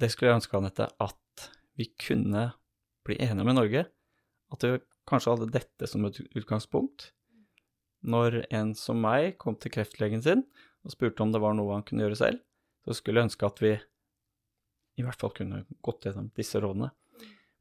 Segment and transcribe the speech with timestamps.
[0.00, 2.48] det skulle jeg ønske, Anette, at vi kunne
[3.06, 3.84] bli enige med Norge.
[4.54, 4.78] At vi
[5.08, 7.10] kanskje hadde dette som et utgangspunkt.
[8.04, 10.44] Når en som meg kom til kreftlegen sin
[10.84, 12.42] og spurte om det var noe han kunne gjøre selv,
[12.84, 13.72] så skulle jeg ønske at vi
[15.00, 16.90] i hvert fall kunne gått gjennom disse rådene.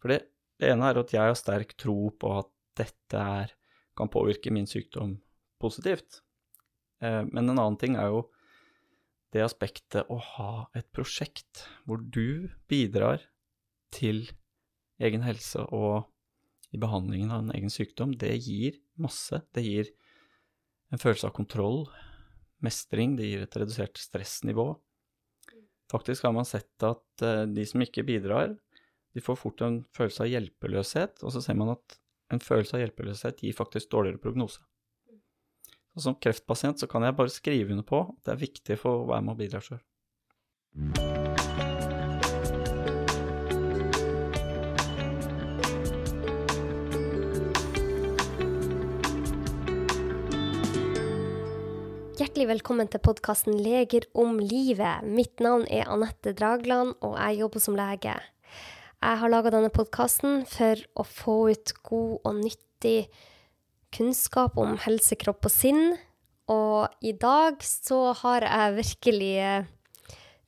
[0.03, 0.19] For det,
[0.59, 3.53] det ene er at jeg har sterk tro på at dette er,
[3.95, 5.15] kan påvirke min sykdom
[5.61, 6.19] positivt.
[6.99, 8.25] Eh, men en annen ting er jo
[9.33, 13.23] det aspektet å ha et prosjekt hvor du bidrar
[13.93, 14.27] til
[15.03, 16.09] egen helse og
[16.73, 19.43] i behandlingen av en egen sykdom, det gir masse.
[19.53, 19.91] Det gir
[20.93, 21.83] en følelse av kontroll,
[22.65, 24.71] mestring, det gir et redusert stressnivå.
[25.91, 28.55] Faktisk har man sett at uh, de som ikke bidrar,
[29.13, 31.99] de får fort en følelse av hjelpeløshet, og så ser man at
[32.33, 34.63] en følelse av hjelpeløshet gir faktisk dårligere prognose.
[35.93, 39.03] Så som kreftpasient så kan jeg bare skrive under på at det er viktig for
[39.03, 39.81] å være med og bidra sjøl.
[52.17, 55.05] Hjertelig velkommen til podkasten Leger om livet.
[55.05, 58.15] Mitt navn er Anette Dragland, og jeg jobber som lege.
[58.97, 62.97] Jeg har laga denne podkasten for å få ut god og nyttig
[63.93, 65.95] kunnskap om helse, kropp og sinn.
[66.51, 69.71] Og i dag så har jeg virkelig eh,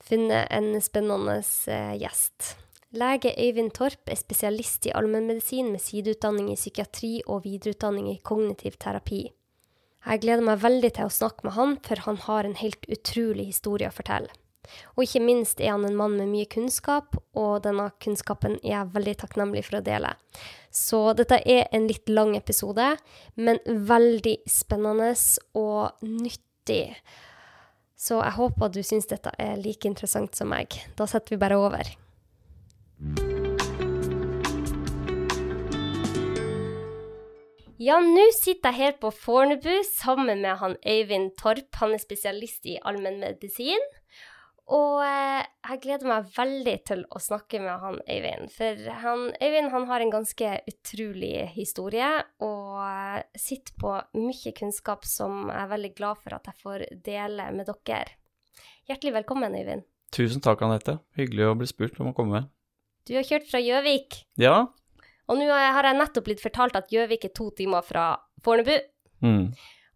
[0.03, 1.39] funnet en spennende
[1.71, 2.55] eh, gjest.
[2.95, 8.77] Lege Øyvind Torp er spesialist i allmennmedisin med sideutdanning i psykiatri og videreutdanning i kognitiv
[8.79, 9.25] terapi.
[10.05, 13.49] Jeg gleder meg veldig til å snakke med han, for han har en helt utrolig
[13.49, 14.29] historie å fortelle.
[14.95, 18.93] Og ikke minst er han en mann med mye kunnskap, og denne kunnskapen er jeg
[18.95, 20.15] veldig takknemlig for å dele.
[20.71, 22.95] Så dette er en litt lang episode,
[23.35, 25.13] men veldig spennende
[25.55, 26.95] og nyttig.
[27.95, 30.75] Så jeg håper du syns dette er like interessant som meg.
[30.99, 31.95] Da setter vi bare over.
[37.75, 41.67] Ja, nå sitter jeg her på Fornebu sammen med han Øyvind Torp.
[41.81, 43.83] Han er spesialist i allmennmedisin.
[44.73, 48.49] Og eh, jeg gleder meg veldig til å snakke med han Øyvind.
[48.53, 52.07] For han, Øyvind han har en ganske utrolig historie
[52.45, 56.87] og eh, sitter på mye kunnskap som jeg er veldig glad for at jeg får
[57.05, 58.17] dele med dere.
[58.89, 59.85] Hjertelig velkommen, Øyvind.
[60.15, 60.97] Tusen takk, Anette.
[61.17, 62.47] Hyggelig å bli spurt om å komme.
[63.05, 64.23] Du har kjørt fra Gjøvik.
[64.41, 64.63] Ja,
[65.25, 68.13] og nå har jeg nettopp blitt fortalt at Gjøvik er to timer fra
[68.45, 68.75] Fornebu.
[69.25, 69.47] mm.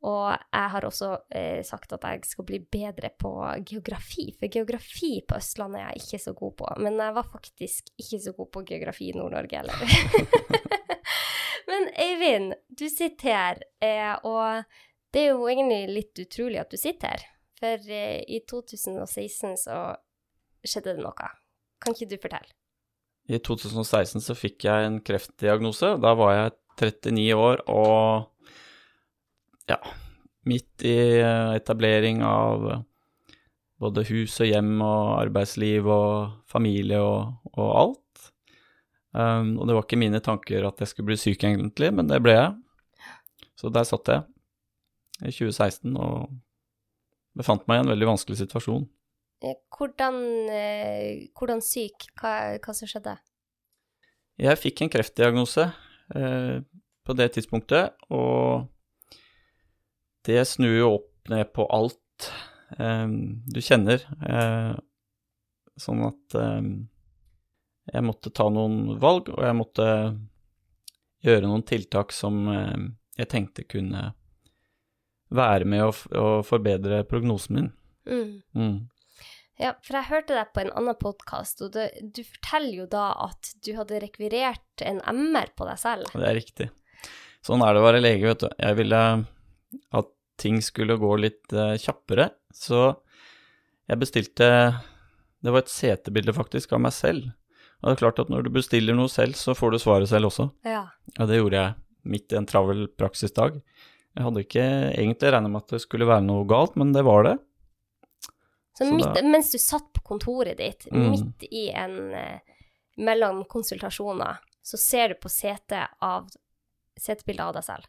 [0.08, 3.34] Og jeg har også eh, sagt at jeg skal bli bedre på
[3.68, 6.70] geografi, for geografi på Østlandet er jeg ikke så god på.
[6.80, 9.76] Men jeg var faktisk ikke så god på geografi i Nord-Norge heller.
[11.70, 14.64] Men Eivind, du sitter her, eh, og
[15.14, 17.28] det er jo egentlig litt utrolig at du sitter her.
[17.60, 19.82] For eh, i 2016 så
[20.64, 21.30] skjedde det noe.
[21.84, 22.56] Kan ikke du fortelle?
[23.30, 25.98] I 2016 så fikk jeg en kreftdiagnose.
[26.02, 28.30] Da var jeg 39 år og
[29.70, 29.80] ja,
[30.50, 32.68] midt i eh, etablering av
[33.80, 38.32] både hus og hjem og arbeidsliv og familie og, og alt.
[39.10, 42.20] Um, og det var ikke mine tanker at jeg skulle bli syk egentlig, men det
[42.22, 42.52] ble jeg.
[43.58, 44.28] Så der satt jeg
[45.26, 46.30] i 2016 og
[47.40, 48.86] befant meg i en veldig vanskelig situasjon.
[49.44, 50.18] Eh, hvordan,
[50.52, 52.10] eh, hvordan syk?
[52.20, 53.16] Hva, hva som skjedde?
[54.40, 55.66] Jeg fikk en kreftdiagnose
[56.16, 56.60] eh,
[57.08, 58.68] på det tidspunktet, og
[60.28, 62.30] det snur jo opp ned på alt
[62.78, 63.08] eh,
[63.54, 64.04] du kjenner.
[64.26, 64.74] Eh,
[65.80, 66.70] sånn at eh,
[67.94, 69.90] jeg måtte ta noen valg, og jeg måtte
[71.26, 72.46] gjøre noen tiltak som
[73.18, 74.12] jeg tenkte kunne
[75.36, 77.72] være med å, å forbedre prognosen min.
[78.10, 78.36] Mm.
[78.56, 78.78] Mm.
[79.60, 83.10] Ja, for jeg hørte deg på en annen podkast, og det, du forteller jo da
[83.26, 86.14] at du hadde rekvirert en MR på deg selv.
[86.14, 86.70] Det er riktig.
[87.44, 88.48] Sånn er det å være lege, vet du.
[88.56, 89.02] Jeg ville
[89.94, 90.08] at
[90.40, 92.96] ting skulle gå litt uh, kjappere, så
[93.90, 94.48] jeg bestilte
[95.42, 97.30] Det var et setebilde faktisk av meg selv.
[97.80, 100.28] Og det er klart at når du bestiller noe selv, så får du svaret selv
[100.28, 100.50] også.
[100.68, 100.82] Ja.
[101.18, 101.76] Og det gjorde jeg
[102.12, 103.62] midt i en travel praksisdag.
[104.18, 104.66] Jeg hadde ikke
[105.00, 107.38] egentlig regna med at det skulle være noe galt, men det var det.
[108.76, 111.10] Så, Så midt, da- mens du satt på kontoret ditt, Mm.
[111.12, 112.40] midt i en eh,
[113.00, 116.28] Mellom konsultasjoner, så ser du på setet av
[117.00, 117.86] setebildet av deg selv.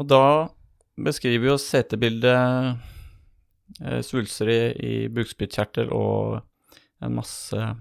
[0.00, 0.24] Og da
[1.02, 2.76] beskriver jo setebildet
[3.82, 6.40] eh, svulster i, i bukspyttkjertel og
[7.02, 7.72] en masse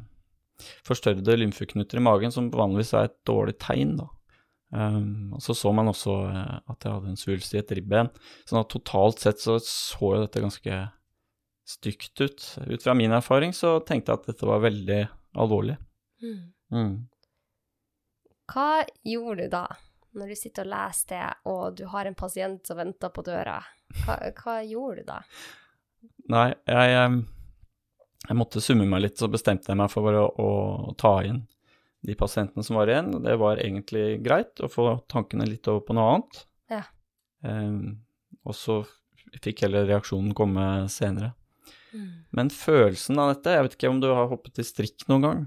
[0.85, 4.09] forstørrede lymfeknuter i magen, som vanligvis er et dårlig tegn, da.
[4.71, 8.07] Um, og så så man også eh, at jeg hadde en svulst i et ribben.
[8.47, 10.77] Sånn at totalt sett så så jo dette ganske
[11.67, 12.45] stygt ut.
[12.71, 15.01] Ut fra min erfaring så tenkte jeg at dette var veldig
[15.43, 15.75] alvorlig.
[16.23, 16.39] Mm.
[16.71, 16.93] Mm.
[18.51, 18.69] Hva
[19.07, 19.65] gjorde du da,
[20.17, 23.59] når du sitter og leser det, og du har en pasient som venter på døra?
[24.03, 25.19] Hva, hva gjorde du da?
[26.31, 27.15] Nei, jeg,
[28.27, 30.51] jeg måtte summe meg litt, så bestemte jeg meg for å, å
[30.99, 31.43] ta inn
[32.01, 33.11] de pasientene som var igjen.
[33.23, 36.41] Det var egentlig greit å få tankene litt over på noe annet.
[36.71, 36.81] Ja.
[37.45, 38.01] Um,
[38.47, 38.81] og så
[39.41, 41.33] fikk heller reaksjonen komme senere.
[41.93, 42.09] Mm.
[42.33, 45.43] Men følelsen av dette, jeg vet ikke om du har hoppet i strikk noen gang?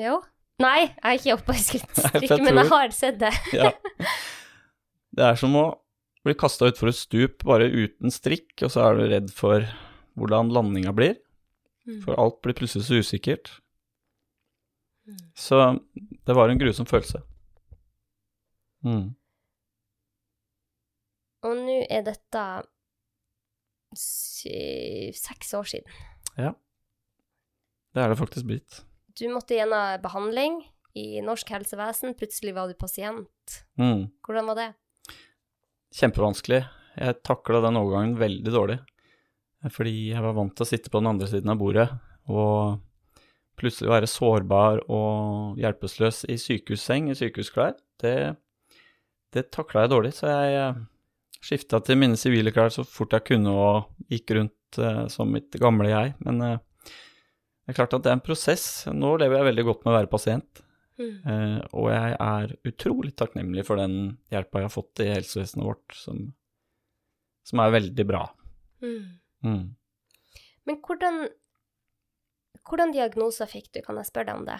[0.00, 0.18] Jo.
[0.60, 3.32] Nei, jeg er ikke skrittstrikk, jeg men jeg har sett det.
[3.56, 3.70] Ja.
[5.16, 5.64] Det er som å
[6.26, 9.64] bli kasta utfor et stup bare uten strikk, og så er du redd for
[10.20, 11.16] hvordan landinga blir.
[11.88, 12.02] Mm.
[12.04, 13.54] For alt blir plutselig så usikkert.
[15.08, 15.22] Mm.
[15.34, 15.62] Så
[16.28, 17.22] det var en grusom følelse.
[18.84, 19.08] Mm.
[21.48, 22.44] Og nå er dette
[23.96, 26.00] seks år siden.
[26.36, 26.52] Ja.
[27.96, 28.84] Det er det faktisk blitt.
[29.20, 30.62] Du måtte gjennom behandling
[30.96, 33.58] i norsk helsevesen, plutselig var du pasient.
[33.76, 34.06] Mm.
[34.24, 34.68] Hvordan var det?
[35.98, 36.62] Kjempevanskelig.
[36.96, 38.78] Jeg takla den overgangen veldig dårlig.
[39.68, 41.90] Fordi jeg var vant til å sitte på den andre siden av bordet
[42.30, 42.80] og
[43.60, 47.76] plutselig være sårbar og hjelpeløs i sykehusseng, i sykehusklær.
[48.00, 48.14] Det,
[49.36, 50.72] det takla jeg dårlig, så jeg
[51.44, 55.52] skifta til mine sivile klær så fort jeg kunne og gikk rundt eh, som mitt
[55.60, 56.16] gamle jeg.
[56.24, 56.58] Men eh,
[57.70, 58.66] det er klart at det er en prosess.
[58.90, 60.62] Nå lever jeg veldig godt med å være pasient.
[60.98, 61.12] Mm.
[61.22, 65.94] Eh, og jeg er utrolig takknemlig for den hjelpa jeg har fått i helsevesenet vårt,
[65.94, 66.24] som,
[67.46, 68.24] som er veldig bra.
[68.82, 69.04] Mm.
[69.46, 69.62] Mm.
[70.66, 71.22] Men hvordan,
[72.66, 74.58] hvordan diagnoser fikk du, kan jeg spørre deg om det?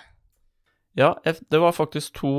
[0.99, 2.35] Ja, det var faktisk to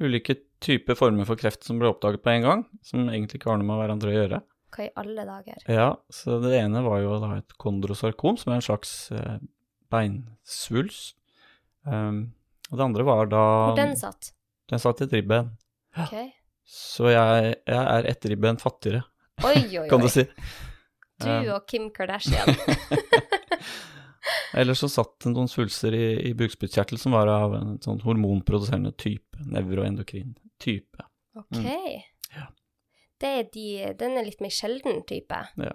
[0.00, 3.60] ulike typer former for kreft som ble oppdaget på en gang, som egentlig ikke har
[3.60, 4.42] noe med hverandre å gjøre.
[4.70, 5.64] Hva i alle dager?
[5.66, 9.40] Ja, så det ene var jo da et kondrosarkom, som er en slags eh,
[9.90, 11.16] beinsvulst.
[11.86, 12.32] Um,
[12.70, 13.40] og det andre var da
[13.70, 14.32] Hvor den satt?
[14.70, 15.48] Den satt i et ribben.
[15.98, 16.14] Ok.
[16.70, 19.00] Så jeg, jeg er ett ribben fattigere,
[19.42, 19.86] Oi, oi, oi.
[19.90, 20.22] kan du si.
[21.20, 22.54] Du og Kim Kardashian.
[24.54, 28.92] Ellers så satt det noen svulster i, i bukspyttkjertel som var av en sånn hormonproduserende
[28.98, 31.06] type, nevroendokrin type.
[31.38, 31.60] Ok.
[32.34, 32.46] Ja.
[33.20, 33.66] Det er de,
[34.00, 35.38] den er litt mer sjelden type.
[35.60, 35.72] Ja.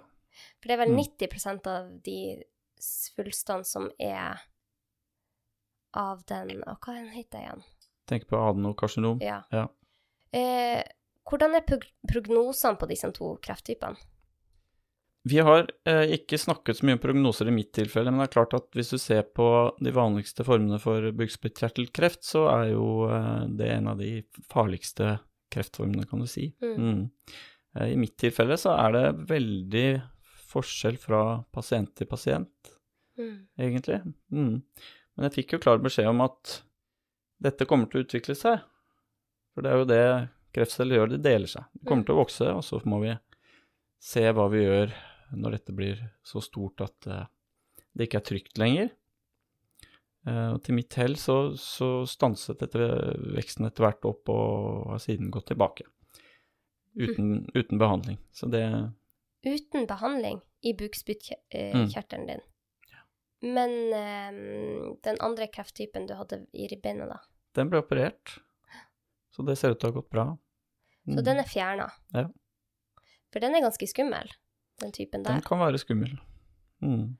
[0.60, 1.00] For det er vel Mm.
[1.02, 2.18] 90% av de
[2.82, 4.42] svulstene som er
[5.96, 7.62] av den Og hva den heter den igjen?
[8.06, 9.22] Tenk på adenokarsinom.
[9.24, 9.40] Ja.
[9.50, 9.66] Ja.
[10.36, 10.82] Eh,
[11.26, 13.96] hvordan er prog- prognosene på disse to krefttypene?
[15.26, 18.34] Vi har eh, ikke snakket så mye om prognoser i mitt tilfelle, men det er
[18.36, 19.46] klart at hvis du ser på
[19.82, 24.20] de vanligste formene for bukspyttkjertelkreft, så er jo eh, det en av de
[24.52, 25.16] farligste
[25.50, 26.52] kreftformene, kan du si.
[26.62, 26.76] Mm.
[26.78, 27.02] Mm.
[27.80, 29.88] Eh, I mitt tilfelle så er det veldig
[30.50, 31.20] forskjell fra
[31.54, 32.72] pasient til pasient.
[33.16, 33.46] Mm.
[33.56, 33.96] egentlig.
[34.28, 34.56] Mm.
[35.16, 36.58] Men jeg fikk jo klar beskjed om at
[37.40, 38.58] dette kommer til å utvikle seg.
[39.54, 40.02] For det er jo det
[40.52, 41.64] kreftceller gjør, de deler seg.
[41.72, 42.06] De kommer Mm.
[42.10, 43.14] til å vokse, og så må vi
[44.04, 44.92] se hva vi gjør
[45.32, 47.24] når dette blir så stort at eh,
[47.96, 48.90] det ikke er trygt lenger.
[50.26, 52.78] Eh, og til mitt hell så, så stanset dette
[53.32, 55.88] veksten etter hvert opp og har siden gått tilbake.
[56.96, 58.18] Uten, uten behandling.
[58.32, 58.62] Så det
[59.46, 60.76] Uten behandling i Mm.
[60.80, 62.40] bukspyttkjertelen din.
[63.42, 67.18] Men eh, den andre krefttypen du hadde i ribbeina, da,
[67.54, 68.38] Den ble operert.
[69.30, 70.24] Så det ser ut til å ha gått bra.
[71.06, 71.24] så Mm.
[71.24, 71.90] den er fjerna.
[72.12, 72.24] Ja.
[73.32, 74.32] For den er ganske skummel,
[74.80, 75.32] den typen der?
[75.34, 76.18] Den kan være skummel.
[76.82, 77.16] Mm.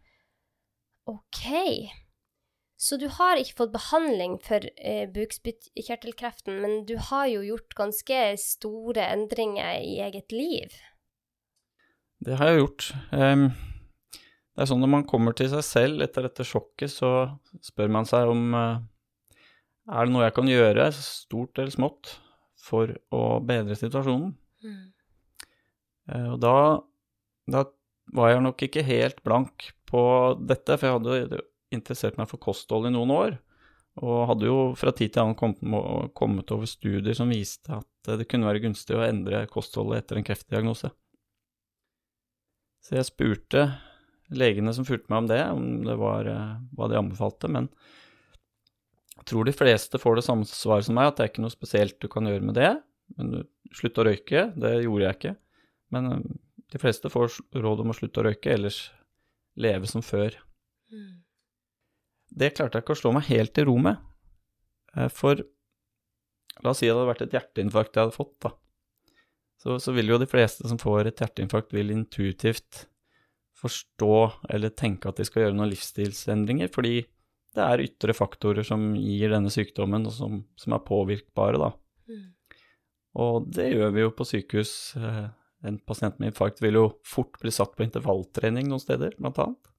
[1.07, 1.91] Ok.
[2.77, 8.19] Så du har ikke fått behandling for eh, bukspyttkjertelkreften, men du har jo gjort ganske
[8.43, 10.75] store endringer i eget liv.
[12.25, 12.91] Det har jeg gjort.
[13.13, 13.49] Um,
[14.57, 17.11] det er sånn når man kommer til seg selv etter dette sjokket, så
[17.65, 18.79] spør man seg om uh,
[19.87, 22.17] er det noe jeg kan gjøre, stort eller smått,
[22.67, 24.33] for å bedre situasjonen.
[26.11, 26.55] Eh, og da,
[27.51, 27.65] da
[28.17, 30.03] var jeg nok ikke helt blank på
[30.43, 31.43] dette, for jeg hadde
[31.75, 33.39] interessert meg for kosthold i noen år.
[34.03, 38.27] Og hadde jo fra tid til annen kommet, kommet over studier som viste at det
[38.29, 40.91] kunne være gunstig å endre kostholdet etter en kreftdiagnose.
[42.87, 43.65] Så jeg spurte
[44.37, 47.67] legene som fulgte meg om det, om det var eh, hva de anbefalte, men
[49.17, 51.55] jeg tror de fleste får det samme svaret som meg, at det er ikke noe
[51.55, 52.73] spesielt du kan gjøre med det.
[53.19, 53.39] Men du,
[53.75, 55.33] slutt å røyke, det gjorde jeg ikke.
[55.95, 56.21] Men eh,
[56.75, 58.81] de fleste får råd om å slutte å røyke, ellers
[59.59, 60.37] leve som før.
[62.37, 63.99] Det klarte jeg ikke å slå meg helt i ro med.
[64.95, 65.43] Eh, For
[66.63, 68.53] la oss si det hadde vært et hjerteinfarkt jeg hadde fått, da.
[69.67, 72.85] Så, så vil jo de fleste som får et hjerteinfarkt, vil intuitivt
[73.59, 74.19] forstå
[74.55, 77.01] eller tenke at de skal gjøre noen livsstilsendringer, fordi
[77.57, 81.73] det er ytre faktorer som gir denne sykdommen, og som, som er påvirkbare, da.
[82.07, 82.27] Mm.
[83.25, 84.73] Og det gjør vi jo på sykehus.
[85.01, 85.27] Eh,
[85.67, 89.71] En pasient med infarkt vil jo fort bli satt på intervalltrening noen steder, blant annet.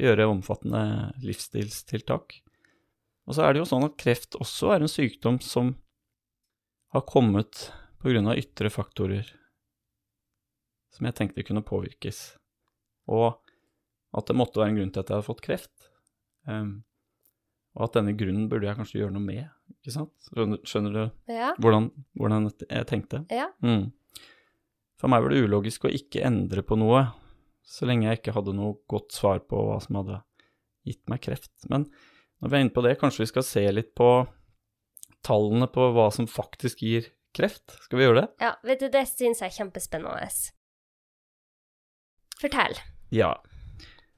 [0.00, 2.40] Gjøre omfattende livsstilstiltak.
[3.28, 5.74] Og så er det jo sånn at kreft også er en sykdom som
[6.96, 7.68] har kommet
[8.00, 9.28] på grunn av ytre faktorer
[10.90, 12.20] som jeg tenkte kunne påvirkes.
[13.10, 13.36] Og
[14.16, 15.90] at det måtte være en grunn til at jeg hadde fått kreft.
[16.48, 16.80] Um,
[17.78, 19.44] og at denne grunnen burde jeg kanskje gjøre noe med,
[19.76, 20.10] ikke sant?
[20.26, 21.52] Skjønner, skjønner du Ja.
[21.62, 23.20] hvordan, hvordan jeg tenkte?
[23.30, 23.46] Ja.
[23.62, 23.92] Mm.
[24.98, 27.04] For meg var det ulogisk å ikke endre på noe,
[27.62, 30.18] så lenge jeg ikke hadde noe godt svar på hva som hadde
[30.88, 31.52] gitt meg kreft.
[31.70, 31.86] Men
[32.42, 34.10] når vi er inne på det, kanskje vi skal se litt på
[35.22, 37.06] tallene på hva som faktisk gir
[37.36, 37.76] kreft?
[37.86, 38.28] Skal vi gjøre det?
[38.42, 38.54] ja.
[38.66, 40.30] Vet du, det syns jeg er kjempespennende.
[42.40, 42.78] Fortell.
[43.14, 43.34] Ja.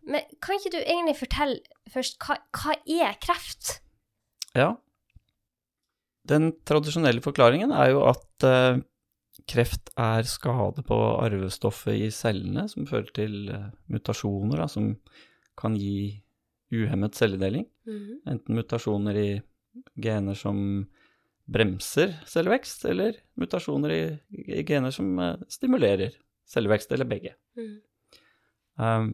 [0.06, 1.60] Men kan ikke du egentlig fortelle
[1.92, 3.76] først, hva, hva er kreft?
[4.58, 4.74] Ja.
[6.28, 8.82] Den tradisjonelle forklaringen er jo at eh,
[9.50, 14.92] kreft er skade på arvestoffet i cellene som fører til eh, mutasjoner da, som
[15.58, 16.22] kan gi
[16.72, 17.66] uhemmet celledeling.
[17.88, 18.22] Mhm.
[18.30, 19.30] Enten mutasjoner i
[20.02, 20.86] gener som
[21.44, 24.02] bremser cellevekst, eller mutasjoner i,
[24.46, 26.14] i gener som eh, stimulerer
[26.48, 27.34] cellevekst, eller begge.
[27.58, 27.74] Mm.
[28.82, 29.08] Um,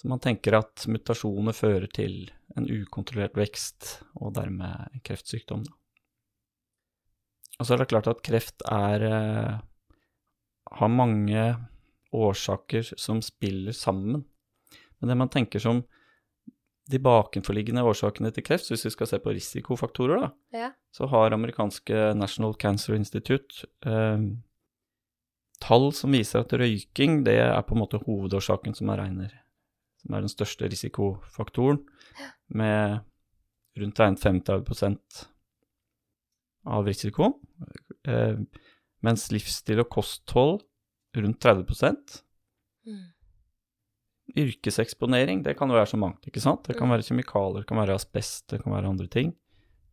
[0.00, 5.66] så man tenker at mutasjoner fører til en ukontrollert vekst, og dermed en kreftsykdom.
[7.60, 9.58] Og så er det klart at kreft er eh,
[10.70, 11.44] har mange
[12.16, 14.24] årsaker som spiller sammen.
[14.98, 15.82] Men det man tenker som
[16.88, 20.70] de bakenforliggende årsakene til kreft, hvis vi skal se på risikofaktorer, da, Ja.
[20.92, 24.18] så har amerikanske National Cancer Institute eh,
[25.60, 29.30] tall som viser at røyking det er på en måte hovedårsaken som er regner,
[30.00, 31.84] som er den største risikofaktoren,
[32.48, 33.00] med
[33.78, 35.28] rundt regnet 35
[36.66, 37.40] av risiko,
[38.08, 38.36] eh,
[39.02, 40.60] mens livsstil og kosthold
[41.16, 42.22] rundt 30
[42.86, 43.12] Mhm.
[44.36, 46.64] Yrkeseksponering, det kan jo være så mangt, ikke sant?
[46.64, 46.94] Det kan Mm.
[46.96, 49.34] være kjemikalier, det kan være asbest, det kan være andre ting.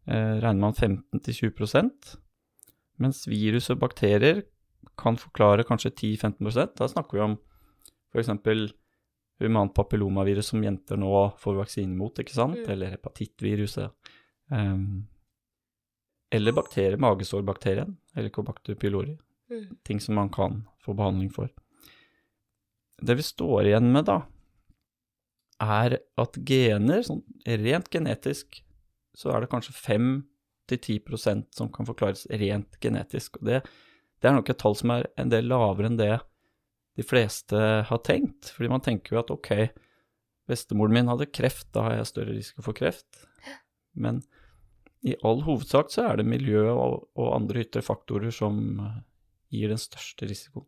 [0.08, 2.18] Eh, regner man 15-20%
[3.00, 4.44] mens virus og bakterier
[4.98, 7.38] kan forklare kanskje 10-15% Da snakker vi om
[8.14, 8.74] f.eks.
[9.40, 12.58] humant papillomavirus som jenter nå får vaksine mot, ikke sant?
[12.58, 12.70] Mm.
[12.70, 13.92] Eller hepatittviruset.
[14.50, 15.08] Um,
[16.32, 19.18] eller bakterier, magesårbakterien, Helicobacter pylori
[19.50, 19.78] Mm.
[19.86, 21.48] ting som man kan få behandling for.
[23.02, 24.22] Det vi står igjen med, da,
[25.62, 28.62] er at gener, sånn rent genetisk,
[29.18, 33.40] så er det kanskje 5-10% som kan forklares rent genetisk.
[33.42, 33.62] Og det,
[34.22, 36.16] det er nok et tall som er en del lavere enn det
[36.98, 37.58] de fleste
[37.90, 38.52] har tenkt.
[38.56, 39.52] Fordi man tenker jo at ok,
[40.50, 43.26] bestemoren min hadde kreft, da har jeg større risiko for kreft.
[43.98, 44.24] Men
[45.06, 48.58] i all hovedsak så er det miljø og, og andre ytre faktorer som
[49.54, 50.66] gir den største risikoen.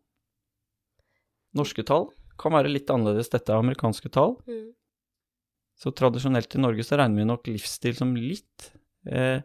[1.58, 4.38] Norske tall kan være litt annerledes, dette er amerikanske tall.
[4.50, 4.70] Mm.
[5.80, 8.72] Så tradisjonelt i Norge så regner vi nok livsstil som litt,
[9.08, 9.40] eh,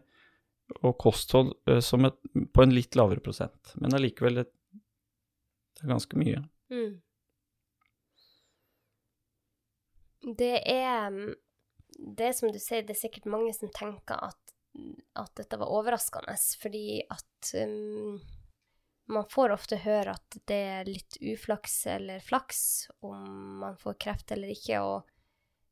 [0.81, 2.17] og kosthold eh, som et,
[2.51, 3.71] på en litt lavere prosent.
[3.79, 4.49] Men allikevel, det,
[5.75, 6.41] det er ganske mye.
[6.73, 6.93] Mm.
[10.25, 11.35] Det er mm,
[12.17, 14.55] Det er som du sier, det er sikkert mange som tenker at,
[15.15, 18.17] at dette var overraskende, fordi at um,
[19.11, 22.61] man får ofte høre at det er litt uflaks eller flaks
[23.05, 25.11] om man får kreft eller ikke, og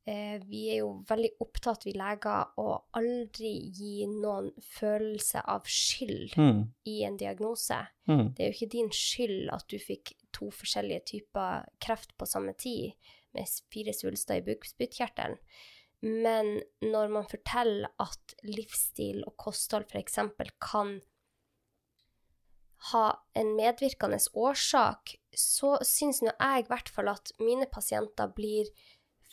[0.06, 6.36] eh, vi er jo veldig opptatt, vi leger, å aldri gi noen følelse av skyld
[6.38, 7.80] Mm, i en diagnose.
[8.06, 12.26] mm, Det er jo ikke din skyld at du fikk to forskjellige typer kreft på
[12.26, 12.94] samme tid,
[13.34, 15.40] med fire svulster i bukspyttkjertelen.
[16.04, 20.18] Men når man forteller at livsstil og kosthold f.eks.
[20.60, 21.00] kan
[22.92, 28.68] ha en medvirkende årsak, så syns nå jeg i hvert fall at mine pasienter blir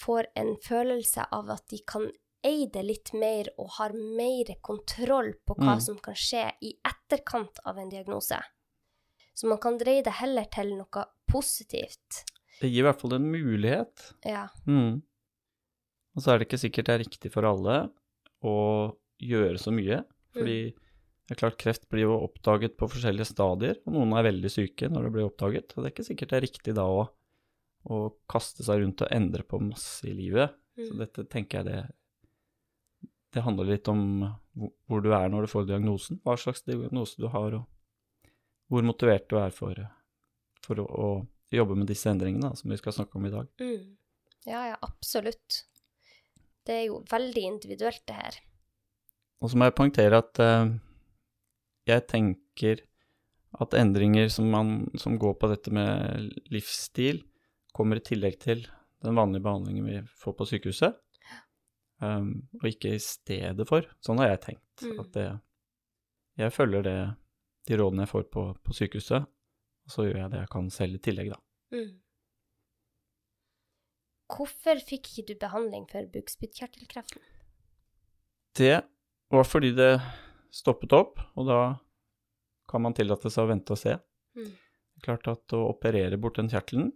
[0.01, 2.07] får en følelse av at de kan
[2.47, 5.81] eie det litt mer og har mer kontroll på hva Mm.
[5.81, 8.39] som kan skje i etterkant av en diagnose.
[9.33, 12.23] Så man kan dreie det heller til noe positivt.
[12.59, 14.13] Det gir i hvert fall en mulighet.
[14.25, 14.47] Ja.
[14.65, 15.01] Mm.
[16.15, 17.91] Og så er det ikke sikkert det er riktig for alle
[18.43, 18.55] å
[19.21, 20.01] gjøre så mye,
[20.33, 20.73] fordi
[21.31, 24.89] det er klart kreft blir jo oppdaget på forskjellige stadier, og noen er veldig syke
[24.91, 27.05] når det blir oppdaget, og det er ikke sikkert det er riktig da å,
[27.87, 30.51] å kaste seg rundt og endre på masse i livet.
[30.75, 30.99] Så Mm.
[30.99, 31.79] dette tenker jeg det
[33.33, 34.01] Det handler litt om
[34.57, 37.65] hvor- du er når du får diagnosen, hva slags diagnose du har, og
[38.69, 39.73] hvor motivert du er for,
[40.61, 43.47] for å, å jobbe med disse endringene da, som vi skal snakke om i dag.
[43.61, 43.95] Mm.
[44.47, 45.63] Ja, ja, absolutt.
[46.65, 48.39] Det er jo veldig individuelt, det her.
[49.41, 50.73] Og så må jeg poengtere at eh,
[51.89, 52.83] jeg tenker
[53.61, 57.23] at endringer som, man, som går på dette med livsstil,
[57.75, 58.65] kommer i tillegg til
[59.03, 60.97] den vanlige behandlingen vi får på sykehuset,
[62.03, 63.87] um, og ikke i stedet for.
[64.03, 64.85] Sånn har jeg tenkt.
[64.85, 64.99] Mm.
[65.03, 65.27] At det,
[66.43, 66.97] jeg følger det,
[67.69, 70.97] de rådene jeg får på, på sykehuset, og så gjør jeg det jeg kan selv
[70.97, 71.41] i tillegg, da.
[71.75, 71.91] Mm.
[74.31, 77.23] Hvorfor fikk ikke du behandling for bukspyttkjertelkreften?
[78.55, 78.77] Det
[79.31, 79.91] var fordi det
[80.51, 81.59] stoppet opp, og da
[82.71, 83.95] kan man tillate seg å vente og se.
[84.37, 84.51] Mm.
[85.03, 86.91] Klart at å operere bort den kjertelen,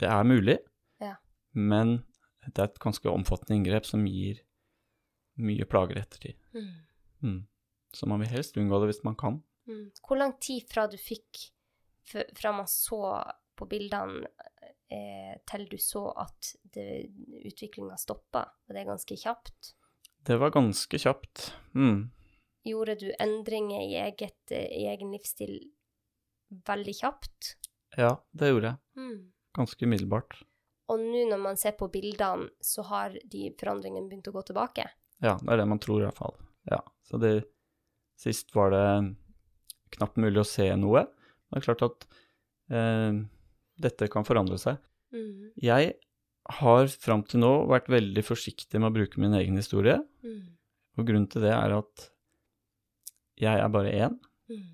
[0.00, 0.58] det er mulig,
[1.00, 1.14] Ja.
[1.52, 2.04] men
[2.46, 4.40] det er et ganske omfattende inngrep som gir
[5.38, 6.36] mye plager i ettertid.
[6.54, 6.74] Mm.
[7.22, 7.40] Mm.
[7.94, 9.42] Så man vil helst unngå det hvis man kan.
[9.68, 9.90] Mm.
[10.06, 11.50] Hvor lang tid fra du fikk
[12.08, 13.02] Fra man så
[13.58, 14.24] på bildene
[14.88, 18.46] eh, til du så at utviklinga stoppa?
[18.64, 19.74] Var det ganske kjapt?
[20.24, 21.50] Det var ganske kjapt.
[21.74, 22.06] Mm.
[22.66, 25.58] Gjorde du endringer i, eget, eh, i egen livsstil
[26.66, 27.54] veldig kjapt?
[27.96, 28.78] Ja, det gjorde jeg.
[28.98, 29.18] Mm.
[29.58, 30.38] Ganske umiddelbart.
[30.88, 34.86] Og nå når man ser på bildene, så har de forandringene begynt å gå tilbake?
[35.20, 36.36] Ja, det er det man tror i hvert fall.
[36.70, 37.36] Ja, så det
[38.18, 39.14] Sist var det
[39.94, 41.04] knapt mulig å se noe.
[41.52, 42.06] Det er klart at
[42.74, 43.20] eh,
[43.78, 44.80] dette kan forandre seg.
[45.14, 45.52] Mm.
[45.62, 45.92] Jeg
[46.58, 50.56] har fram til nå vært veldig forsiktig med å bruke min egen historie, Mm.
[50.98, 52.08] og grunnen til det er at
[53.38, 54.18] jeg er bare én.
[54.50, 54.66] Mm.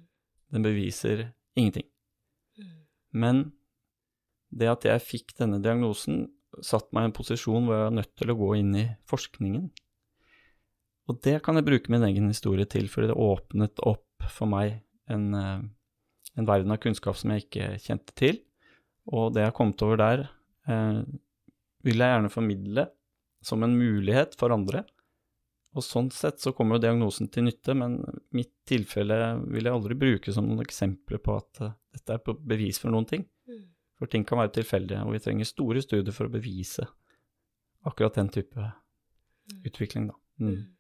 [0.54, 1.86] Den beviser ingenting.
[2.58, 2.72] Mm.
[3.12, 3.44] Men
[4.54, 6.28] det at jeg fikk denne diagnosen,
[6.62, 9.64] satt meg i en posisjon hvor jeg var nødt til å gå inn i forskningen.
[11.10, 14.78] Og det kan jeg bruke min egen historie til, fordi det åpnet opp for meg
[15.10, 15.64] en, eh,
[16.38, 18.38] en verden av kunnskap som jeg ikke kjente til.
[19.12, 20.28] Og det jeg har kommet over der,
[20.68, 21.02] eh,
[21.84, 22.86] vil jeg gjerne formidle
[23.44, 24.86] som en mulighet for andre.
[25.74, 27.98] Og sånn sett så kommer jo diagnosen til nytte, men
[28.30, 29.16] mitt tilfelle
[29.50, 32.94] vil jeg aldri bruke som noen eksempler på at eh, dette er på bevis for
[32.94, 33.26] noen ting.
[33.50, 33.64] Mm.
[33.98, 36.86] For ting kan være tilfeldige, og vi trenger store studier for å bevise
[37.84, 38.70] akkurat den type
[39.52, 39.62] Mm.
[39.68, 40.14] utvikling, da.
[40.40, 40.54] Mm.
[40.54, 40.76] Mm.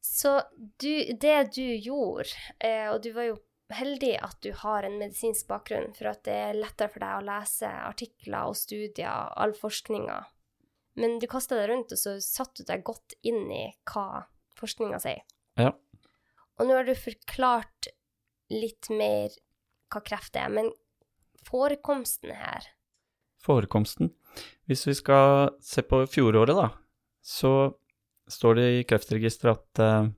[0.00, 0.42] Så
[0.78, 3.36] du, det du gjorde, eh, og du var jo
[3.74, 7.26] heldig at du har en medisinsk bakgrunn, for at det er lettere for deg å
[7.26, 10.22] lese artikler og studier, all forskninga.
[10.98, 14.24] Men du kasta deg rundt, og så satte du deg godt inn i hva
[14.58, 15.22] forskninga sier.
[15.58, 15.72] Ja.
[16.58, 17.90] Og nå har du forklart
[18.50, 19.34] litt mer
[19.92, 20.72] hva kreft er, men
[21.46, 22.66] forekomsten her
[23.38, 24.10] Forekomsten.
[24.66, 26.72] Hvis vi skal se på fjoråret, da,
[27.22, 27.52] så
[28.28, 30.10] står det i Kreftregisteret at uh,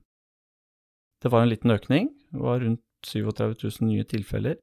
[1.21, 2.09] det var en liten økning.
[2.33, 4.57] Det var rundt 37 000 nye tilfeller.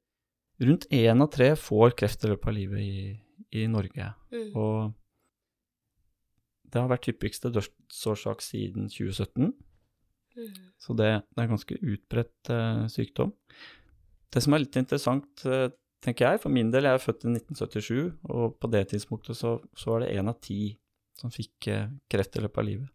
[0.58, 3.14] Rundt én av tre får kreft i løpet av livet i,
[3.62, 4.10] i Norge.
[4.34, 4.50] mm.
[4.58, 4.90] Og
[6.72, 9.52] det har vært hyppigste dødsårsak siden 2017.
[10.38, 10.54] Mm.
[10.78, 13.32] Så det, det er ganske utbredt uh, sykdom.
[14.32, 15.70] Det som er litt interessant, uh,
[16.04, 19.56] tenker jeg, for min del, jeg er født i 1977, og på det tidspunktet så,
[19.76, 20.76] så var det én av ti
[21.18, 22.92] som fikk uh, kreft i løpet av livet.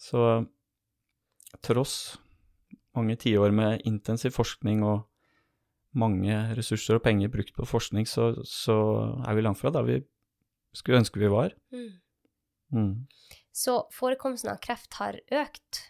[0.00, 0.22] Så
[1.64, 1.96] tross
[2.94, 5.04] mange tiår med intensiv forskning og
[5.94, 8.76] mange ressurser og penger brukt på forskning, så, så
[9.22, 10.00] er vi langt fra der vi
[10.74, 11.54] skulle ønske vi var.
[11.74, 11.92] Mm.
[12.72, 13.06] Mm.
[13.52, 15.80] Så forekomsten av kreft har økt.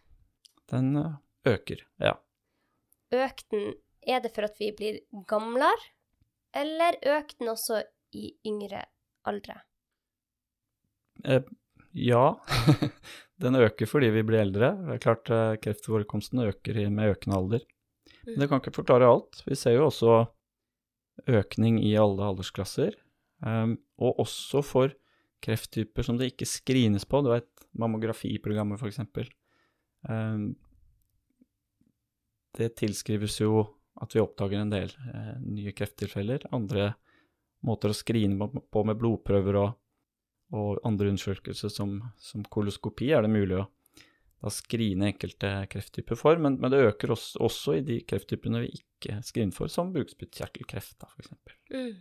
[0.71, 1.17] Den eh,
[1.49, 2.17] øker, ja.
[3.15, 5.81] Økt den Er det for at vi blir gamlere,
[6.53, 7.79] eller økt den også
[8.13, 8.83] i yngre
[9.25, 9.63] aldre?
[11.25, 11.41] Eh,
[11.97, 12.35] ja,
[13.43, 14.75] den øker fordi vi blir eldre.
[14.77, 17.65] Det er klart eh, kreftforekomsten øker med økende alder.
[18.27, 19.41] Men det kan ikke forklare alt.
[19.47, 20.19] Vi ser jo også
[21.31, 22.97] økning i alle aldersklasser.
[23.45, 24.95] Um, og også for
[25.45, 27.21] krefttyper som det ikke screenes på.
[27.25, 27.49] Du vet,
[27.81, 29.01] mammografiprogrammet f.eks.
[30.09, 30.55] Um,
[32.59, 33.65] det tilskrives jo
[34.03, 36.49] at vi oppdager en del eh, nye krefttilfeller.
[36.55, 36.93] Andre
[37.67, 39.77] måter å screene på- med blodprøver og,
[40.55, 43.69] og andre undersøkelser som, som koloskopi er det mulig å
[44.45, 48.75] da screene enkelte krefttyper for, men, men det øker også, også i de krefttypene vi
[48.77, 51.31] ikke screener for, som bukspyttkjertelkreft, f.eks.
[51.73, 51.95] Mm.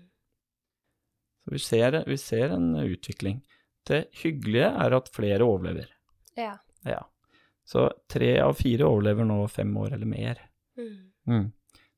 [1.44, 3.42] Så vi ser, vi ser en utvikling.
[3.88, 5.90] Det hyggelige er at flere overlever.
[6.40, 6.56] Ja.
[6.88, 7.02] Ja.
[7.68, 10.40] Så tre av fire overlever nå fem år eller mer.
[10.80, 11.12] Mm.
[11.28, 11.46] Mm.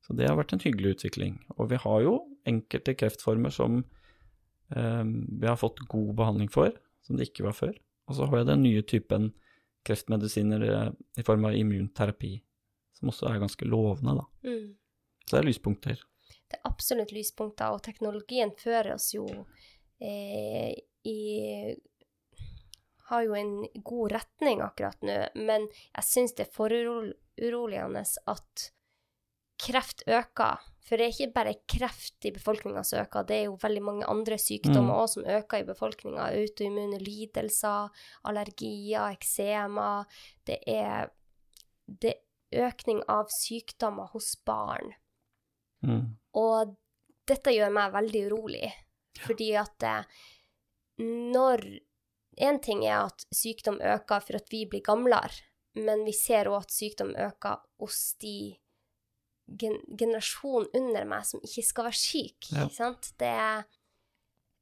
[0.06, 1.38] Så det har vært en hyggelig utvikling.
[1.58, 3.80] Og vi har jo enkelte kreftformer som
[4.70, 6.74] eh, vi har fått god behandling for,
[7.06, 7.74] som det ikke var før.
[8.06, 9.32] Og så har jeg den nye typen
[9.86, 12.36] kreftmedisiner eh, i form av immunterapi,
[12.98, 14.26] som også er ganske lovende, da.
[14.46, 14.68] Mm.
[15.26, 16.04] Så det er lyspunkter.
[16.46, 19.26] Det er absolutt lyspunkter, og teknologien fører oss jo
[20.00, 20.74] eh,
[21.06, 21.20] i
[23.06, 23.52] Har jo en
[23.86, 28.70] god retning akkurat nå, men jeg syns det er foruroligende at
[29.62, 30.64] kreft øker.
[30.86, 34.06] For det er ikke bare kreft i befolkninga som øker, det er jo veldig mange
[34.10, 35.08] andre sykdommer Mm.
[35.08, 36.28] som øker i befolkninga.
[36.42, 37.88] Autoimmune lidelser,
[38.24, 40.04] allergier, eksemer.
[40.46, 41.08] Det er,
[41.86, 42.14] det
[42.52, 44.94] er økning av sykdommer hos barn.
[45.84, 46.04] Mm.
[46.40, 46.74] Og
[47.26, 48.70] dette gjør meg veldig urolig,
[49.24, 50.22] fordi at eh,
[51.02, 51.68] når
[52.36, 55.38] En ting er at sykdom øker for at vi blir gamlere,
[55.80, 58.58] men vi ser òg at sykdom øker hos de
[59.48, 62.50] gen generasjonen under meg som ikke skal være syk.
[62.50, 62.66] Ja.
[62.66, 63.08] Ikke sant?
[63.16, 63.64] Det er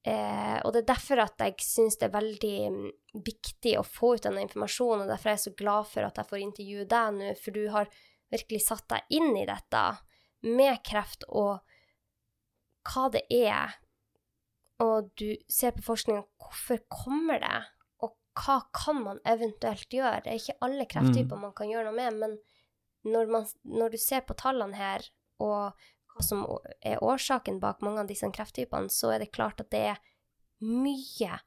[0.04, 2.88] Eh, og det er derfor at jeg syns det er veldig mm,
[3.24, 6.28] viktig å få ut denne informasjonen, og derfor er jeg så glad for at jeg
[6.28, 7.88] får intervjue deg nå, for du har
[8.34, 9.84] virkelig satt deg inn i dette
[10.44, 11.60] med kreft og
[12.84, 13.78] hva det er,
[14.84, 17.60] og du ser på forskningen hvorfor kommer det,
[18.04, 20.20] og hva kan man eventuelt gjøre?
[20.24, 22.36] Det er ikke alle krefttyper man kan gjøre noe med, men
[23.14, 25.06] når, man, når du ser på tallene her,
[25.40, 25.72] og
[26.12, 26.44] hva som
[26.84, 30.02] er årsaken bak mange av disse krefttypene, så er det klart at det er
[30.64, 31.40] mye,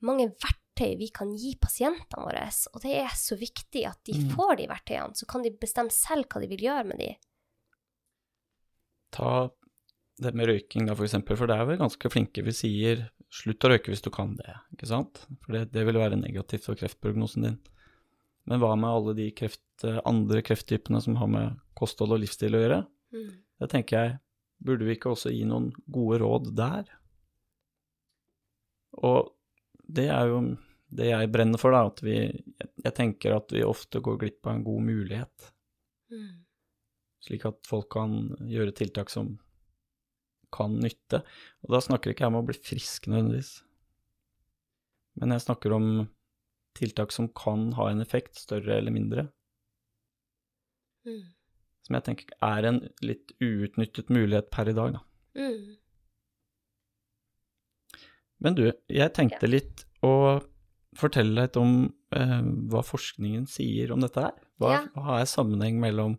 [0.00, 4.30] mange verktøy vi kan gi pasientene våre, og det er så viktig at de Mm.
[4.36, 7.16] får de verktøyene, så kan de bestemme selv hva de vil gjøre med de.
[9.14, 9.34] Ta
[10.22, 13.66] det med røyking, da, for eksempel, for det er vel ganske flinke vi sier slutt
[13.66, 15.24] å røyke hvis du kan det, ikke sant?
[15.42, 17.56] For det, det vil være negativt for kreftprognosen din.
[18.46, 19.62] Men hva med alle de kreft,
[20.04, 22.82] andre krefttypene som har med kosthold og livsstil å gjøre?
[23.14, 23.32] Mm.
[23.62, 24.18] Det tenker jeg,
[24.64, 26.92] burde vi ikke også gi noen gode råd der?
[29.02, 29.32] Og
[29.90, 30.44] det er jo
[30.94, 32.14] det jeg brenner for, da, at vi
[32.84, 35.50] Jeg tenker at vi ofte går glipp av en god mulighet,
[36.12, 36.43] Mm.
[37.24, 39.34] Slik at folk kan gjøre tiltak som
[40.54, 41.22] kan nytte.
[41.64, 43.56] Og da snakker ikke jeg om å bli frisk nødvendigvis,
[45.20, 45.88] men jeg snakker om
[46.74, 49.28] tiltak som kan ha en effekt, større eller mindre.
[51.04, 51.34] Mm.
[51.84, 55.02] som jeg tenker er en litt uutnyttet mulighet per i dag, da.
[55.36, 55.74] Mm.
[58.40, 60.40] Men du, jeg tenkte litt å
[60.96, 61.74] fortelle litt om
[62.16, 62.40] eh,
[62.72, 64.32] hva forskningen sier om dette her.
[64.56, 64.80] Hva, Ja.
[64.96, 66.16] hva er sammenheng mellom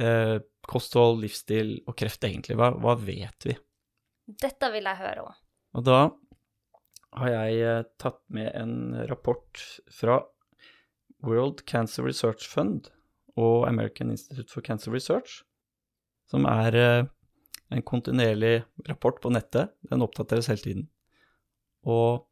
[0.00, 0.38] eh,
[0.70, 2.56] kosthold, livsstil og kreft egentlig?
[2.58, 3.56] Hva, hva vet vi?
[4.40, 5.38] Dette vil jeg høre om.
[5.78, 6.00] Og da
[7.18, 8.74] har jeg eh, tatt med en
[9.10, 10.20] rapport fra
[11.26, 12.88] World Cancer Research Fund
[13.38, 15.42] og American Institute for Cancer Research,
[16.30, 17.08] som er eh,
[17.70, 19.74] en kontinuerlig rapport på nettet.
[19.90, 20.88] Den oppdateres hele tiden.
[21.86, 22.26] Og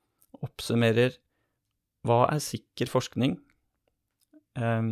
[0.44, 1.16] oppsummerer
[2.06, 3.38] hva er sikker forskning,
[4.58, 4.82] eh,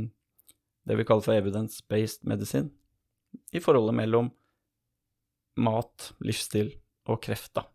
[0.87, 2.70] det vi kaller for evidence-based medicine,
[3.53, 4.31] i forholdet mellom
[5.61, 6.70] mat, livsstil
[7.11, 7.66] og kreft, da.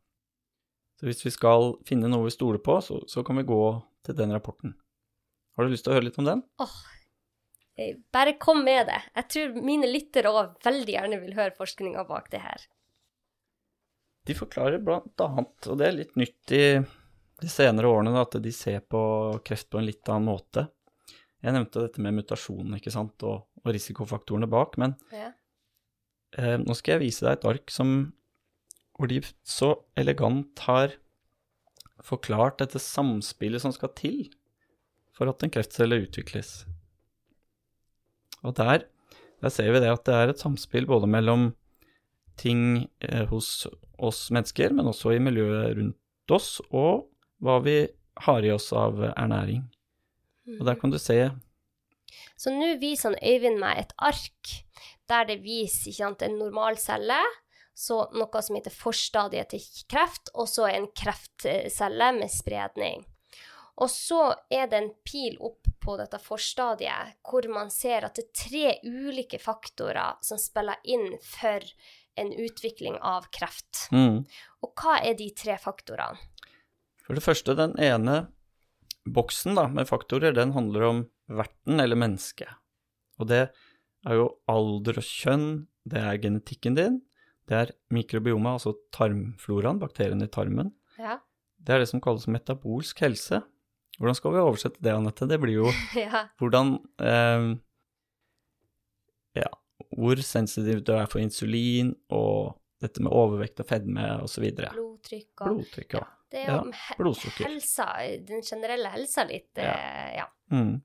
[0.99, 3.61] Så hvis vi skal finne noe vi stoler på, så, så kan vi gå
[4.05, 4.75] til den rapporten.
[5.57, 6.43] Har du lyst til å høre litt om den?
[7.75, 8.99] Eh, Bare kom med det.
[9.17, 12.67] Jeg tror mine lyttere òg veldig gjerne vil høre forskninga bak det her.
[14.29, 16.63] De forklarer blant annet, og det er litt nytt i
[17.41, 19.01] de senere årene, da, at de ser på
[19.45, 20.67] kreft på en litt annen måte.
[21.41, 25.31] Jeg nevnte dette med mutasjonen ikke sant, og, og risikofaktorene bak, men Ja.
[26.37, 28.13] eh, nå skal jeg vise deg et ark som,
[28.97, 30.93] hvor de så elegant har
[32.05, 34.29] forklart dette samspillet som skal til
[35.17, 36.65] for at en kreftcelle utvikles.
[38.45, 38.85] Og der,
[39.41, 41.51] der ser vi det at det er et samspill både mellom
[42.41, 43.67] ting eh, hos
[44.01, 47.07] oss mennesker, men også i miljøet rundt oss, og
[47.41, 47.75] hva vi
[48.25, 49.65] har i oss av ernæring.
[50.59, 51.17] Og der kan du se
[52.39, 54.57] Så nå viser han Øyvind meg et ark
[55.11, 57.19] der det viser sant, en normal celle,
[57.75, 63.03] så noe som heter forstadiet til kreft, og så en kreftcelle med spredning.
[63.81, 68.27] Og så er det en pil opp på dette forstadiet, hvor man ser at det
[68.27, 71.65] er tre ulike faktorer som spiller inn for
[72.19, 73.87] en utvikling av kreft.
[73.91, 74.21] mm,
[74.61, 76.19] Og hva er de tre faktorene?
[77.01, 78.27] For det første, den ene
[79.09, 82.49] boksen da, med faktorer, den handler om verten eller mennesket.
[83.21, 85.47] Og det er jo alder og kjønn,
[85.89, 86.99] det er genetikken din,
[87.49, 90.71] det er mikrobioma, altså tarmfloraen, bakteriene i tarmen.
[91.01, 91.17] Ja.
[91.61, 93.41] Det er det som kalles metabolsk helse.
[93.99, 95.27] Hvordan skal vi oversette det, Anette?
[95.29, 96.27] Det blir jo ja.
[96.41, 97.49] hvordan eh,
[99.41, 99.49] Ja,
[99.97, 104.47] hvor sensitiv du er for insulin, og dette med overvekt og fedme osv.
[105.01, 106.03] Blodtrykk og Blodtrykk, ja.
[106.31, 107.43] Det er jo ja, blodsukker.
[107.49, 107.85] helsa,
[108.27, 109.73] den generelle helsa litt, Ja.
[109.73, 110.27] eh, ja.
[110.51, 110.81] Mm.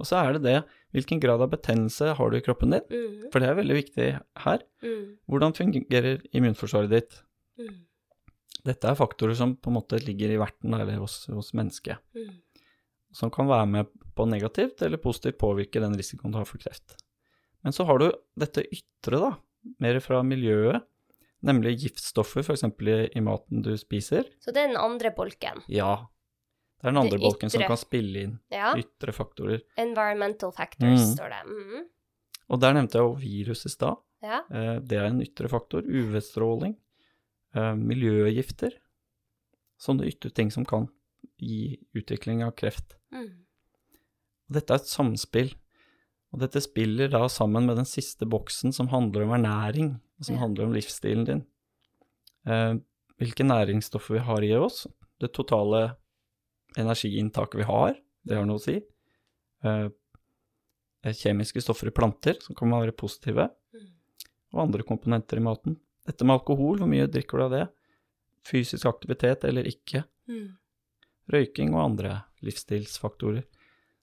[0.00, 0.56] Og så er det det,
[0.94, 2.82] hvilken grad av betennelse har du i kroppen din?
[2.90, 4.08] Mm, For det er veldig viktig
[4.44, 4.58] her.
[4.82, 7.20] mm, Hvordan fungerer immunforsvaret ditt?
[7.58, 7.84] mm.
[8.64, 12.40] Dette er faktorer som på en måte ligger i verten eller hos, hos mennesket, Mm.
[13.12, 16.96] som kan være med på negativt eller positivt påvirke den risikoen du har for kreft.
[17.62, 19.36] Men så har du dette ytre, da,
[19.80, 20.82] mer fra miljøet,
[21.42, 22.64] nemlig giftstoffer, f.eks.
[22.64, 24.24] I, i maten du spiser.
[24.42, 25.62] Så det er den andre bolken.
[25.68, 26.06] Ja,
[26.80, 28.74] det er den andre bolken som kan spille inn Ja.
[28.78, 29.62] ytre faktorer.
[29.76, 31.14] Environmental factors, Mm.
[31.16, 31.42] står det.
[31.46, 31.86] Mm.
[32.50, 33.96] Og der nevnte jeg jo virus i stad.
[34.22, 34.40] Ja.
[34.50, 35.82] Eh, Det er en ytre faktor.
[35.82, 36.76] UV-stråling,
[37.54, 38.72] eh, miljøgifter.
[39.78, 40.88] Sånne ytre ting som kan
[41.38, 42.96] gi utvikling av kreft.
[43.12, 43.44] Mm.
[44.50, 45.54] Dette er et samspill.
[46.32, 50.40] Og dette spiller da sammen med den siste boksen som handler om ernæring, som Ja.
[50.40, 51.46] handler om livsstilen din.
[52.46, 52.74] Eh,
[53.18, 54.86] hvilke næringsstoffer vi har i oss,
[55.20, 55.96] det totale
[56.76, 58.80] energiinntaket vi har, det har noe å si.
[59.64, 59.88] Eh,
[61.04, 63.88] kjemiske stoffer i planter, som kan være positive, Mm.
[64.54, 65.76] og andre komponenter i maten.
[66.06, 67.68] Dette med alkohol, hvor mye drikker du av det?
[68.44, 70.04] Fysisk aktivitet eller ikke?
[70.28, 70.56] Mm.
[71.30, 73.44] røyking og andre livsstilsfaktorer.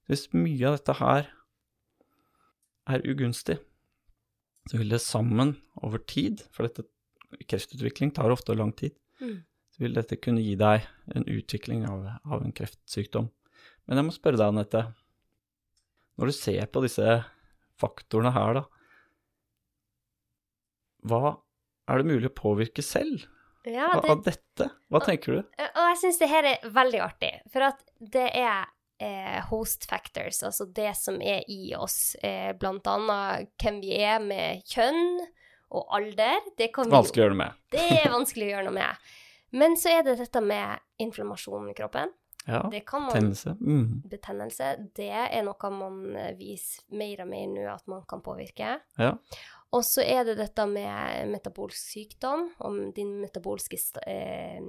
[0.08, 1.28] Hvis mye av dette her
[2.88, 3.60] er ugunstig,
[4.70, 6.86] så vil det sammen over tid, for dette
[7.50, 9.44] kreftutvikling tar ofte lang tid, Mm.
[9.72, 10.84] så vil dette kunne gi deg
[11.16, 13.30] en utvikling av, av en kreftsykdom.
[13.88, 14.82] Men jeg må spørre deg, Anette,
[16.18, 17.24] når du ser på disse
[17.80, 18.64] faktorene her, da,
[21.06, 21.36] hva
[21.92, 23.26] er det mulig å påvirke selv
[23.66, 24.70] Ja, det, av dette?
[24.94, 25.40] Hva tenker du?
[25.42, 28.66] og jeg syns det her er veldig artig, for at det er
[29.50, 34.64] host factors, altså det som er i oss, eh, blant annet hvem vi er med
[34.72, 35.26] kjønn
[35.76, 36.52] og alder.
[36.58, 37.64] Det kan vi Vanskelig å gjøre noe med.
[37.76, 39.10] Det er vanskelig å gjøre noe med.
[39.56, 42.14] Men så er det dette med inflammasjon i kroppen.
[42.46, 43.56] Ja, Det kan man betennelse.
[43.60, 44.02] Mm.
[44.10, 44.72] Betennelse.
[44.96, 48.76] Det er noe man eh, viser mer og mer nå at man kan påvirke.
[49.02, 49.16] Ja.
[49.74, 54.62] Og så er det dette med metabolsk sykdom, om din metabolske st eh,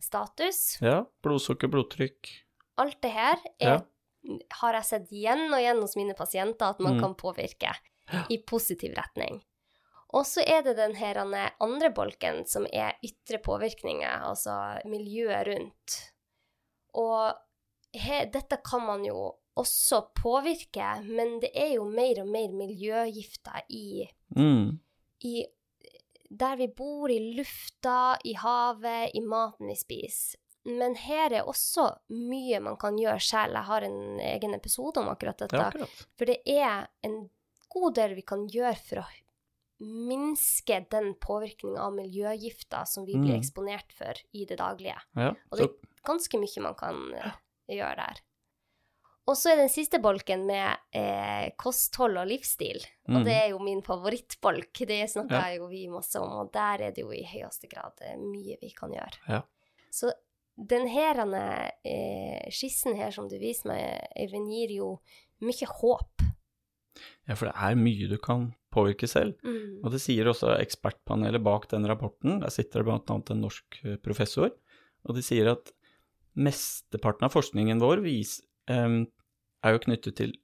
[0.00, 0.78] status.
[0.80, 1.02] ja.
[1.26, 2.30] Blodsukker, blodtrykk.
[2.78, 3.82] Alt det her er,
[4.60, 7.00] har jeg sett igjen og igjen hos mine pasienter at man Mm.
[7.00, 7.74] kan påvirke
[8.30, 9.42] i positiv retning.
[10.14, 11.16] Og så er det den her
[11.60, 16.12] andre bolken som er ytre påvirkninger, altså miljøet rundt.
[16.94, 17.34] Og
[17.92, 23.60] he, dette kan man jo også påvirke, men det er jo mer og mer miljøgifter
[23.70, 24.78] i, Mm.
[25.24, 25.44] i
[26.30, 30.38] der vi bor, i lufta, i havet, i maten vi spiser.
[30.64, 33.52] Men her er også mye man kan gjøre selv.
[33.58, 35.56] Jeg har en egen episode om akkurat dette.
[35.60, 36.06] Ja, akkurat.
[36.16, 37.18] For det er en
[37.74, 39.06] god del vi kan gjøre for å
[39.84, 43.40] minske den påvirkninga av miljøgifter som vi blir Mm.
[43.40, 45.00] eksponert for i det daglige.
[45.16, 45.34] Ja.
[45.50, 45.74] Og det er
[46.04, 47.32] ganske mye man kan eh,
[47.68, 48.20] gjøre der.
[49.26, 52.76] Og så er den siste bolken med eh, kosthold og livsstil.
[53.08, 53.24] Og mm.
[53.24, 54.72] det er jo min favorittbolk.
[54.86, 55.54] Det snakker Ja.
[55.56, 58.70] jo vi masse om, og der er det jo i høyeste grad eh, mye vi
[58.70, 59.18] kan gjøre.
[59.28, 59.42] Ja.
[59.90, 60.12] Så
[60.54, 61.20] den her
[61.82, 64.90] eh, skissen her som du viser meg, Eivind, gir jo
[65.44, 66.26] mye håp.
[67.26, 69.34] ja, for det er mye du kan påvirke selv.
[69.46, 69.82] Mm.
[69.82, 72.40] Og det sier også ekspertpanelet bak den rapporten.
[72.42, 74.54] Der sitter det annet en norsk eh, professor,
[75.04, 75.74] og de sier at
[76.34, 78.38] mesteparten av forskningen vår vis,
[78.70, 79.02] eh,
[79.64, 80.34] er jo knyttet til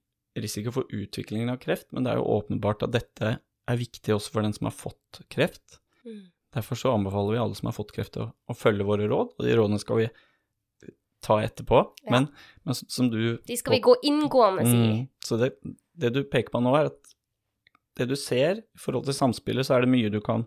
[0.40, 3.33] risiko for utviklingen av kreft, men det er jo åpenbart at dette
[3.70, 5.81] er viktig også for den som har fått kreft.
[6.07, 6.31] Mm.
[6.54, 9.46] Derfor så anbefaler vi alle som har fått kreft å, å følge våre råd, og
[9.46, 10.08] de rådene skal vi
[11.22, 11.82] ta etterpå.
[12.02, 12.10] Ja.
[12.14, 12.26] Men,
[12.66, 14.72] men som du De skal vi gå inngående i.
[14.72, 15.52] Mm, så det,
[15.92, 17.14] det du peker på nå, er at
[18.00, 20.46] det du ser i forhold til samspillet, så er det mye du kan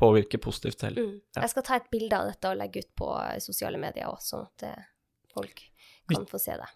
[0.00, 0.98] påvirke positivt til.
[1.00, 1.16] Mm.
[1.34, 1.42] Ja.
[1.44, 4.20] Jeg skal ta et bilde av dette og legge ut på eh, sosiale medier òg,
[4.24, 4.86] sånn at eh,
[5.34, 5.64] folk
[6.10, 6.68] kan få se det.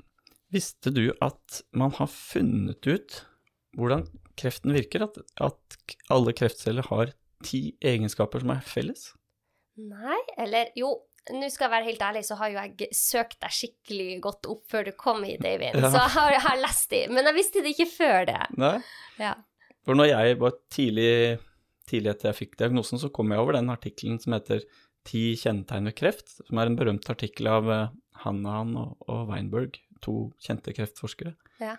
[0.55, 3.23] Visste du at man har funnet ut
[3.75, 4.05] hvordan
[4.39, 5.09] kreften virker?
[5.09, 5.79] At, at
[6.15, 9.09] alle kreftceller har ti egenskaper som er felles?
[9.81, 10.93] Nei, eller jo,
[11.35, 14.63] nå skal jeg være helt ærlig, så har jo jeg søkt deg skikkelig godt opp
[14.71, 15.75] før du kom hit, David.
[15.81, 15.91] Ja.
[15.91, 18.41] Så jeg har, jeg har lest de, men jeg visste det ikke før det.
[18.61, 18.77] Nei.
[19.23, 19.35] Ja.
[19.85, 21.11] For når jeg var tidlig,
[21.91, 24.65] tidlig etter jeg fikk diagnosen, så kom jeg over den artikkelen som heter
[25.05, 27.91] 'Ti kjennetegn ved kreft', som er en berømt artikkel av eh,
[28.23, 31.35] Hannan og, og Weinberg, to kjente kreftforskere.
[31.61, 31.75] Ja.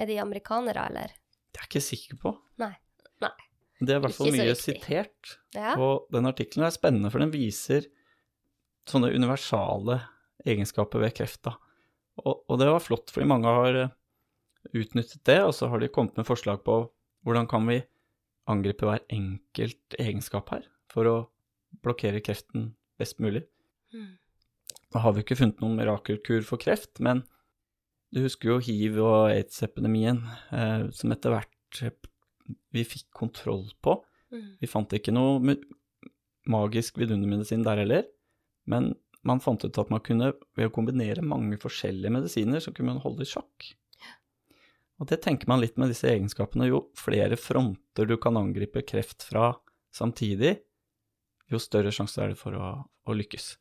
[0.00, 1.12] Er de amerikanere, eller?
[1.52, 2.32] Det er jeg ikke sikker på.
[2.62, 2.72] Nei.
[3.80, 5.72] Det er i hvert fall mye sitert, Ja.
[5.80, 7.86] og den artikkelen er spennende, for den viser
[8.90, 10.00] sånne universale
[10.44, 11.42] egenskaper ved kreft.
[11.46, 11.54] Da.
[12.20, 13.94] Og, og det var flott, fordi mange har eh,
[14.76, 16.82] utnyttet det, og så har de kommet med forslag på
[17.24, 17.80] hvordan kan vi
[18.50, 21.16] angripe hver enkelt egenskap her, for å
[21.84, 23.44] blokkere kreften best mulig.
[23.94, 24.16] Mm.
[24.90, 27.22] Nå har vi ikke funnet noen mirakelkur for kreft, men
[28.10, 31.82] du husker jo hiv og aids-epidemien, eh, som etter hvert
[32.74, 33.98] vi fikk kontroll på.
[34.30, 34.48] Mm.
[34.62, 35.56] Vi fant ikke noe
[36.50, 38.08] magisk vidundermedisin der heller,
[38.68, 38.94] Men
[39.26, 43.02] man fant ut at man kunne, ved å kombinere mange forskjellige medisiner, så kunne man
[43.02, 43.72] holde i sjakk.
[45.00, 46.68] Og det tenker man litt med disse egenskapene.
[46.68, 49.54] Jo flere fronter du kan angripe kreft fra
[49.96, 50.58] samtidig,
[51.50, 52.68] jo større sjanse er det for å,
[53.08, 53.54] å lykkes.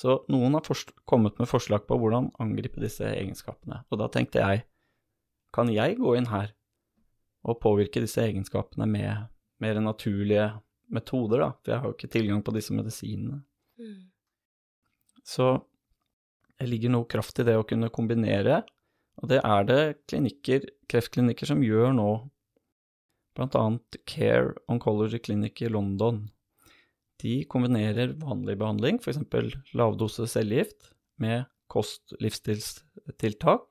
[0.00, 0.64] Så noen har
[1.08, 3.82] kommet med forslag på hvordan angripe disse egenskapene.
[3.92, 4.64] Og da tenkte jeg,
[5.54, 6.54] kan jeg gå inn her
[7.46, 9.28] og påvirke disse egenskapene med
[9.60, 10.48] mer naturlige
[10.92, 11.50] metoder, da?
[11.60, 13.38] For jeg har jo ikke tilgang på disse medisinene.
[13.80, 14.02] Mm.
[15.26, 15.46] Så
[16.60, 18.56] det ligger noe kraft i det å kunne kombinere,
[19.20, 22.10] og det er det klinikker, kreftklinikker som gjør nå,
[23.36, 26.16] blant annet Care Oncology Clinic i London.
[27.20, 29.18] De kombinerer vanlig behandling, f.eks.
[29.76, 30.80] lavdose cellegift,
[31.20, 33.66] med kost-livsstilstiltak,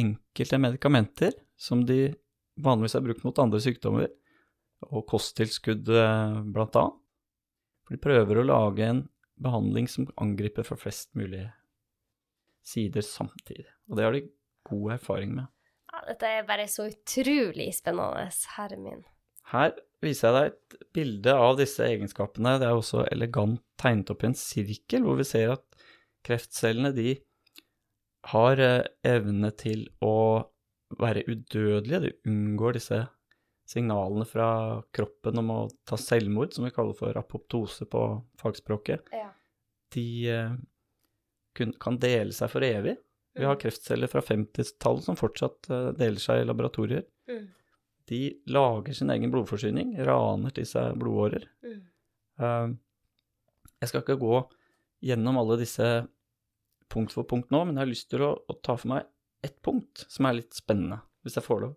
[0.00, 2.14] enkelte medikamenter som de
[2.64, 4.10] vanligvis er brukt mot andre sykdommer,
[4.88, 6.42] og kosttilskudd bl.a.
[6.44, 6.98] blant annet.
[7.84, 9.04] For de prøver å lage en
[9.40, 11.46] behandling som angriper for flest mulig
[12.66, 13.66] sider samtidig.
[13.90, 14.26] Og det har de
[14.68, 15.48] god erfaring med.
[15.90, 19.02] Ja, dette er bare så utrolig spennende, herre min.
[19.50, 22.58] Her viser jeg deg et bilde av disse egenskapene.
[22.60, 25.66] Det er også elegant tegnet opp i en sirkel, hvor vi ser at
[26.26, 27.16] kreftcellene de
[28.30, 30.14] har eh, evne til å
[30.98, 32.00] være udødelige.
[32.00, 33.00] De unngår disse
[33.70, 34.48] signalene fra
[34.94, 38.02] kroppen om å ta selvmord, som vi kaller for apoptose på
[38.40, 39.12] fagspråket.
[39.14, 39.28] Ja.
[39.94, 40.58] De eh,
[41.82, 42.96] kan dele seg for evig.
[43.38, 43.62] Vi har mm.
[43.62, 47.04] kreftceller fra 50-tallet som fortsatt uh, deler seg i laboratorier.
[47.30, 47.44] Mm.
[48.10, 51.46] De lager sin egen blodforsyning, raner til seg blodårer.
[51.62, 51.76] Mm.
[52.42, 52.72] Uh,
[53.78, 54.40] jeg skal ikke gå
[55.06, 55.86] gjennom alle disse
[56.90, 59.06] punkt for punkt nå, men jeg har lyst til å, å ta for meg
[59.46, 61.76] ett punkt som er litt spennende, hvis jeg får lov.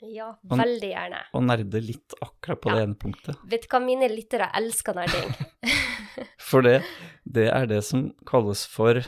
[0.00, 1.18] Ja, veldig gjerne.
[1.36, 2.78] Og nerde litt akkurat på ja.
[2.78, 3.40] det ene punktet.
[3.50, 5.34] Vet du hva mine lyttere elsker nerding?
[6.50, 6.78] for det,
[7.24, 9.02] det er det som kalles for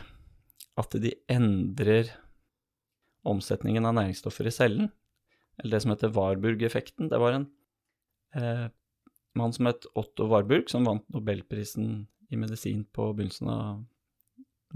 [0.80, 2.12] at de endrer
[3.28, 4.92] omsetningen av næringsstoffer i cellen,
[5.60, 7.08] eller det som heter Warburg-effekten.
[7.12, 7.48] Det var en
[8.36, 8.68] eh,
[9.38, 13.82] mann som het Otto Warburg, som vant nobelprisen i medisin på begynnelsen av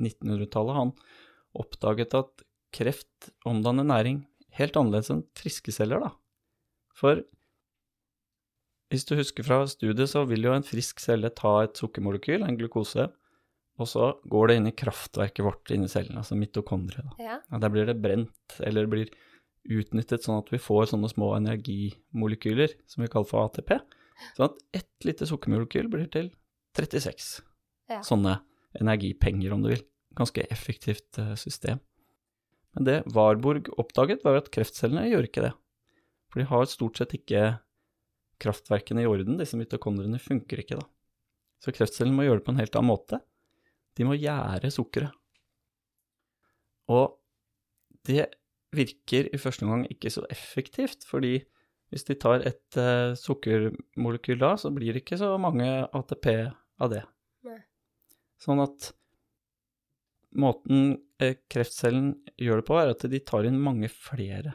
[0.01, 0.77] 1900-tallet.
[0.77, 0.93] Han
[1.57, 2.45] oppdaget at
[2.77, 4.25] kreft omdanner næring
[4.57, 6.12] helt annerledes enn friske celler, da.
[6.97, 7.23] For
[8.93, 12.59] hvis du husker fra studiet, så vil jo en frisk celle ta et sukkermolekyl, en
[12.59, 13.09] glukose,
[13.77, 17.19] og så går det inn i kraftverket vårt inni cellen, altså mitokondriet.
[17.21, 17.41] Ja.
[17.43, 19.11] Ja, der blir det brent, eller blir
[19.67, 23.75] utnyttet sånn at vi får sånne små energimolekyler som vi kaller for ATP.
[24.39, 26.31] Sånn at ett lite sukkermolekyl blir til
[26.79, 27.27] 36
[27.91, 28.01] ja.
[28.07, 28.39] sånne
[28.81, 29.85] energipenger, om du vil.
[30.17, 31.83] Ganske effektivt uh, system.
[32.77, 35.53] Men det Warburg oppdaget, var at kreftcellene gjør ikke det.
[36.29, 37.45] For de har stort sett ikke
[38.43, 39.39] kraftverkene i orden.
[39.41, 40.85] Disse mitokondriene funker ikke, da.
[41.65, 43.21] Så kreftcellene må gjøre det på en helt annen måte.
[43.97, 45.15] De må gjære sukkeret.
[46.93, 47.17] Og
[48.07, 48.29] det
[48.77, 51.39] virker i første omgang ikke så effektivt, fordi
[51.91, 56.29] hvis de tar et uh, sukkermolekyl da, så blir det ikke så mange ATP
[56.83, 57.03] av det.
[57.47, 57.61] Nei.
[58.43, 58.91] Sånn at
[60.38, 64.55] måten uh, kreftcellen gjør det på, er at de tar inn mange flere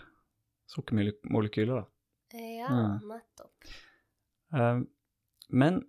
[0.72, 1.88] sukkermolekyler, da.
[2.38, 3.10] Ja, mm.
[3.12, 3.72] nettopp.
[4.56, 4.84] Uh,
[5.52, 5.82] men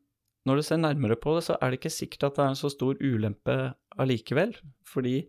[0.48, 2.59] når du ser nærmere på det, så er det ikke sikkert at det er en
[2.59, 3.57] så stor ulempe
[4.02, 4.57] allikevel.
[4.88, 5.20] Fordi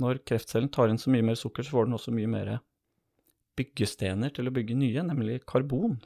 [0.00, 2.54] når kreftcellen tar inn så mye mer sukker, så får den også mye mer
[3.58, 5.98] byggestener til å bygge nye, nemlig karbon.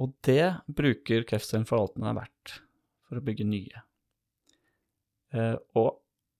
[0.00, 2.56] Og det bruker kreftcellen for alt den er verdt,
[3.06, 3.84] for å bygge nye.
[5.34, 5.98] Eh, og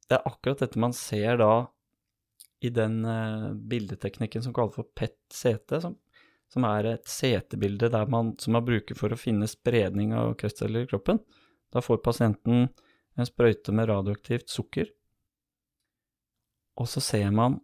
[0.08, 1.52] det er akkurat dette man ser da
[2.64, 5.98] i den eh, bildeteknikken som kalles for PET-CT, som
[6.54, 11.18] som er et CT-bilde som man bruker for å finne spredning av kreftceller i kroppen.
[11.74, 12.68] Da får pasienten
[13.14, 14.90] en sprøyte med radioaktivt sukker,
[16.78, 17.60] og så ser man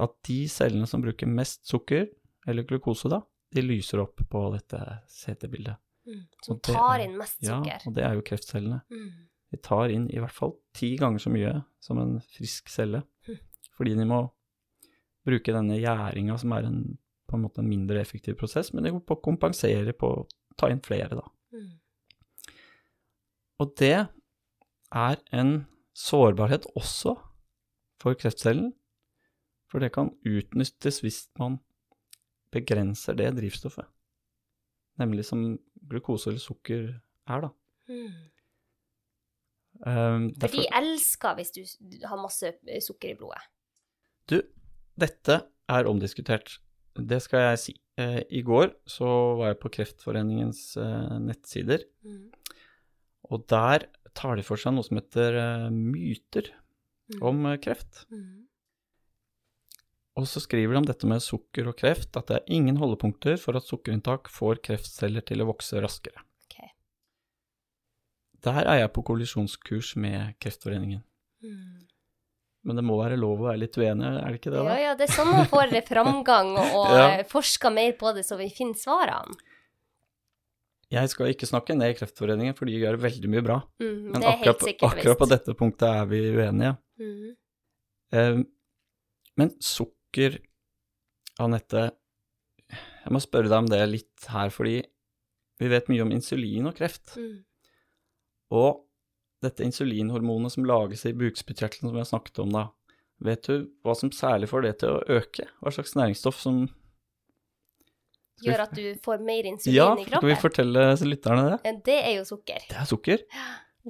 [0.00, 2.08] at de cellene som bruker mest sukker,
[2.48, 3.20] eller glukose, da,
[3.54, 5.80] de lyser opp på dette CT-bildet.
[6.04, 7.68] Mm, som tar inn mest sukker.
[7.68, 8.80] Ja, og det er jo kreftcellene.
[8.92, 9.12] Mm.
[9.54, 13.38] De tar inn i hvert fall ti ganger så mye som en frisk celle, mm.
[13.78, 14.24] fordi de må
[15.24, 16.80] bruke denne gjæringa, som er en
[17.34, 20.24] på en måte en mindre effektiv prosess, men det går på å kompensere på å
[20.60, 21.24] ta inn flere, da.
[21.56, 21.70] Mm.
[23.64, 23.96] Og det
[24.94, 25.52] er en
[25.96, 27.16] sårbarhet også
[28.02, 28.72] for kreftcellen,
[29.70, 31.58] for det kan utnyttes hvis man
[32.54, 33.88] begrenser det drivstoffet,
[35.02, 35.56] nemlig som
[35.90, 37.50] glukose eller sukker er, da.
[37.90, 38.12] Mm.
[39.82, 41.64] Um, for de elsker hvis du
[42.06, 42.52] har masse
[42.86, 43.42] sukker i blodet.
[44.30, 44.38] Du,
[45.00, 46.58] dette er omdiskutert
[46.94, 47.72] det skal jeg si.
[47.98, 49.06] Eh, I går så
[49.40, 51.82] var jeg på Kreftforeningens eh, nettsider.
[52.06, 52.28] Mm.
[53.34, 56.52] Og der tar de for seg noe som heter eh, myter
[57.04, 57.18] Mm.
[57.20, 58.06] om eh, kreft.
[58.08, 58.46] Mm.
[60.16, 63.36] Og så skriver de om dette med sukker og kreft, at det er ingen holdepunkter
[63.36, 66.22] for at sukkerinntak får kreftceller til å vokse raskere.
[68.44, 71.00] Der er jeg på kollisjonskurs med Kreftforeningen.
[71.44, 71.80] Mm.
[72.64, 74.60] Men det må være lov å være litt uenig, er det ikke det?
[74.62, 74.76] Ja, da?
[74.80, 77.08] ja, det er sånn man får framgang og, Ja.
[77.18, 79.36] eh, forsker mer på det, så vi finner svarene.
[80.94, 83.56] Jeg skal ikke snakke ned Kreftforeningen, for de gjør veldig mye bra.
[83.82, 86.74] Mm, Men akkurat, akkurat på dette punktet er vi uenige.
[87.00, 87.30] Mm.
[88.14, 88.42] Eh,
[89.40, 90.38] men sukker,
[91.42, 91.88] Anette,
[92.70, 94.76] jeg må spørre deg om det litt her, fordi
[95.60, 97.16] vi vet mye om insulin og kreft.
[97.18, 97.42] Mm.
[98.54, 98.84] Og
[99.44, 102.64] dette insulinhormonet som lages i bukspyttkjertelen som vi har snakket om da,
[103.24, 105.48] vet du hva som særlig får det til å øke?
[105.60, 106.64] Hva slags næringsstoff som
[108.42, 111.74] Gjør at du får mer insulin Ja, i skal vi fortelle lytterne det?
[111.86, 112.64] Det er jo sukker.
[112.66, 113.22] Det er sukker.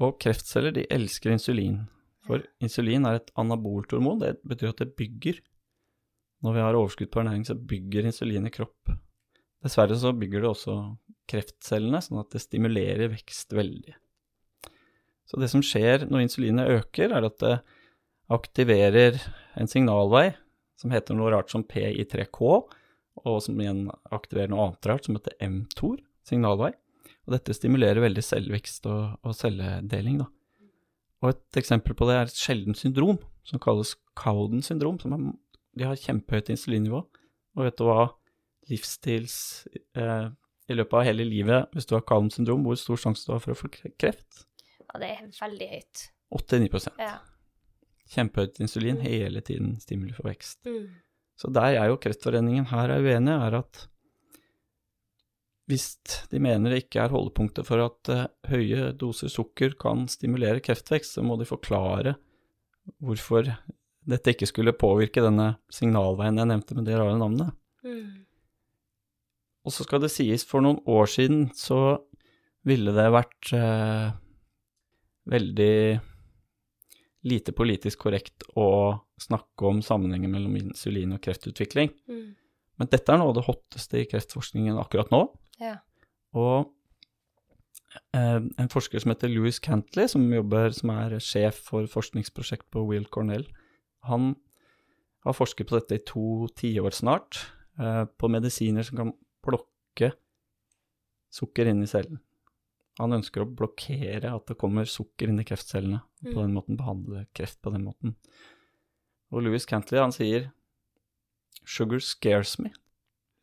[0.05, 1.79] Og kreftceller de elsker insulin.
[2.27, 4.21] For insulin er et anabolt hormon.
[4.21, 5.41] Det betyr at det bygger.
[6.45, 8.93] Når vi har overskudd på ernæring, så bygger insulin i kropp.
[9.65, 10.77] Dessverre så bygger det også
[11.31, 13.95] kreftcellene, sånn at det stimulerer vekst veldig.
[15.29, 17.59] Så det som skjer når insulinet øker, er at det
[18.33, 19.19] aktiverer
[19.61, 20.31] en signalvei
[20.81, 22.55] som heter noe rart som PI3K,
[23.25, 26.73] og som igjen aktiverer noe annet rart som heter mTOR, signalvei.
[27.25, 30.29] Og dette stimulerer veldig selvvekst og, og celledeling, da.
[31.25, 33.17] Og et eksempel på det er et sjeldent syndrom
[33.49, 34.99] som kalles Cowden syndrom.
[35.01, 35.23] Som er,
[35.79, 37.01] de har kjempehøyt insulinnivå.
[37.57, 38.11] Og vet du hva
[38.69, 39.37] livsstils
[39.97, 40.29] eh,
[40.69, 43.41] I løpet av hele livet, hvis du har Cowden syndrom, hvor stor sjanse du har
[43.45, 44.45] for å få kreft?
[44.95, 46.03] Ja, det er veldig høyt.
[46.35, 47.17] 8-9 Ja.
[48.15, 50.61] Kjempehøyt insulin, hele tiden stimuli for vekst.
[50.69, 50.93] Mm.
[51.35, 53.87] Så der jeg og Kreftforeningen her er uenige, er at
[55.67, 55.97] hvis
[56.31, 61.17] de mener det ikke er holdepunktet for at uh, høye doser sukker kan stimulere kreftvekst,
[61.17, 62.15] så må de forklare
[63.01, 63.49] hvorfor
[64.05, 67.57] dette ikke skulle påvirke denne signalveien jeg nevnte med det rare navnet.
[67.83, 68.25] Mm.
[69.65, 71.97] Og så skal det sies, for noen år siden så
[72.69, 74.13] ville det vært eh,
[75.31, 76.01] veldig
[77.25, 78.69] lite politisk korrekt å
[79.21, 81.93] snakke om sammenhengen mellom insulin og kreftutvikling.
[82.11, 82.35] Mm.
[82.81, 85.23] Men dette er noe av det hotteste i kreftforskningen akkurat nå.
[85.63, 85.79] Ja.
[86.37, 86.73] Og
[88.17, 92.85] eh, en forsker som heter Louis Cantley, som, jobber, som er sjef for forskningsprosjekt på
[92.91, 93.47] Will Cornell,
[94.05, 94.35] han
[95.25, 97.47] har forsket på dette i to tiår snart,
[97.81, 99.15] eh, på medisiner som kan
[99.45, 100.13] plukke
[101.35, 102.21] sukker inn i cellen.
[103.01, 106.43] Han ønsker å blokkere at det kommer sukker inn i kreftcellene, og på Mm.
[106.47, 108.15] den måten behandle kreft på den måten.
[109.33, 110.53] Og Louis Cantley, han sier
[111.65, 112.73] 'sugar scares me'.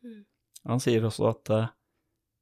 [0.02, 0.24] Mm.
[0.66, 1.68] Han sier også at eh,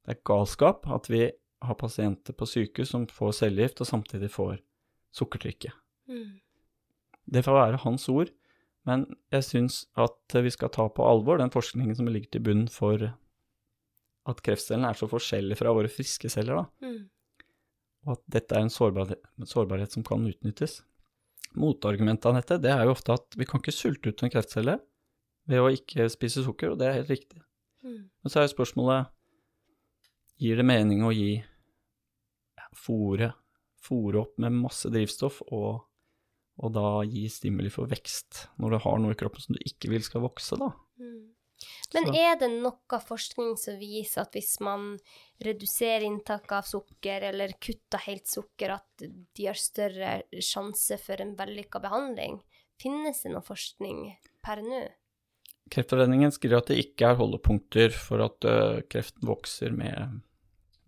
[0.05, 1.31] det er galskap at vi
[1.61, 4.59] har pasienter på sykehus som får cellegift og samtidig får
[5.13, 5.73] sukkertrykket.
[6.07, 6.39] Mm.
[7.31, 8.29] Det får være hans ord,
[8.85, 12.67] men jeg syns at vi skal ta på alvor den forskningen som ligger til bunn
[12.67, 13.13] for
[14.29, 17.09] at kreftcellene er så forskjellige fra våre friske celler, da, Mm.
[18.05, 20.81] og at dette er en sårbarhet, sårbarhet som kan utnyttes.
[21.55, 24.79] Motargumentet av dette det er jo ofte at vi kan ikke sulte ut en kreftcelle
[25.47, 27.41] ved å ikke spise sukker, og det er helt riktig.
[27.83, 28.09] Mm.
[28.21, 29.09] Men så er jo spørsmålet
[30.41, 33.33] Gir det mening å gi ja, fôre,
[33.77, 35.83] fôre opp med masse drivstoff og,
[36.57, 39.91] og da gi stimuli for vekst, når du har noe i kroppen som du ikke
[39.91, 40.71] vil skal vokse, da?
[40.97, 41.27] Mm.
[41.93, 44.95] Men er det noe forskning som viser at hvis man
[45.43, 51.35] reduserer inntaket av sukker, eller kutter helt sukker, at de har større sjanse for en
[51.39, 52.39] vellykka behandling?
[52.81, 54.07] Finnes det noe forskning
[54.45, 54.83] per nå?
[55.71, 60.17] Kreftforeningen skriver at det ikke er holdepunkter for at ø, kreften vokser med,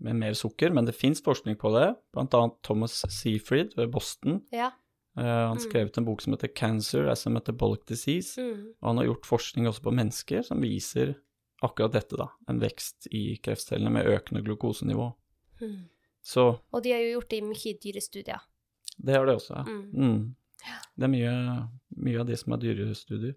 [0.03, 4.41] med mer sukker, men det fins forskning på det, annet Thomas Seafried ved Boston.
[4.51, 4.73] Ja.
[5.17, 8.37] Eh, han har skrevet en bok som heter 'Cancer as a Metabolic Disease'.
[8.37, 8.73] Mm.
[8.81, 11.15] Og han har gjort forskning også på mennesker som viser
[11.61, 12.29] akkurat dette, da.
[12.49, 15.13] En vekst i kreftcellene med økende glukosenivå.
[15.61, 15.83] Mm.
[16.23, 18.39] Så Og de har jo gjort det i mye dyrestudier.
[19.03, 19.55] det har de også.
[19.55, 19.63] ja.
[19.63, 19.91] Mm.
[19.93, 20.35] Mm.
[20.97, 23.35] Det er mye, mye av det som er dyrestudier.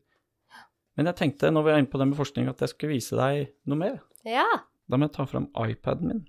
[0.97, 3.17] Men jeg tenkte, når vi er inne på det med forskning, at jeg skulle vise
[3.17, 4.01] deg noe mer.
[4.25, 4.47] Ja.
[4.89, 6.27] Da må jeg ta fram iPaden min.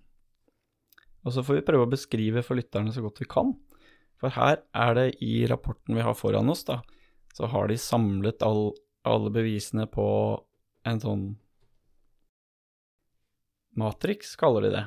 [1.26, 3.54] Og så får vi prøve å beskrive for lytterne så godt vi kan.
[4.22, 6.82] For her er det i rapporten vi har foran oss, da,
[7.38, 8.72] så har de samlet all,
[9.06, 10.08] alle bevisene på
[10.88, 11.26] en sånn
[13.78, 14.86] Matrix, kaller de det.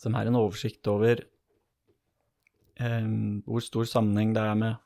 [0.00, 1.22] Som er en oversikt over
[2.76, 3.06] eh,
[3.46, 4.82] hvor stor sammenheng det er med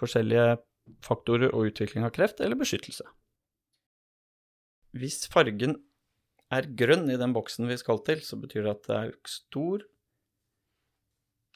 [0.00, 0.56] forskjellige
[1.04, 3.04] faktorer og utvikling av kreft eller beskyttelse.
[4.96, 5.76] Hvis fargen
[6.54, 9.84] er grønn i den boksen vi skal til, så betyr det at det er stor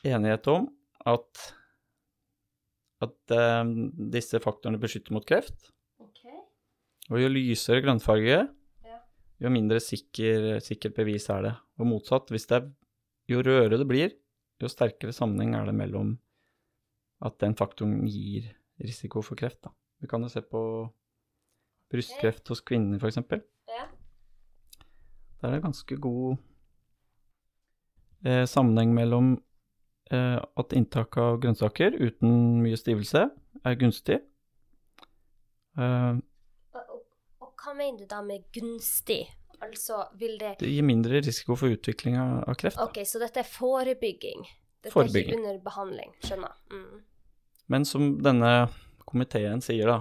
[0.04, 0.68] enighet om
[1.08, 1.42] at,
[3.04, 3.34] at
[3.64, 3.74] um,
[4.12, 5.70] disse faktorene beskytter mot kreft.
[7.08, 8.38] Og jo lysere grønnfarge,
[8.84, 8.98] Ja.
[9.40, 11.54] jo mindre sikker, sikkert bevis er det.
[11.80, 12.68] Og motsatt, det er,
[13.28, 14.12] jo rødere det blir,
[14.60, 16.18] jo sterkere sammenheng er det mellom
[17.24, 19.62] at den faktoren gir risiko for kreft.
[19.64, 19.72] Da.
[20.00, 20.60] Vi kan jo se på
[21.90, 23.16] brystkreft hos kvinner, f.eks.
[23.68, 23.86] Ja.
[25.40, 26.36] Der er det ganske god
[28.26, 29.36] eh, sammenheng mellom
[30.14, 33.26] at inntak av grønnsaker uten mye stivelse
[33.66, 34.20] er gunstig.
[35.78, 36.14] Eh,
[36.74, 36.94] Og,
[37.44, 39.26] og hva mener du da med gunstig?
[39.58, 42.78] Altså, vil det det gir mindre risiko for utvikling av, av kreft.
[42.78, 42.84] Da.
[42.86, 44.44] Ok, så dette er forebygging?
[44.84, 45.32] Dette Forebygging.
[45.32, 46.12] er ikke under behandling?
[46.22, 46.52] Skjønner.
[46.70, 47.00] Mm.
[47.74, 48.52] Men som denne
[49.08, 49.96] komiteen sier, da,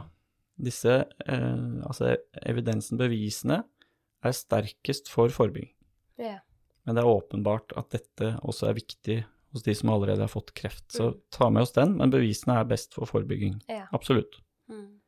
[0.61, 2.13] disse eh, altså
[2.45, 3.63] evidensen, bevisene,
[4.25, 5.73] er sterkest for forebygging.
[6.21, 6.39] Yeah.
[6.85, 9.17] Men det er åpenbart at dette også er viktig
[9.57, 10.85] hos de som allerede har fått kreft.
[10.93, 11.19] Så Mm.
[11.33, 13.59] ta med oss den, men bevisene er best for forebygging.
[13.67, 13.87] Ja.
[13.91, 14.39] Absolutt.
[14.69, 14.99] Mm.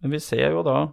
[0.00, 0.92] Men vi ser jo da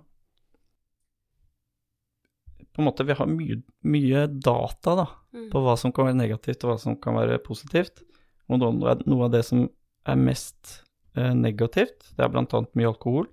[2.74, 5.50] På en måte, vi har mye, mye data da, Mm.
[5.52, 8.02] på hva som kan være negativt, og hva som kan være positivt.
[8.50, 8.96] Og noe,
[9.26, 9.70] av det som
[10.06, 10.82] er mest
[11.16, 13.28] eh, negativt, det er annet mye alkohol,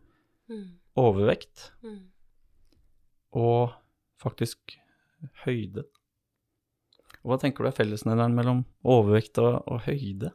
[0.50, 0.72] Mm.
[0.96, 1.70] overvekt
[3.32, 3.72] og
[4.20, 4.58] faktisk
[5.44, 5.84] høyde.
[7.28, 10.30] Hva tenker du er fellesnevneren mellom overvekt og, og høyde?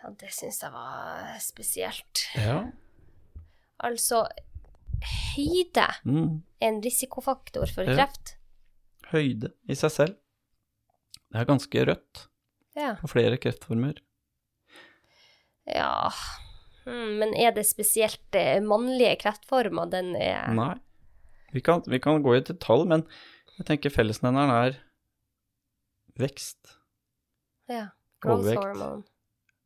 [0.00, 2.26] Ja, det syns jeg var spesielt.
[2.36, 2.58] Ja.
[3.84, 4.26] Altså,
[5.34, 6.42] høyde Mm.
[6.60, 7.96] er en risikofaktor for Ja.
[7.96, 8.34] kreft.
[9.12, 10.16] Høyde i seg selv.
[11.32, 12.26] Det er ganske rødt
[12.76, 12.94] Ja.
[13.00, 13.96] på flere kreftformer.
[15.66, 16.10] ja.
[16.86, 20.74] Mm, men er det spesielt eh, mannlige kreftformer den er Nei.
[21.52, 23.02] Vi kan, vi kan gå i detalj, men
[23.58, 24.78] jeg tenker fellesnevneren er
[26.20, 26.76] vekst.
[27.70, 27.88] Ja.
[28.20, 28.62] Growth Overvekt.
[28.64, 29.04] hormone.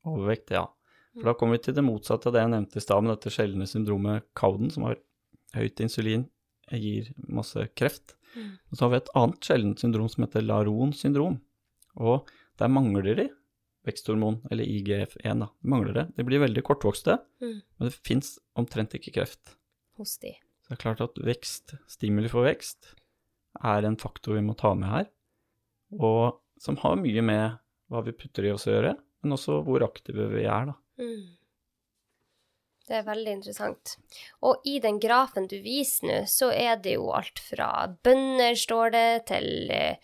[0.04, 0.66] Overvekt, ja.
[1.14, 3.30] For da kommer vi til det motsatte av det jeg nevnte i stad, med dette
[3.34, 4.96] sjeldne syndromet Cowden, som har
[5.54, 6.26] høyt insulin,
[6.74, 8.16] gir masse kreft.
[8.34, 8.52] Mm.
[8.70, 11.36] Og så har vi et annet sjeldent syndrom som heter Laron syndrom.
[11.96, 12.28] Og
[12.58, 13.28] der mangler de
[13.86, 15.50] veksthormon, eller IGF-1, da.
[15.62, 16.04] De mangler det.
[16.16, 17.60] De blir veldig kortvokste, Mm.
[17.78, 19.54] men det fins omtrent ikke kreft.
[19.98, 20.32] Hos de.
[20.64, 22.94] Så det er klart at vekst, stimuli for vekst,
[23.62, 25.06] er en faktor vi må ta med her,
[26.00, 27.58] og som har mye med
[27.90, 30.74] hva vi putter i oss å gjøre, men også hvor aktive vi er, da.
[31.00, 31.36] Mm.
[32.84, 33.94] Det er veldig interessant.
[34.44, 37.70] Og i den grafen du viser nå, så er det jo alt fra
[38.04, 39.96] bønner, står det, til eh,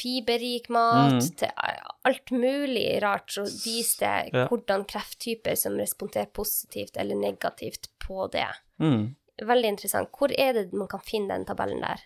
[0.00, 1.36] fiberrik mat, Mm.
[1.36, 4.00] til eh, alt mulig rart, så viser
[4.30, 4.46] det Ja.
[4.48, 8.48] hvordan krefttyper som responderer positivt eller negativt på det.
[8.80, 9.14] Mm.
[9.42, 10.08] Veldig interessant.
[10.12, 12.00] Hvor er det man kan finne den tabellen der?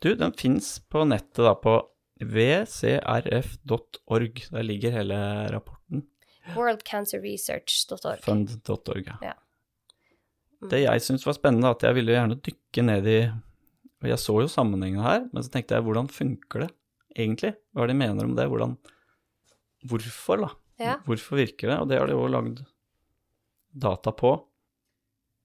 [0.00, 1.80] Du, den fins på nettet, da, på
[2.20, 3.64] vcrf.org.
[4.50, 5.18] Der ligger hele
[5.52, 6.06] rapporten.
[6.54, 8.22] Worldcancerresearch.org.
[8.24, 9.16] Fund.org, ja.
[9.22, 9.34] Ja.
[10.62, 10.68] Mm.
[10.72, 13.18] Det jeg syntes var spennende, at jeg ville gjerne dykke ned i
[14.02, 16.70] Og jeg så jo sammenhengen her, men så tenkte jeg, hvordan funker det
[17.16, 17.52] egentlig?
[17.72, 18.46] Hva er det de mener om det?
[18.52, 18.76] Hvordan
[19.86, 20.50] Hvorfor, da?
[20.82, 20.94] Ja.
[21.06, 21.78] Hvorfor virker det?
[21.80, 22.62] Og det har de jo lagd
[23.76, 24.32] data på,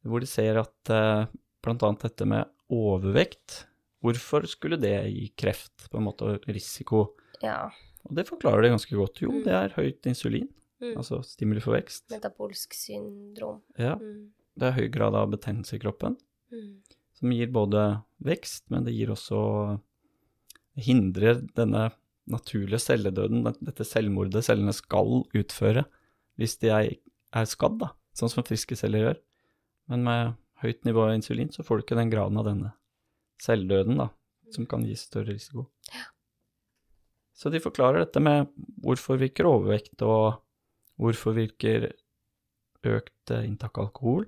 [0.07, 1.27] hvor de ser at eh,
[1.67, 3.65] annet dette med overvekt
[4.01, 7.11] Hvorfor skulle det gi kreft, på en måte, risiko?
[7.41, 7.69] ja.
[8.09, 9.19] Og det forklarer det ganske godt.
[9.21, 9.43] Jo, Mm.
[9.45, 10.47] det er høyt insulin,
[10.81, 10.95] Mm.
[10.97, 12.09] altså stimuli for vekst.
[12.09, 13.61] Metabolsk syndrom.
[13.77, 14.31] Ja, Mm.
[14.57, 16.17] det er høy grad av betennelse i kroppen,
[16.51, 16.81] Mm.
[17.13, 19.79] som gir både vekst, men det gir også
[20.77, 21.91] hindrer denne
[22.31, 25.85] naturlige celledøden, dette selvmordet cellene skal utføre
[26.39, 29.17] hvis de er skadd, da, sånn som friske celler gjør.
[29.89, 32.73] Men med høyt nivå av insulin så får du ikke den graden av denne
[33.41, 34.09] celledøden, da,
[34.53, 35.67] som kan gi større risiko.
[37.33, 38.51] Så de forklarer dette med
[38.83, 40.43] hvorfor virker overvekt, og
[41.01, 41.89] hvorfor virker
[42.85, 44.27] økt eh, inntak av alkohol,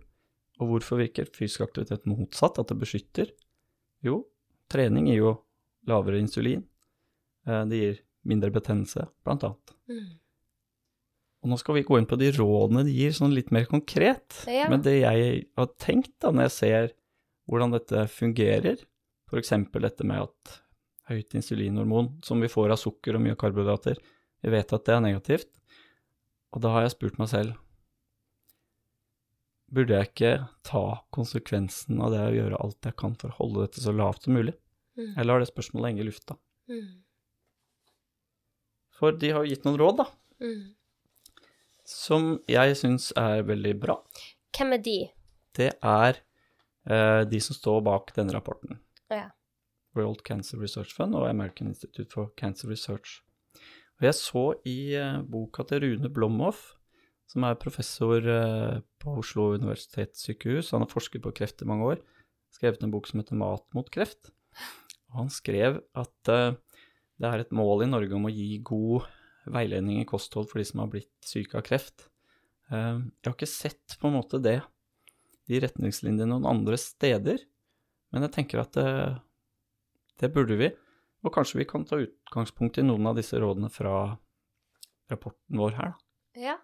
[0.62, 3.30] og hvorfor virker fysisk aktivitet motsatt, at det beskytter?
[4.06, 4.24] Jo,
[4.72, 5.36] trening gir jo
[5.90, 6.66] lavere insulin,
[7.46, 9.76] eh, det gir mindre betennelse, blant annet.
[9.92, 10.12] Mm.
[11.44, 14.38] Og nå skal vi gå inn på de rådene de gir, sånn litt mer konkret.
[14.48, 14.70] Ja.
[14.72, 16.94] Men det jeg har tenkt da, når jeg ser
[17.52, 18.80] hvordan dette fungerer,
[19.34, 20.52] for eksempel dette med at
[21.10, 23.98] høyt insulinhormon, som vi får av sukker og mye karbohydrater,
[24.44, 25.50] vi vet at det er negativt,
[26.54, 27.56] og da har jeg spurt meg selv,
[29.74, 30.32] burde jeg ikke
[30.70, 30.84] ta
[31.16, 34.36] konsekvensen av det å gjøre alt jeg kan for å holde dette så lavt som
[34.38, 34.54] mulig?
[35.00, 35.16] Mm.
[35.18, 36.38] Eller har det spørsmålet henge i lufta.
[36.70, 36.92] Mm.
[38.94, 40.08] For de har jo gitt noen råd, da,
[40.44, 40.76] Mm.
[41.88, 43.98] som jeg syns er veldig bra.
[44.54, 44.98] Hvem er de?
[45.58, 46.18] det er
[46.90, 48.80] eh, de som står bak denne rapporten.
[49.14, 49.30] Ja.
[49.94, 53.22] World Cancer Research Fund og American Institute for Cancer Research.
[54.02, 56.74] Og jeg så i eh, boka til Rune Blomhoff,
[57.30, 62.02] som er professor eh, på Oslo universitetssykehus, han har forsket på kreft i mange år,
[62.54, 64.34] skrevet en bok som heter Mat mot kreft.
[65.14, 66.58] Og han skrev at eh,
[67.22, 69.06] det er et mål i Norge om å gi god
[69.54, 72.08] veiledning i kosthold for de som har blitt syke av kreft.
[72.74, 74.56] Jeg har ikke sett på en måte det,
[75.52, 77.44] de retningslinjene noen andre steder,
[78.14, 78.90] men jeg tenker at det,
[80.22, 80.70] det burde vi.
[81.24, 84.14] Og kanskje vi kan ta utgangspunkt i noen av disse rådene fra
[85.12, 86.00] rapporten vår her, da.
[86.40, 86.56] Ja,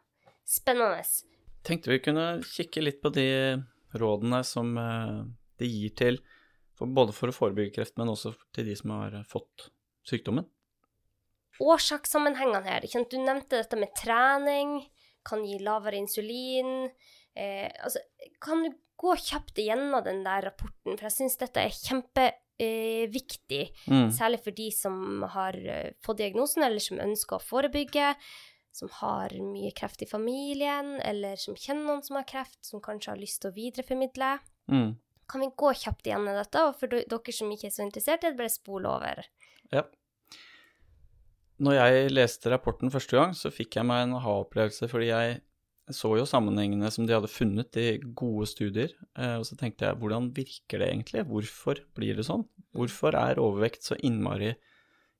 [0.47, 1.03] spennende.
[1.65, 3.27] Tenkte vi kunne kikke litt på de
[3.99, 5.19] rådene som eh,
[5.59, 6.21] de gir til
[6.77, 9.69] for, både for å forebygge kreft, men også til de som har fått
[10.07, 10.47] sykdommen.
[11.59, 12.87] Årsakssammenhengene her.
[12.87, 14.77] Du nevnte dette med trening,
[15.27, 16.87] kan gi lavere insulin.
[17.35, 18.01] Eh, altså,
[18.41, 23.63] kan du gå kjapt igjennom den der rapporten, for jeg syns dette er kjempeviktig.
[23.69, 24.09] Eh, Mm.
[24.11, 28.13] Særlig for de som har uh, fått diagnosen, eller som ønsker å forebygge.
[28.75, 33.13] Som har mye kreft i familien, eller som kjenner noen som har kreft, som kanskje
[33.13, 34.33] har lyst til å videreformidle.
[34.69, 34.91] Mm.
[35.29, 36.61] Kan vi gå kjapt igjennom dette?
[36.67, 39.23] Og for dere som ikke er så interessert, er det bare spol over.
[39.73, 39.83] Ja.
[41.59, 45.41] Når jeg leste rapporten første gang, så fikk jeg meg en aha-opplevelse, fordi jeg
[45.95, 49.97] så jo sammenhengene som de hadde funnet i gode studier, eh, og så tenkte jeg,
[50.01, 51.23] hvordan virker det egentlig?
[51.29, 52.43] Hvorfor blir det sånn?
[52.77, 54.55] Hvorfor er overvekt så innmari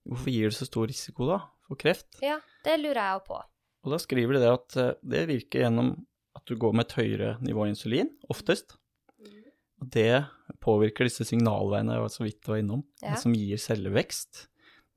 [0.09, 1.35] Hvorfor gir det så stor risiko, da,
[1.67, 2.15] for kreft?
[2.23, 3.39] Ja, det lurer jeg òg på.
[3.85, 5.91] Og da skriver de det at eh, det virker gjennom
[6.39, 8.77] at du går med et høyere nivå insulin, oftest.
[9.79, 10.23] Og det
[10.63, 13.15] påvirker disse signalveiene jeg var så vidt var innom, Ja.
[13.19, 14.47] som gir cellevekst.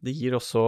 [0.02, 0.62] Det gir også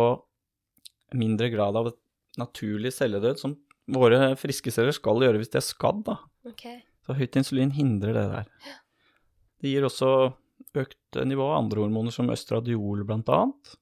[1.14, 1.92] mindre grad av
[2.38, 3.56] naturlig celledød, som
[3.90, 6.04] våre friske celler skal gjøre hvis de er skadd.
[6.06, 6.18] Da.
[6.48, 6.80] Okay.
[7.04, 8.50] Så høyt insulin hindrer det der.
[9.60, 10.10] Det gir også
[10.80, 13.74] økt nivå av andre hormoner, som østradiol blant annet,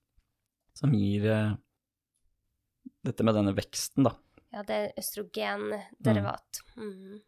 [0.79, 1.55] som gir eh,
[3.07, 4.15] dette med denne veksten, da.
[4.53, 6.61] Ja, det er østrogenderivat.
[6.77, 7.23] Mm.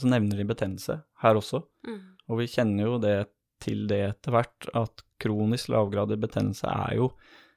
[0.00, 1.62] Så nevner de betennelse her også.
[1.86, 2.02] Mm.
[2.26, 3.18] Og vi kjenner jo det
[3.62, 7.12] til det etter hvert, at kronisk lavgradig betennelse er jo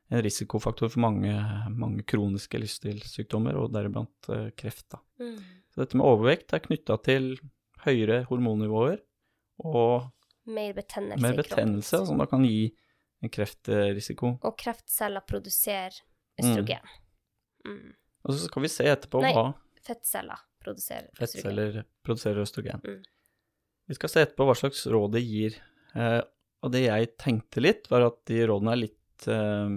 [0.10, 1.34] en risikofaktor for mange,
[1.76, 4.88] mange kroniske livsstilssykdommer, og deriblant eh, kreft.
[4.94, 5.02] Da.
[5.20, 5.38] Mm.
[5.74, 7.34] Så dette med overvekt er knytta til
[7.86, 9.02] høyere hormonnivåer
[9.66, 10.14] og
[10.48, 12.70] Mer betennelse mer betennelse, som da kan gi
[13.20, 14.38] en kreftrisiko.
[14.48, 15.98] Og kreftceller produserer
[16.40, 16.94] østrogen.
[17.68, 17.90] Mm.
[18.24, 19.34] Og så skal vi se etterpå Nei.
[19.36, 19.50] hva
[19.88, 21.20] Fettceller produserer østrogen.
[21.20, 22.82] fettceller produserer østrogen.
[22.84, 23.04] Mm.
[23.88, 25.60] Vi skal se etterpå hva slags råd det gir.
[25.96, 26.22] Eh,
[26.64, 29.72] og det jeg tenkte litt, var at de rådene er litt eh,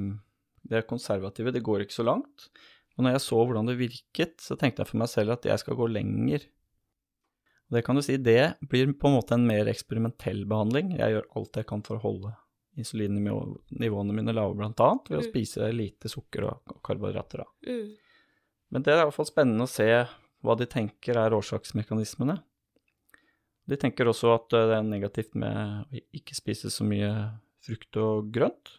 [0.68, 2.51] De er konservative, det går ikke så langt.
[2.99, 5.59] Og når jeg så hvordan det virket, så tenkte jeg for meg selv at jeg
[5.62, 6.45] skal gå lenger.
[7.70, 10.93] Og det kan du si, det blir på en måte en mer eksperimentell behandling.
[10.99, 12.34] Jeg gjør alt jeg kan for å holde
[12.80, 15.30] insulinnivåene mine lave, blant annet, ved å Mm.
[15.30, 17.45] spise lite sukker og karbohydrater.
[17.66, 17.97] Mm.
[18.70, 19.88] Men det er i hvert fall spennende å se
[20.45, 22.43] hva de tenker er årsaksmekanismene.
[23.66, 27.11] De tenker også at eh, det er negativt med å ikke spise så mye
[27.64, 28.78] frukt og grønt,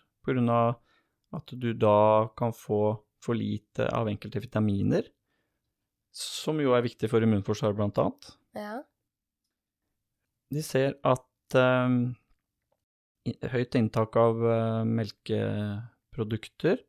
[0.49, 0.79] av
[1.33, 5.03] at du da kan få for lite av enkelte vitaminer,
[6.11, 8.31] som jo er viktig for immunforsvaret, blant annet.
[8.55, 8.81] Ja.
[10.51, 11.89] De ser at eh,
[13.53, 16.81] høyt inntak av eh, melkeprodukter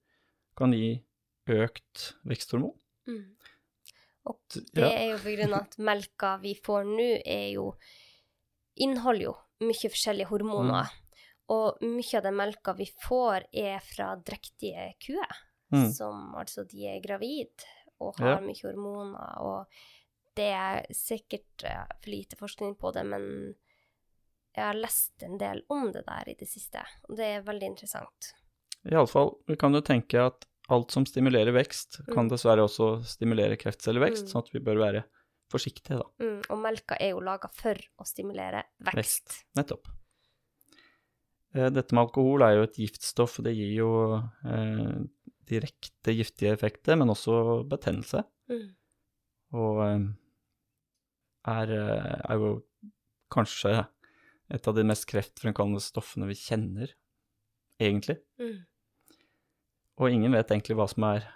[0.59, 0.97] kan gi
[1.53, 2.75] økt veksthormon.
[3.07, 3.37] Mm.
[4.25, 7.75] Og Det- det er jo på grunn av at melka vi får nå, er jo
[8.77, 10.89] Inneholder jo mye forskjellige hormoner.
[10.89, 11.02] Mm.
[11.49, 15.37] Og mye av den melka vi får, er fra drektige kuer.
[15.73, 15.91] Mm.
[15.93, 17.51] Som altså de er gravid
[18.01, 18.35] og Ja.
[18.37, 19.41] har mye hormoner.
[19.41, 19.67] Og
[20.37, 23.55] det er sikkert eh, for lite forskning på det, men
[24.55, 26.83] jeg har lest en del om det der i det siste.
[27.09, 28.33] Og det er veldig interessant.
[28.85, 32.31] Iallfall, vi kan jo tenke at alt som stimulerer vekst, kan Mm.
[32.31, 34.29] dessverre også stimulere kreftcellevekst, Mm.
[34.33, 35.05] sånn at vi bør være
[35.51, 36.05] forsiktige, da.
[36.25, 36.43] Mm.
[36.51, 38.95] Og melka er jo laga for å stimulere vekst.
[38.97, 39.45] Vekst.
[39.57, 39.87] Nettopp.
[41.55, 45.03] Eh, Dette med alkohol er jo et giftstoff, og det gir jo eh,
[45.51, 48.25] direkte giftige effekter, men også betennelse.
[48.53, 48.69] Mm.
[49.61, 50.07] Og eh,
[51.53, 52.53] er, eh, er jo
[53.33, 53.75] kanskje
[54.53, 56.93] et av de mest kreftfremkallende stoffene vi kjenner,
[57.81, 58.19] egentlig.
[58.41, 58.59] Mm.
[60.01, 61.27] Og ingen vet egentlig hva som er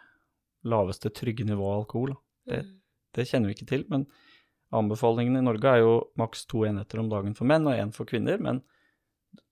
[0.66, 2.16] laveste trygge nivå av alkohol.
[2.46, 2.72] Det, Mm.
[3.14, 4.06] det kjenner vi ikke til, men
[4.72, 8.08] anbefalingen i Norge er jo maks to enheter om dagen for menn og én for
[8.08, 8.62] kvinner, men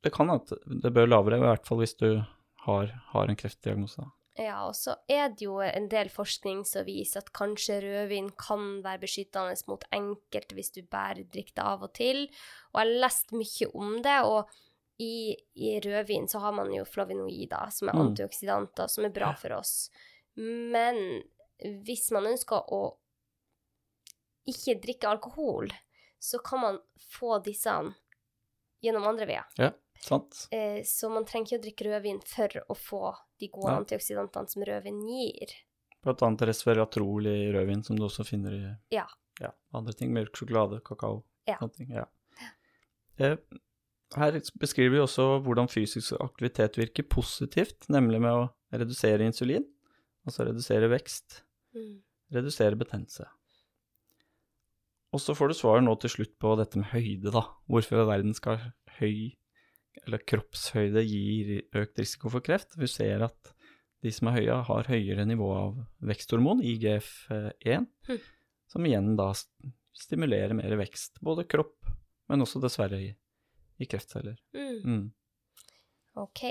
[0.03, 2.09] det kan at det bør lavere, i hvert fall hvis du
[2.67, 4.05] har, har en kreftdiagnose.
[4.35, 8.81] Ja, og så er det jo en del forskning som viser at kanskje rødvin kan
[8.83, 12.25] være beskyttende mot enkelte hvis du bare drikker av og til.
[12.73, 14.51] Og jeg har lest mye om det, og
[14.99, 18.03] i, i rødvin så har man jo flavinoider, som er Mm.
[18.09, 19.91] antioksidanter, som er bra for oss.
[20.35, 21.23] Men
[21.87, 22.83] hvis man ønsker å
[24.51, 25.71] ikke drikke alkohol,
[26.21, 26.79] så kan man
[27.15, 27.71] få disse
[28.85, 29.75] gjennom andre veier.
[30.05, 30.43] Sant?
[30.53, 33.03] Eh, så man trenger ikke å drikke rødvin for å få
[33.41, 33.79] de gode ja.
[33.81, 35.55] antioksidantene som rødvin gir.
[36.05, 39.07] Blant annet resveratrol i rødvin, som du også finner i Ja.
[39.41, 40.13] ja, andre ting.
[40.13, 41.23] Mørk sjokolade, kakao.
[41.49, 41.57] Ja.
[41.61, 41.95] Sånne ting.
[41.97, 42.05] Ja.
[43.17, 43.37] Eh,
[44.19, 49.65] her beskriver vi også hvordan fysisk aktivitet virker positivt, nemlig med å redusere insulin,
[50.27, 51.41] altså redusere vekst,
[51.75, 52.03] Mm.
[52.33, 53.25] redusere betennelse.
[55.15, 57.45] Og så får du svar nå til slutt på dette med høyde, da.
[57.71, 58.59] Hvorfor i verden skal
[58.99, 59.35] høy,
[60.03, 62.75] eller kroppshøyde, gir økt risiko for kreft?
[62.81, 63.53] Vi ser at
[64.05, 68.19] de som er høye, har høyere nivå av veksthormon, IGF-1, Hm.
[68.69, 69.31] som igjen da
[69.95, 71.87] stimulerer mer vekst, både kropp,
[72.29, 73.13] men også dessverre i,
[73.79, 74.37] i kreftceller.
[74.57, 74.83] Mm.
[74.83, 75.07] Mm.
[76.21, 76.43] Ok.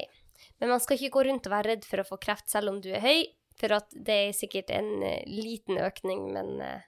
[0.60, 2.80] Men man skal ikke gå rundt og være redd for å få kreft selv om
[2.82, 3.28] du er høy,
[3.60, 6.88] for at det er sikkert en eh, liten økning, men eh,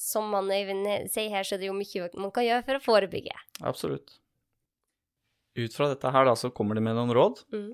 [0.00, 2.84] som man Øyvind sier her, så er det jo mye man kan gjøre for å
[2.84, 3.34] forebygge.
[3.68, 4.14] Absolutt.
[5.58, 7.70] Ut fra dette her da, så kommer de med noen råd, Mm.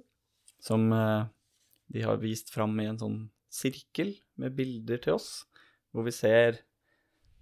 [0.58, 1.26] som eh,
[1.92, 3.18] de har vist fram i en sånn
[3.52, 5.44] sirkel med bilder til oss,
[5.94, 6.62] hvor vi ser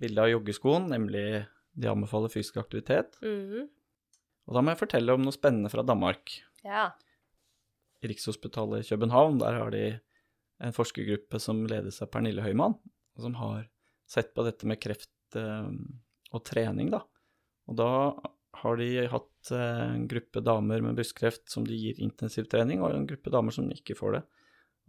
[0.02, 3.16] bilde av joggeskoen, nemlig de anbefaler fysisk aktivitet.
[3.22, 3.68] Mm.
[4.46, 6.42] Og da må jeg fortelle om noe spennende fra Danmark.
[6.66, 6.90] Ja.
[8.04, 9.84] I Rikshospitalet i København, der har de
[10.60, 12.76] en forskergruppe som ledes av Pernille Høymann,
[13.18, 13.64] som har
[14.14, 15.70] sett på dette med kreft eh,
[16.34, 17.02] og trening, da.
[17.70, 17.90] Og da
[18.60, 23.08] har de hatt eh, en gruppe damer med brystkreft som de gir intensivtrening, og en
[23.10, 24.24] gruppe damer som ikke får det.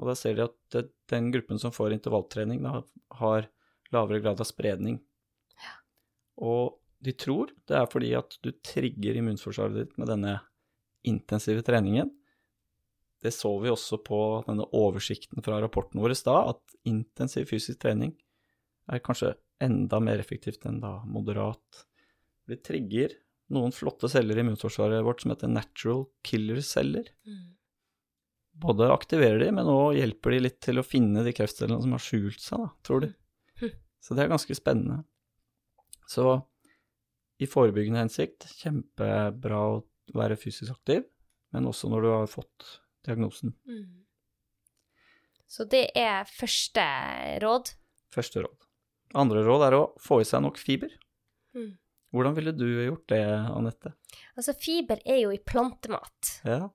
[0.01, 0.80] Og da ser de at
[1.11, 2.82] den gruppen som får intervalltrening, da
[3.21, 3.47] har
[3.93, 4.99] lavere grad av spredning.
[6.43, 10.39] Og de tror det er fordi at du trigger immunforsvaret ditt med denne
[11.07, 12.09] intensive treningen.
[13.23, 17.80] Det så vi også på denne oversikten fra rapporten vår i stad, at intensiv fysisk
[17.86, 18.13] trening
[18.91, 19.33] er kanskje
[19.63, 21.86] enda mer effektivt enn da moderat.
[22.45, 23.15] Det trigger
[23.53, 27.09] noen flotte celler i immunforsvaret vårt som heter natural killer-celler.
[27.27, 27.43] Mm.
[28.65, 32.03] Både aktiverer de, men òg hjelper de litt til å finne de kreftcellene som har
[32.03, 33.11] skjult seg, da, tror de.
[33.61, 33.75] Mm.
[34.05, 35.01] Så det er ganske spennende.
[36.09, 36.29] Så
[37.41, 39.83] i forebyggende hensikt, kjempebra å
[40.15, 41.03] være fysisk aktiv,
[41.55, 42.69] men også når du har fått
[43.05, 43.53] diagnosen.
[43.67, 44.05] Mm.
[45.47, 46.86] Så det er første
[47.43, 47.75] råd.
[48.13, 48.64] Første råd.
[49.16, 50.91] Andre råd er å få i seg nok fiber.
[51.55, 51.74] Mm.
[52.16, 53.91] Hvordan ville du gjort det, Anette?
[54.38, 56.30] Altså, fiber er jo i plantemat.
[56.47, 56.70] Ja.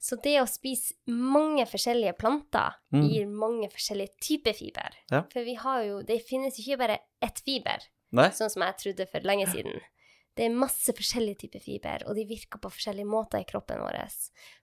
[0.00, 3.08] Så det å spise mange forskjellige planter Mm.
[3.10, 4.94] gir mange forskjellige typer fiber.
[5.10, 5.22] Ja.
[5.32, 7.82] For vi har jo Det finnes ikke bare ett fiber,
[8.12, 8.28] Nei?
[8.30, 9.80] sånn som jeg trodde for lenge siden.
[10.36, 14.06] Det er masse forskjellige typer fiber, og de virker på forskjellige måter i kroppen vår.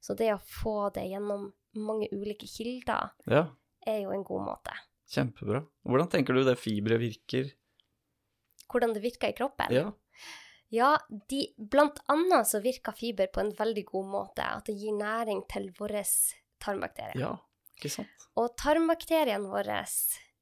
[0.01, 3.47] Så det å få det gjennom mange ulike kilder Ja,
[3.85, 4.71] er jo en god måte.
[5.09, 5.63] Kjempebra.
[5.83, 7.51] Hvordan tenker du det fiberet virker?
[8.71, 9.73] Hvordan det virker i kroppen.
[9.73, 9.91] Ja.
[10.73, 10.97] Ja,
[11.29, 14.41] de, blant annet så virker fiber på en veldig god måte.
[14.57, 16.01] At det gir næring til våre
[16.63, 17.19] tarmbakterier.
[17.21, 17.35] ja,
[17.77, 18.25] ikke sant?
[18.41, 19.83] Og tarmbakteriene våre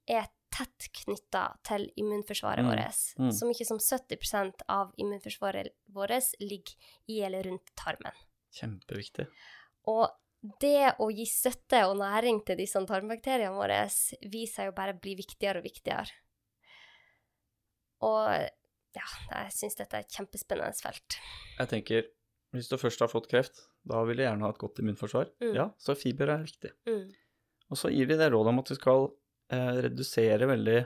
[0.07, 3.01] er tett knytta til immunforsvaret Mm, vårt.
[3.19, 3.31] mm.
[3.31, 6.75] Så mye som 70% av immunforsvaret vårt ligger
[7.07, 8.15] i eller rundt tarmen.
[8.55, 9.27] Kjempeviktig.
[9.87, 10.07] Og
[10.41, 13.83] det å gi støtte og næring til disse tarmbakteriene våre
[14.25, 16.17] viser seg jo bare bli viktigere og viktigere.
[18.01, 18.25] Og
[18.97, 21.19] ja, jeg syns dette er et kjempespennende felt.
[21.59, 22.07] Jeg tenker,
[22.55, 25.29] hvis du først har fått kreft, da vil du gjerne ha et godt immunforsvar.
[25.43, 25.53] Mm.
[25.57, 26.73] Ja, så fiber er viktig.
[26.89, 27.05] Mm.
[27.71, 29.07] Og så gir de det rådet om at du skal
[29.53, 30.79] eh, redusere veldig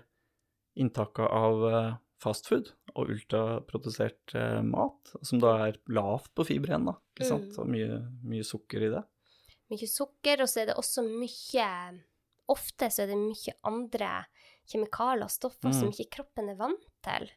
[0.83, 1.91] inntaket av eh,
[2.21, 6.99] fastfood og ultraprodusert eh, mat, som da er lavt på fiber igjen, da.
[7.15, 7.51] Ikke sant?
[7.55, 7.59] Mm.
[7.63, 7.99] Og mye,
[8.35, 9.03] mye sukker i det.
[9.71, 12.01] Mye sukker, og så er det også mye
[12.47, 14.09] Ofte så er det mye andre
[14.69, 15.93] kjemikalier og stoffer som Mm.
[15.95, 17.31] ikke kroppen er vant til.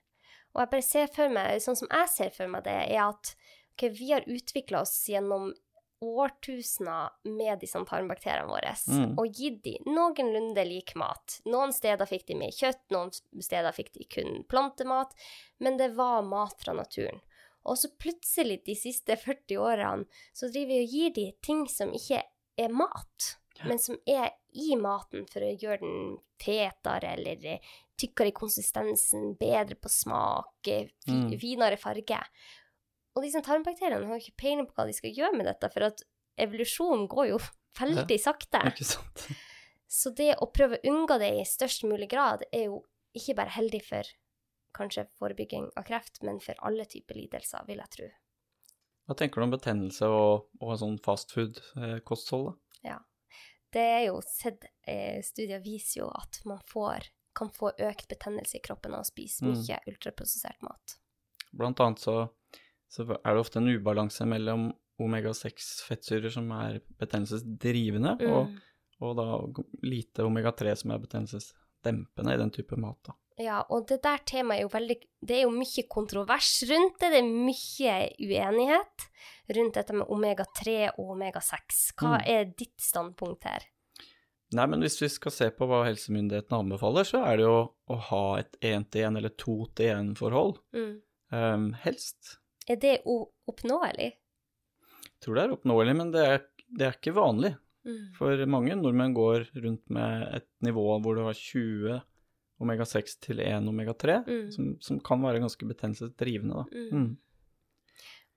[0.54, 3.34] Og jeg bare ser for meg, sånn som jeg ser for meg det, er at
[3.72, 5.54] okay, vi har utvikla oss gjennom
[6.02, 9.18] årtusener med disse tarmbakteriene våre, Mm.
[9.18, 11.40] og gitt de noenlunde lik mat.
[11.46, 13.10] Noen steder fikk de mer kjøtt, noen
[13.42, 15.12] steder fikk de kun plantemat,
[15.60, 17.20] men det var mat fra naturen.
[17.68, 20.06] Og så plutselig, de siste 40 årene,
[20.36, 22.22] så driver vi og gir de ting som ikke
[22.58, 23.66] er mat, Ja.
[23.68, 27.58] men som er i maten for å gjøre den fetere eller eh,
[27.98, 31.32] tykkere i konsistensen, bedre på smak, eh, Mm.
[31.40, 32.20] finere farge.
[33.16, 36.02] Og disse tarmbakteriene har ikke peiling på hva de skal gjøre med dette, for at
[36.38, 37.38] evolusjonen går jo
[37.80, 38.62] veldig sakte.
[38.70, 39.26] Ikke sant?
[39.88, 42.84] Så det å prøve å unngå det i størst mulig grad er jo
[43.16, 44.04] ikke bare heldig for
[44.78, 48.08] kanskje forebygging av kreft, men for alle typer lidelser, vil jeg tro.
[49.08, 52.56] Hva tenker du om betennelse og, og sånn fastfood-kosthold, da?
[53.72, 57.04] det er jo sett eh, Studier viser jo at man får,
[57.36, 59.52] kan få økt betennelse i kroppen av å spise Mm.
[59.52, 60.94] mye ultraprosessert mat.
[61.52, 62.14] Blant annet så,
[62.88, 68.58] så er det ofte en ubalanse mellom omega-6-fettsyrer som er betennelsesdrivende, og, Mm.
[69.04, 69.26] og da
[69.84, 72.98] lite omega-3 som er betennelsesdempende i den type mat.
[73.04, 73.12] Da.
[73.38, 77.10] Ja, og det der temaet er jo veldig Det er jo mye kontrovers rundt det.
[77.14, 79.04] Det er mye uenighet
[79.56, 81.78] rundt dette med omega-3 og omega-6.
[81.98, 82.24] Hva Mm.
[82.26, 83.64] er ditt standpunkt her?
[84.52, 87.98] Nei, men hvis vi skal se på hva helsemyndighetene anbefaler, så er det jo å
[88.08, 91.00] ha et 1-til-1 eller 2-til-1-forhold, Mm.
[91.32, 92.38] um, helst.
[92.68, 94.12] Er det oppnåelig?
[94.14, 96.44] Jeg tror det er oppnåelig, men det er,
[96.76, 97.56] det er ikke vanlig.
[97.84, 98.14] Mm.
[98.16, 102.02] For mange nordmenn går rundt med et nivå hvor du har 20
[102.60, 104.50] omega-6 til 1 omega-3, Mm.
[104.52, 106.64] som, som kan være ganske betennelsesdrivende.
[106.72, 106.88] Mm.
[106.92, 107.16] Mm.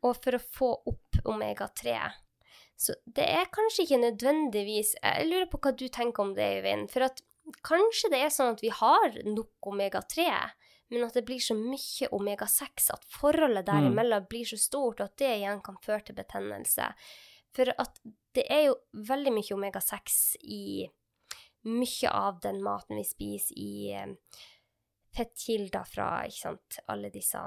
[0.03, 1.97] Og for å få opp omega-3
[2.81, 6.87] Så det er kanskje ikke nødvendigvis Jeg lurer på hva du tenker om det, Øyvind.
[6.89, 7.21] For at
[7.65, 10.25] kanskje det er sånn at vi har nok omega-3,
[10.91, 13.69] men at det blir så mye omega-6 at forholdet Mm.
[13.93, 16.93] derimellom blir så stort og at det igjen kan føre til betennelse.
[17.53, 17.99] For at
[18.33, 20.89] det er jo veldig mye omega-6 i
[21.67, 24.39] mye av den maten vi spiser i eh,
[25.15, 27.39] fettkilder fra sant, alle disse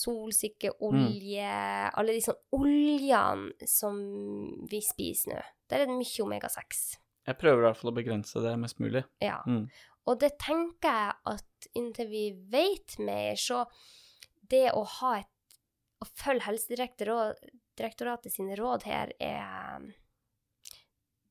[0.00, 1.52] solsikkeolje
[1.98, 3.98] Alle disse oljene som
[4.70, 5.40] vi spiser nå.
[5.68, 6.84] Der er det mye omega-6.
[7.28, 9.02] Jeg prøver i hvert fall å begrense det mest mulig.
[9.22, 9.40] Ja.
[9.46, 9.66] Mm.
[10.08, 13.66] Og det tenker jeg at inntil vi vet mer, så
[14.50, 15.28] det å ha et
[16.00, 19.82] Å følge Helsedirektoratet sine råd her er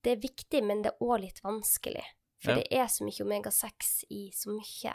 [0.05, 2.05] Det er viktig, men det er òg litt vanskelig.
[2.39, 2.55] For Ja.
[2.61, 4.93] det er så mye omega-6 i så mye.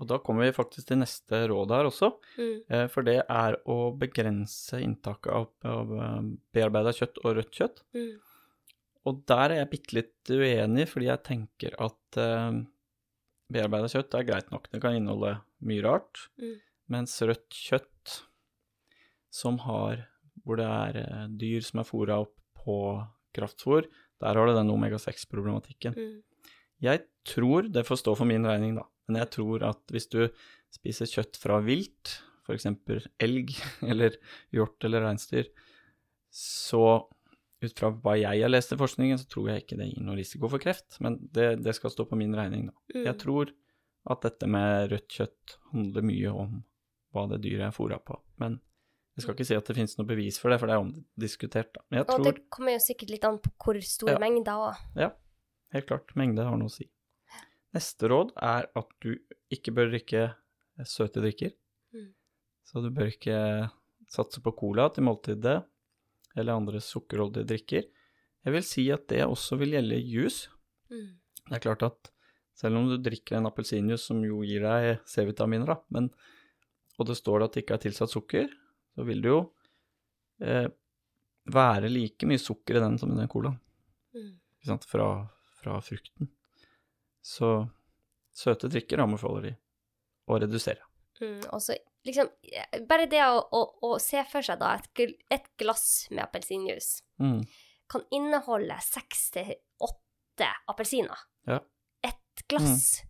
[0.00, 2.62] Og da kommer vi faktisk til neste råd her også, Mm.
[2.70, 5.86] eh, for det er å begrense inntaket av, av
[6.52, 7.82] bearbeida kjøtt og rødt kjøtt.
[7.94, 8.18] Mm.
[9.06, 12.52] Og der er jeg bitte litt uenig, fordi jeg tenker at uh,
[13.50, 14.68] bearbeida kjøtt er greit nok.
[14.70, 16.60] Det kan inneholde mye rart, Mm.
[16.88, 18.22] mens rødt kjøtt
[19.30, 20.06] som har
[20.44, 23.86] hvor det er eh, dyr som er fôra opp på kraftfôr,
[24.20, 25.94] der har du den omega-6-problematikken.
[25.96, 26.22] Mm.
[26.80, 30.22] Jeg tror, det får stå for min regning, da, men jeg tror at hvis du
[30.72, 32.66] spiser kjøtt fra vilt, f.eks.
[33.20, 33.52] elg
[33.90, 34.16] eller
[34.54, 35.50] hjort eller reinsdyr,
[36.30, 36.84] så
[37.60, 40.16] ut fra hva jeg har lest i forskningen, så tror jeg ikke det gir noen
[40.20, 42.76] risiko for kreft, men det, det skal stå på min regning, da.
[42.94, 43.04] Mm.
[43.04, 43.52] Jeg tror
[44.10, 46.58] at dette med rødt kjøtt handler mye om
[47.12, 48.60] hva det dyret er fôra på, men
[49.18, 51.74] jeg skal ikke si at det finnes noe bevis for det, for det er omdiskutert,
[51.74, 51.82] da.
[51.90, 54.22] Men jeg Og det kommer jo sikkert litt an på hvor store Ja.
[54.22, 54.84] mengder òg.
[54.96, 55.10] Ja,
[55.74, 56.14] helt klart.
[56.18, 56.88] Mengde har noe å si.
[57.76, 59.12] Neste råd er at du
[59.54, 61.52] ikke bør drikke eh, søte drikker.
[61.94, 62.08] Mm.
[62.66, 63.38] Så du bør ikke
[64.10, 65.60] satse på cola til måltidet
[66.38, 67.86] eller andre sukkerholdige drikker.
[68.46, 70.50] Jeg vil si at det også vil gjelde juice.
[70.90, 71.14] Mm.
[71.46, 72.10] Det er klart at
[72.58, 76.10] selv om du drikker en appelsinjuice som jo gir deg C-vitaminer, da, men,
[76.98, 78.50] og det står at det ikke er tilsatt sukker,
[78.94, 79.40] så vil det jo
[80.44, 80.66] eh,
[81.50, 83.58] være like mye sukker i den som i den colaen
[84.10, 84.78] Mm.
[84.90, 85.04] fra,
[85.60, 86.30] fra frukten.
[87.22, 87.68] Så
[88.32, 89.54] søte drikker anbefaler de
[90.30, 90.86] å redusere.
[91.20, 91.40] Mm.
[91.52, 91.74] Og så
[92.08, 96.24] liksom eh, Bare det å, å, å se for seg da et, et glass med
[96.24, 97.42] appelsinjuice Mm.
[97.92, 99.50] kan inneholde seks til
[99.84, 101.26] åtte appelsiner.
[101.44, 101.58] Ja.
[102.00, 103.02] Et glass.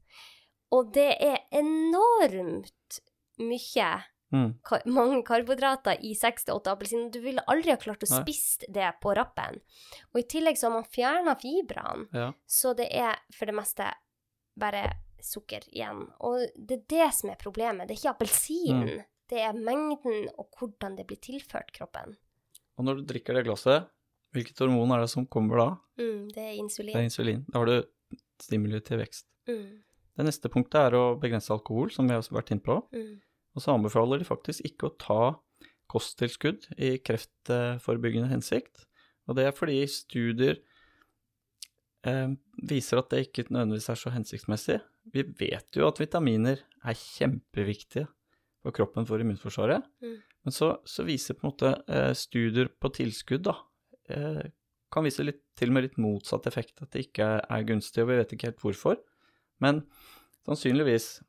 [0.75, 2.99] Og det er enormt
[3.39, 3.91] mye
[4.33, 4.55] Mm.
[4.63, 7.11] ka- mange karbohydrater i seks til åtte appelsiner.
[7.11, 9.61] Du ville aldri ha klart å spist spise det på rappen.
[10.15, 12.33] Og i tillegg så har man fjerna fibrene, Ja.
[12.47, 13.93] så det er for det meste
[14.57, 14.85] bare
[15.21, 16.07] sukker igjen.
[16.21, 17.89] Og det er det som er problemet.
[17.89, 18.89] Det er ikke appelsinen.
[19.01, 19.05] Mm.
[19.29, 22.17] Det er mengden og hvordan det blir tilført kroppen.
[22.79, 23.87] Og når du drikker det glasset,
[24.33, 25.69] hvilket hormon er det som kommer da?
[25.99, 26.93] Mm, det er insulin.
[26.95, 27.45] Det er insulin.
[27.51, 29.25] Da har du stimuli til vekst.
[29.49, 29.83] Mm,
[30.17, 32.83] Det neste punktet er å begrense alkohol, som vi har også vært inne på.
[32.93, 33.21] mm,
[33.57, 35.23] Og så anbefaler de faktisk ikke å ta
[35.91, 38.87] kosttilskudd i kreftforebyggende hensikt.
[39.27, 40.61] Og det er fordi studier
[42.07, 42.31] eh,
[42.71, 44.79] viser at det ikke nødvendigvis er så hensiktsmessig.
[45.11, 48.07] Vi vet jo at vitaminer er kjempeviktige
[48.61, 49.87] for kroppen for immunforsvaret.
[50.05, 50.17] Mm.
[50.47, 53.57] Men så, så viser på en måte eh, studier på tilskudd da,
[54.13, 54.45] eh,
[54.91, 58.11] kan vise litt, til og med litt motsatt effekt, at det ikke er, gunstig, og
[58.11, 58.97] vi vet ikke helt hvorfor.
[59.63, 59.85] Men
[60.49, 61.21] sannsynligvis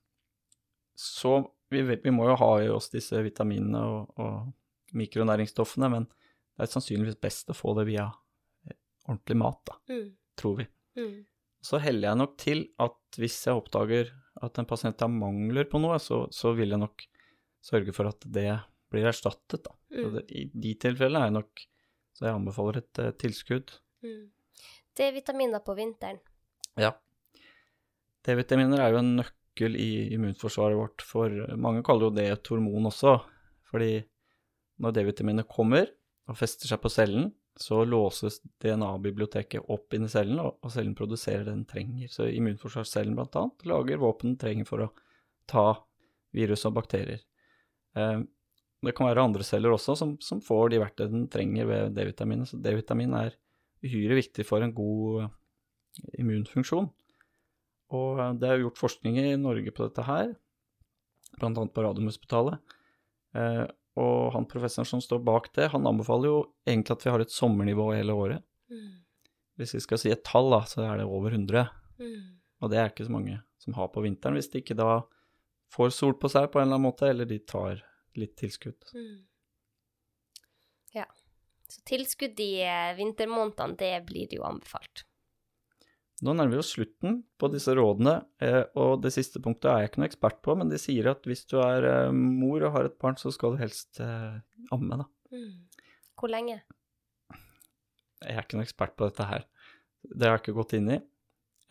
[0.97, 1.35] så
[1.71, 6.71] vi, vi må jo ha i oss disse vitaminene og, og mikronæringsstoffene, men det er
[6.73, 8.09] sannsynligvis best å få det via
[8.67, 8.75] eh,
[9.07, 10.09] ordentlig mat, da, mm,
[10.41, 10.65] tror vi.
[10.99, 11.13] mm,
[11.63, 14.11] Så heller jeg nok til at hvis jeg oppdager
[14.41, 17.05] at en pasient har mangler på noe, så, så vil jeg nok
[17.63, 18.49] sørge for at det
[18.91, 19.75] blir erstattet, da.
[19.93, 21.61] Mm, det, I de tilfellene er jeg nok
[22.15, 23.73] Så jeg anbefaler et uh, tilskudd.
[24.03, 24.23] mm.
[24.99, 26.17] D-vitaminer på vinteren.
[26.79, 26.89] Ja.
[28.27, 32.87] D-vitaminer er jo en nøkkel i immunforsvaret vårt, for mange kaller jo det et hormon
[32.87, 33.17] også.
[33.71, 34.01] Fordi
[34.81, 35.89] når D-vitaminet kommer
[36.29, 41.51] og fester seg på cellen, så låses DNA-biblioteket opp inni cellen, og cellen produserer det
[41.53, 42.07] den trenger.
[42.09, 44.91] Så immunforsvarscellen annet lager våpen den trenger for å
[45.51, 45.65] ta
[46.35, 47.19] virus og bakterier.
[47.99, 48.21] Eh,
[48.81, 52.49] det kan være andre celler også som, som får de verktøyene den trenger ved D-vitaminet.
[52.49, 53.35] Så D-vitamin er
[53.83, 55.27] uhyre viktig for en god
[56.17, 56.89] immunfunksjon.
[57.91, 60.33] Og det er gjort forskning i Norge på dette her,
[61.39, 61.51] bl.a.
[61.51, 62.75] på Radiumhospitalet.
[63.35, 63.65] Eh,
[63.99, 66.37] og han professoren som står bak det, han anbefaler jo
[66.67, 68.45] egentlig at vi har et sommernivå hele året.
[68.71, 69.01] Mm.
[69.59, 71.67] Hvis vi skal si et tall, da, så er det over 100.
[71.99, 72.21] Mm.
[72.63, 75.01] Og det er ikke så mange som har på vinteren, hvis de ikke da
[75.71, 77.83] får sol på seg på en eller annen måte, eller de tar
[78.19, 78.79] litt tilskudd.
[78.95, 79.19] Mm.
[80.95, 81.05] Ja.
[81.71, 85.05] Så tilskudd i eh, vintermånedene, det blir jo anbefalt.
[86.21, 89.91] Nå nærmer vi oss slutten på disse rådene, eh, og det siste punktet er jeg
[89.91, 92.89] ikke noe ekspert på, men de sier at hvis du er eh, mor og har
[92.89, 94.37] et barn, så skal du helst eh,
[94.75, 95.07] amme, da.
[95.33, 95.87] Mm.
[96.21, 96.59] Hvor lenge?
[98.21, 99.47] Jeg er ikke noe ekspert på dette her.
[100.05, 100.99] Det har jeg ikke gått inn i.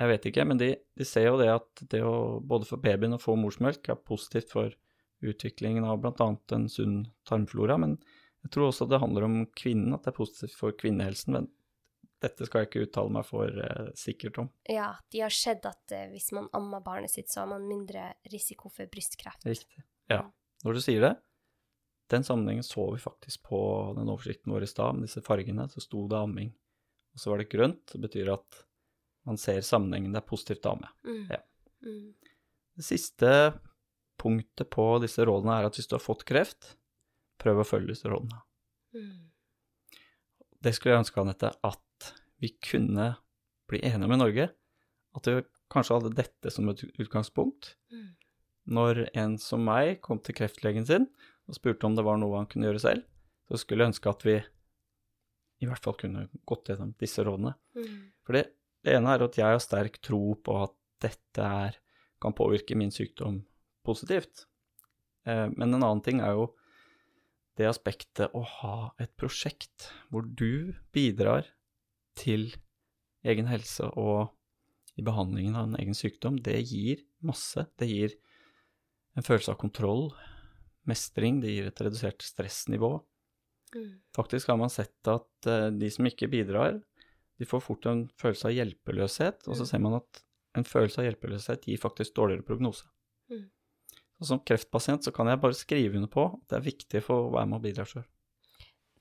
[0.00, 3.14] Jeg vet ikke, men de, de ser jo det at det å både for babyen
[3.14, 4.74] å få morsmelk er positivt for
[5.20, 6.28] utviklingen av bl.a.
[6.56, 7.98] en sunn tarmflora, men
[8.40, 11.36] jeg tror også det handler om kvinnen, at det er positivt for kvinnehelsen.
[11.36, 11.50] Men
[12.20, 14.50] dette skal jeg ikke uttale meg for eh, sikkert om.
[14.68, 18.10] Ja, de har sett at eh, hvis man ammer barnet sitt, så har man mindre
[18.32, 19.46] risiko for brystkreft.
[19.48, 19.84] Riktig.
[20.12, 20.22] Ja.
[20.64, 21.14] Når du sier det,
[22.10, 23.60] den sammenhengen så vi faktisk på
[23.96, 25.68] den oversikten vår i stad, med disse fargene.
[25.70, 26.52] Så sto det amming,
[27.14, 27.84] og så var det grønt.
[27.92, 28.62] Det betyr at
[29.28, 30.12] man ser sammenhengen.
[30.12, 30.90] Det er positivt å amme.
[31.06, 31.24] Mm.
[31.30, 31.40] Ja.
[31.86, 32.08] Mm.
[32.76, 33.32] Det siste
[34.20, 36.74] punktet på disse rådene er at hvis du har fått kreft,
[37.40, 38.42] prøv å følge disse rådene.
[38.96, 39.30] Mm.
[40.60, 41.80] Det skulle jeg ønske, Anette, at
[42.40, 43.14] vi kunne
[43.70, 44.48] bli enige med Norge.
[45.16, 45.40] At vi
[45.72, 47.74] kanskje hadde dette som et utgangspunkt.
[47.92, 48.08] Mm.
[48.70, 51.08] Når en som meg kom til kreftlegen sin
[51.50, 53.06] og spurte om det var noe han kunne gjøre selv,
[53.50, 54.36] så skulle jeg ønske at vi
[55.60, 57.56] i hvert fall kunne gått gjennom disse rådene.
[57.76, 57.96] Mm.
[58.24, 58.44] For det,
[58.86, 61.76] det ene er at jeg har sterk tro på at dette er,
[62.20, 63.42] kan påvirke min sykdom
[63.86, 64.46] positivt.
[65.26, 66.50] Eh, men en annen ting er jo
[67.58, 71.48] det aspektet å ha et prosjekt hvor du bidrar
[72.20, 72.50] til
[73.26, 74.30] egen helse og
[74.98, 77.64] i behandlingen av en egen sykdom, det gir masse.
[77.80, 78.16] Det gir
[79.16, 80.10] en følelse av kontroll,
[80.88, 82.98] mestring, det gir et redusert stressnivå.
[83.74, 83.90] Mm.
[84.16, 86.80] Faktisk har man sett at eh, de som ikke bidrar,
[87.40, 89.70] de får fort en følelse av hjelpeløshet, og så Mm.
[89.70, 90.22] ser man at
[90.58, 92.88] en følelse av hjelpeløshet gir faktisk dårligere prognose.
[93.30, 93.46] Mm.
[94.18, 97.28] Så som kreftpasient så kan jeg bare skrive under på at det er viktig for
[97.28, 98.04] å være med og bidra sjøl.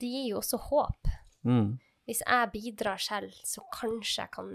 [0.00, 1.10] Det gir jo også håp.
[1.44, 1.78] Mm.
[2.10, 4.48] Hvis jeg bidrar selv, så kanskje jeg kan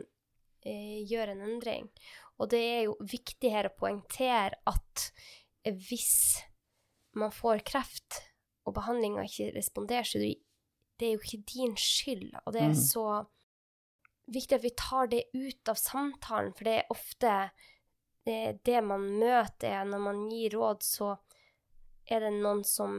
[0.68, 1.88] eh, gjøre en endring.
[2.36, 5.06] Og det er jo viktig her å poengtere at
[5.64, 6.44] eh, hvis
[7.16, 8.20] man får kreft,
[8.66, 10.34] og behandlinga ikke responderer, så det,
[11.06, 12.34] er jo ikke din skyld.
[12.44, 12.82] Og det er Mm.
[12.82, 13.06] så
[14.28, 17.52] viktig at vi tar det ut av samtalen, for det er ofte
[18.26, 21.16] det, det man møter, er når man gir råd, så
[22.10, 22.98] er det noen som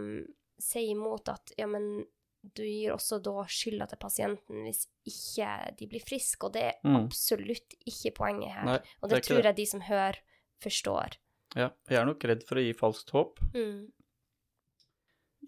[0.58, 2.06] sier imot at ja, men
[2.54, 6.74] du gir også da skylda til pasienten hvis ikke de blir friske, og det er
[6.84, 6.96] Mm.
[7.06, 8.64] absolutt ikke poenget her.
[8.64, 9.56] Nei, og det det, tror jeg det.
[9.56, 10.16] de som hører,
[10.60, 11.16] forstår.
[11.56, 13.38] Ja, jeg er nok redd for å gi falskt håp.
[13.54, 13.90] Mm.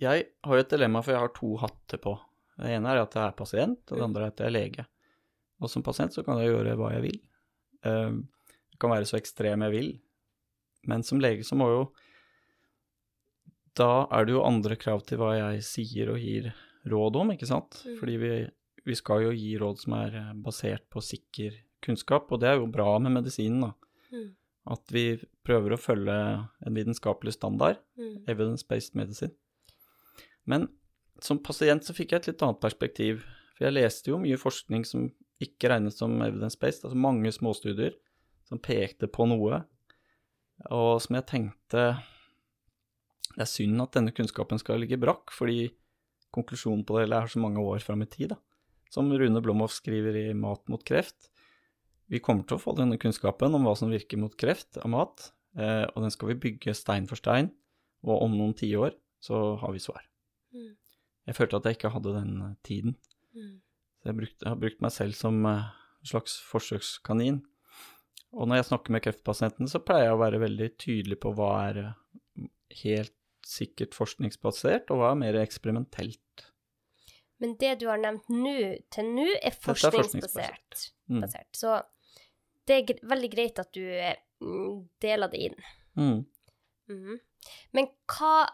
[0.00, 2.18] Jeg har jo et dilemma, for jeg har to hatter på.
[2.58, 4.04] Det ene er at jeg er pasient, og det Mm.
[4.04, 4.86] andre er at jeg er lege.
[5.60, 7.20] Og som pasient så kan jeg gjøre hva jeg vil.
[7.84, 10.00] Jeg kan være så ekstrem jeg vil.
[10.84, 11.92] Men som lege så må jo
[13.74, 16.52] Da er det jo andre krav til hva jeg sier og gir
[16.86, 17.80] råd om, ikke sant?
[17.86, 17.96] Mm.
[18.00, 18.32] Fordi vi,
[18.86, 22.58] vi skal jo gi råd som er eh, basert på sikker kunnskap, og det er
[22.58, 23.72] jo bra med medisinen, da.
[24.12, 24.28] Mm.
[24.68, 25.04] At vi
[25.46, 28.24] prøver å følge en vitenskapelig standard Mm.
[28.30, 29.32] evidence-based medicine.
[30.46, 30.68] Men
[31.20, 33.24] som pasient så fikk jeg et litt annet perspektiv.
[33.56, 35.08] For jeg leste jo mye forskning som
[35.42, 37.96] ikke regnes som evidence-based, altså mange småstudier
[38.46, 39.64] som pekte på noe,
[40.70, 41.82] og som jeg tenkte
[43.34, 45.68] Det er synd at denne kunnskapen skal ligge brakk, fordi
[46.34, 48.38] konklusjonen på det hele er så mange år fram i tid, da.
[48.92, 51.28] Som Rune Blomhoff skriver i Mat mot kreft.
[52.08, 55.30] Vi kommer til å få denne kunnskapen om hva som virker mot kreft av mat,
[55.58, 57.50] eh, og den skal vi bygge stein for stein,
[58.06, 60.06] og om noen tiår så har vi svar.
[60.56, 60.72] Mm.
[61.28, 62.98] Jeg følte at jeg ikke hadde den eh, tiden,
[63.36, 63.60] Mm.
[64.00, 65.66] så jeg, brukte, jeg har brukt meg selv som eh,
[66.00, 67.42] en slags forsøkskanin.
[68.32, 71.50] Og når jeg snakker med kreftpasientene, så pleier jeg å være veldig tydelig på hva
[71.68, 71.78] er
[72.82, 73.14] helt
[73.48, 76.48] sikkert forskningsbasert, og hva er mer eksperimentelt.
[77.38, 78.56] Men det du har nevnt nå,
[78.92, 80.88] til nå, er er forskningsbasert.
[81.08, 81.22] Mm.
[81.54, 81.78] Så
[82.68, 85.62] det er veldig greit at du mm, deler det inn.
[85.98, 86.18] Mm.
[86.90, 87.20] Mhm.
[87.72, 88.48] Men hva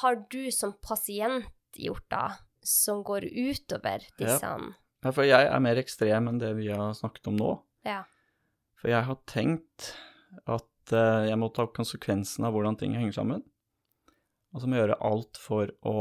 [0.00, 2.24] har du som pasient gjort, da,
[2.62, 4.52] som går utover disse
[5.00, 7.54] Ja, for jeg er mer ekstrem enn det vi har snakket om nå.
[7.88, 8.02] Ja.
[8.78, 9.94] For jeg har tenkt
[10.44, 13.44] at eh, jeg må ta konsekvensen av hvordan ting henger sammen.
[14.50, 15.96] Og jeg gjøre alt for å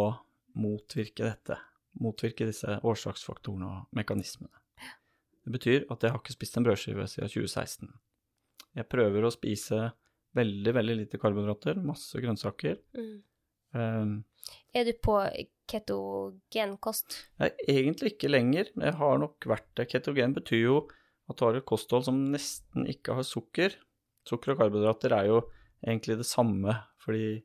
[0.59, 1.59] motvirke dette.
[2.01, 4.53] Motvirke disse årsaksfaktorene og mekanismene.
[5.45, 7.91] Det betyr at jeg har ikke spist en brødskive siden 2016.
[8.77, 9.79] Jeg prøver å spise
[10.37, 12.77] veldig, veldig lite karbohydrater, masse grønnsaker.
[12.97, 13.15] Mm.
[13.73, 14.11] Um,
[14.73, 15.15] Er du på
[15.69, 17.17] ketogenkost?
[17.41, 18.71] Nei, egentlig ikke lenger.
[18.73, 19.87] Jeg har nok vært det.
[19.91, 20.79] Ketogen betyr jo
[21.29, 23.77] at du har et kosthold som nesten ikke har sukker.
[24.27, 25.43] Sukker og karbohydrater er jo
[25.85, 27.39] egentlig det samme, fordi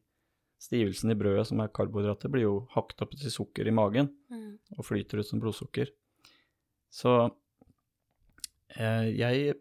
[0.65, 4.59] stivelsen i brødet, som er karbohydrater, blir jo hakket opp til sukker i magen Mm.
[4.79, 5.91] og flyter ut som blodsukker.
[6.91, 7.12] Så
[8.77, 9.55] eh, jeg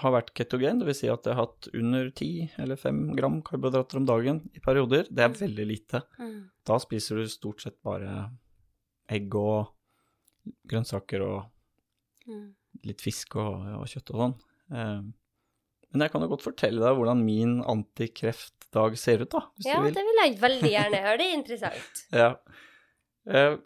[0.00, 1.00] har vært ketogen, dvs.
[1.02, 5.08] Si at jeg har hatt under 10 eller 5 gram karbohydrater om dagen i perioder.
[5.10, 6.02] Det er veldig lite.
[6.20, 6.36] Mm.
[6.66, 8.28] Da spiser du stort sett bare
[9.10, 9.72] egg og
[10.70, 11.40] grønnsaker og
[12.28, 12.52] Mm.
[12.84, 14.34] litt fisk og, og kjøtt og sånn.
[14.76, 15.00] Eh,
[15.92, 19.80] men jeg kan jo godt fortelle deg hvordan min antikreftdag ser ut, da, hvis Ja,
[19.80, 19.94] du vil.
[19.96, 21.18] det vil jeg veldig gjerne høre.
[21.18, 22.04] Det er interessant.
[22.22, 22.30] Ja.
[23.30, 23.56] Eh,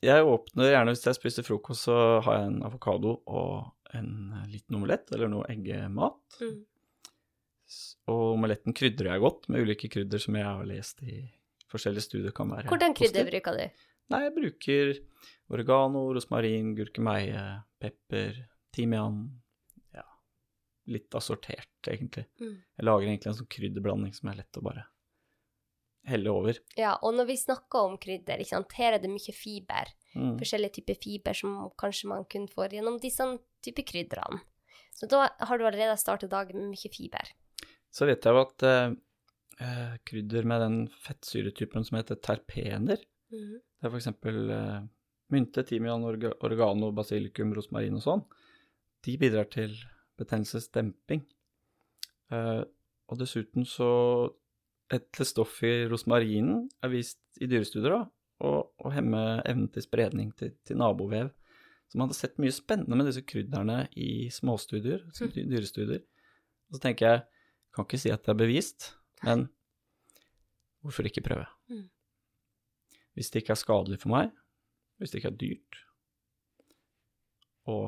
[0.00, 4.12] jeg åpner gjerne hvis jeg spiser frokost, så har jeg en avokado og en
[4.48, 6.16] liten omelett, eller noe eggemat.
[6.40, 6.54] Mm.
[8.10, 11.20] Og omeletten krydrer jeg godt med ulike krydder som jeg har lest i
[11.70, 13.30] forskjellige studier kan være Hvordan krydder positiv.
[13.30, 13.84] bruker du?
[14.10, 14.88] Nei, jeg bruker
[15.54, 17.44] oregano, rosmarin, gurkemeie,
[17.82, 18.40] pepper,
[18.74, 19.20] timian
[20.90, 22.26] litt assortert, egentlig.
[22.42, 22.56] Mm.
[22.76, 24.86] Jeg lager egentlig en sånn krydderblanding som er lett å bare
[26.08, 26.58] helle over.
[26.78, 29.92] Ja, og når vi snakker om krydder, ikke sant, her er det mye fiber.
[30.14, 30.36] Mm.
[30.40, 33.26] Forskjellige typer fiber som kanskje man kun får gjennom disse
[33.64, 34.40] typer krydderne.
[34.96, 37.30] Så da har du allerede startet dagen med mye fiber.
[37.90, 38.96] Så vet jeg jo at eh,
[39.64, 43.54] eh, krydder med den fettsyretypen som heter terpener, mm.
[43.58, 44.80] det er for eksempel eh,
[45.34, 48.26] mynte, timian, orga, oregano, basilikum, rosmarin og sånn,
[49.06, 49.74] de bidrar til
[50.20, 51.24] betennelsesdemping.
[52.30, 52.62] Eh,
[53.10, 53.90] og dessuten så
[54.90, 58.00] et stoff i rosmarinen er vist i dyrestudier da,
[58.46, 61.30] å, hemme evnen til spredning til, til nabovev.
[61.90, 66.04] Så man hadde sett mye spennende med disse krydderne i småstudier, altså dyrestudier.
[66.70, 67.22] Og så tenker jeg,
[67.74, 68.92] kan ikke si at det er bevist,
[69.26, 69.48] men
[70.82, 71.46] hvorfor ikke prøve?
[71.70, 71.88] Mm.
[73.18, 74.30] Hvis det ikke er skadelig for meg,
[74.98, 75.80] hvis det ikke er dyrt,
[77.70, 77.84] og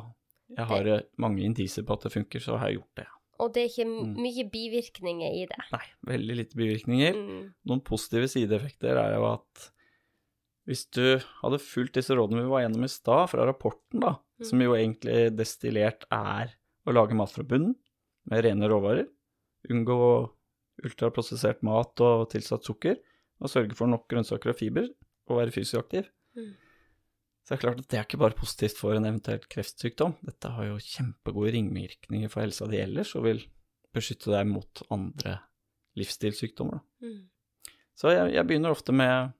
[0.56, 3.06] jeg har det, mange indisier på at det funker, så har jeg gjort det.
[3.40, 4.14] Og det er ikke Mm.
[4.22, 5.62] mye bivirkninger i det.
[5.72, 7.14] Nei, veldig lite bivirkninger.
[7.16, 7.54] Mm.
[7.66, 9.70] Noen positive sideeffekter er jo at
[10.68, 14.44] hvis du hadde fulgt disse rådene vi var gjennom i stad, fra rapporten, da, Mm.
[14.46, 16.54] som jo egentlig destillert er
[16.86, 17.74] å lage mat fra bunnen
[18.30, 19.08] med rene råvarer,
[19.70, 20.30] unngå
[20.84, 22.96] ultraprosessert mat og tilsatt sukker,
[23.40, 24.88] og sørge for nok grønnsaker og fiber,
[25.28, 26.54] og være fysisk aktiv, Mm.
[27.42, 30.14] Så det er klart at det er ikke bare positivt for en eventuell kreftsykdom.
[30.22, 33.42] Dette har jo kjempegode ringvirkninger for helsa di ellers, og vil
[33.92, 35.40] beskytte deg mot andre
[35.98, 36.80] livsstilssykdommer.
[37.02, 37.24] Mm.
[37.98, 39.34] Så jeg, jeg begynner ofte med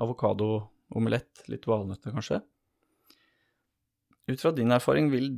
[0.00, 2.40] avokado-omelett, litt valnøtter kanskje.
[4.28, 5.30] Ut fra din erfaring, vil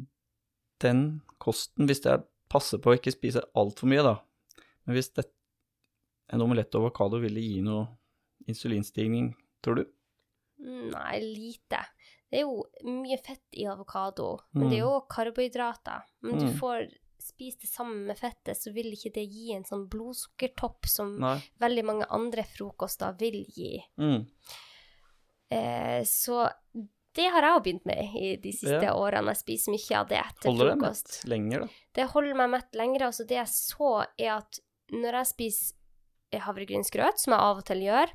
[0.82, 4.16] den kosten, hvis jeg passer på å ikke spise altfor mye, da,
[4.86, 5.26] men hvis det,
[6.30, 7.88] en omelett og avokado ville gi noe
[8.50, 9.32] insulinstigning,
[9.64, 9.88] tror du?
[10.60, 11.78] Nei, lite.
[12.30, 16.02] Det er jo mye fett i avokado, men det er jo karbohydrater.
[16.22, 16.58] Men du Mm.
[16.60, 21.18] får spist det sammen med fettet, så vil ikke det gi en sånn blodsukkertopp som
[21.18, 21.38] Nei.
[21.60, 23.82] veldig mange andre frokoster vil gi.
[23.98, 24.26] Mm.
[25.50, 26.50] Eh, så
[27.14, 28.94] det har jeg òg begynt med i de siste Ja.
[28.94, 29.32] årene.
[29.34, 31.06] Jeg spiser mye av det etter Holder det frokost.
[31.24, 31.68] mett lenger, da?
[31.94, 33.00] Det holder meg mett lenger.
[33.02, 34.60] Altså det jeg så, er at
[34.92, 35.74] når jeg spiser
[36.32, 38.10] havregrynsgrøt, som jeg av og til gjør,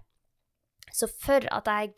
[0.93, 1.93] så for at jeg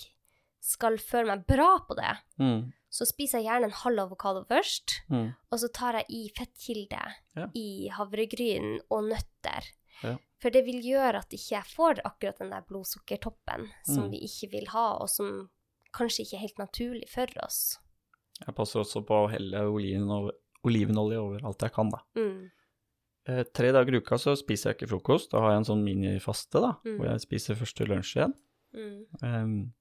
[0.67, 2.73] skal føle meg bra på det, Mm.
[2.91, 5.33] så spiser jeg gjerne en halv avokado først, Mm.
[5.51, 7.01] og så tar jeg i fettkilde
[7.35, 7.47] Ja.
[7.55, 9.63] i havregryn og nøtter.
[10.03, 10.17] Ja.
[10.39, 14.11] For det vil gjøre at ikke jeg får akkurat den der blodsukkertoppen som Mm.
[14.11, 15.49] vi ikke vil ha, og som
[15.93, 17.79] kanskje ikke er helt naturlig for oss.
[18.45, 20.31] Jeg passer også på å helle oliven over,
[20.63, 21.99] olivenolje over alt jeg kan, da.
[22.15, 22.51] Mm.
[23.29, 25.31] Eh, tre dager i uka så spiser jeg ikke frokost.
[25.31, 26.97] Da har jeg en sånn minifaste, da, Mm.
[26.99, 28.33] hvor jeg spiser først til lunsj igjen.
[28.75, 29.05] Mm.
[29.23, 29.73] Um,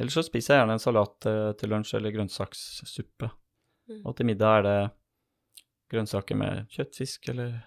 [0.00, 3.30] ellers så spiser jeg gjerne en salat eh, til lunsj eller grønnsakssuppe.
[3.90, 4.00] Mm.
[4.00, 4.76] Og til middag er det
[5.92, 7.58] grønnsaker med kjøtt, fisk eller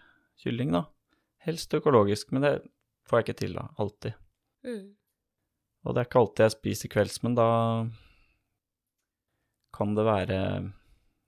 [0.41, 0.85] kylling, da.
[1.45, 2.53] Helst økologisk, men det
[3.06, 3.68] får jeg ikke til, da.
[3.81, 4.18] Alltid.
[4.65, 4.88] Mm.
[5.85, 7.49] Og det er ikke alltid jeg spiser kvelds, men da
[9.76, 10.39] kan det være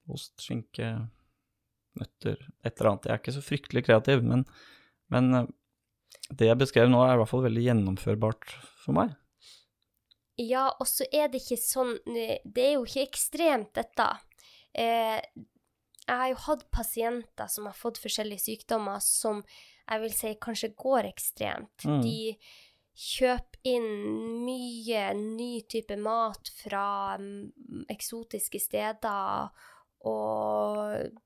[0.09, 0.89] ost, skinke,
[1.99, 3.07] nøtter, et eller annet.
[3.09, 4.45] Jeg er ikke så fryktelig kreativ, men,
[5.13, 5.53] men eh,
[6.39, 9.13] det jeg beskrev nå, er i hvert fall veldig gjennomførbart for meg.
[10.37, 14.07] Ja, og så er det ikke sånn Det er jo ikke ekstremt, dette.
[14.77, 15.21] Eh,
[16.07, 19.41] jeg har jo hatt pasienter som har fått forskjellige sykdommer som
[19.87, 21.83] jeg vil si kanskje går ekstremt.
[21.87, 22.01] Mm.
[22.03, 22.37] De
[22.97, 23.89] kjøper inn
[24.45, 29.51] mye ny type mat fra mm, eksotiske steder
[30.07, 31.17] og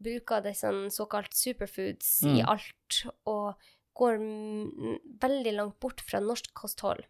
[0.00, 2.48] bruker det sånn såkalt superfoods i Mm.
[2.48, 3.54] alt, og
[3.94, 7.04] går mm, veldig langt bort fra norsk kosthold.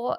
[0.00, 0.16] Og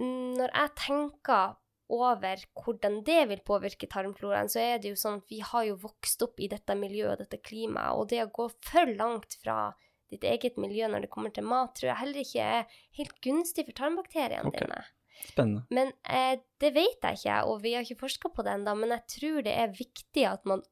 [0.00, 1.56] når jeg tenker
[1.92, 5.78] over hvordan det vil påvirke tarmfloraen, så er det jo sånn at vi har jo
[5.84, 9.70] vokst opp i dette miljøet og dette klimaet, og det å gå for langt fra
[10.10, 13.66] ditt eget miljø når det kommer til mat, tror jeg heller ikke er helt gunstig
[13.68, 14.66] for tarmbakteriene okay.
[14.66, 14.82] dine.
[15.16, 15.64] Spennende.
[15.72, 18.94] Men eh, det vet jeg ikke, og vi har ikke forska på det ennå, men
[18.94, 20.62] jeg tror det er viktig at man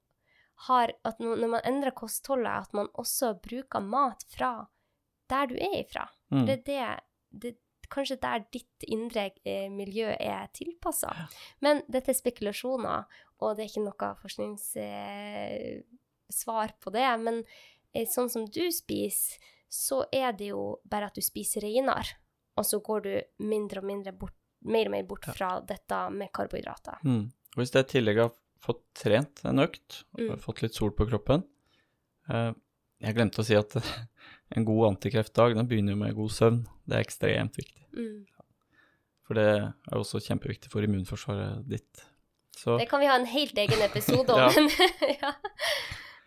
[0.68, 4.52] har at når man endrer kostholdet, at man også bruker mat fra
[5.30, 6.06] der du er ifra.
[6.30, 6.44] Mm.
[6.46, 6.84] Det er det,
[7.42, 7.55] det
[7.94, 11.12] kanskje der ditt indre eh, miljø er tilpassa.
[11.64, 13.00] Men dette er spekulasjoner,
[13.40, 17.06] og det er ikke noe forskningssvar eh, på det.
[17.24, 17.36] Men
[17.94, 19.38] eh, sånn som du spiser,
[19.74, 22.14] så er det jo bare at du spiser reinere,
[22.54, 23.14] og så går du
[23.48, 24.36] mindre og mindre bort,
[24.70, 27.00] mer og mer bort fra dette med karbohydrater.
[27.04, 27.24] Mm.
[27.58, 28.32] Hvis jeg i tillegg har
[28.64, 30.36] fått trent en økt, Mm.
[30.40, 31.42] fått litt sol på kroppen
[32.30, 32.52] eh,
[33.02, 33.74] Jeg glemte å si at
[34.54, 36.62] en god antikreftdag den begynner jo med god søvn.
[36.84, 37.86] Det er ekstremt viktig.
[37.96, 38.24] Mm.
[39.24, 42.04] For det er også kjempeviktig for immunforsvaret ditt.
[42.54, 44.40] Så, Det kan vi ha en helt egen episode om.
[44.44, 44.50] Ja.
[44.54, 44.68] men
[45.22, 45.32] ja.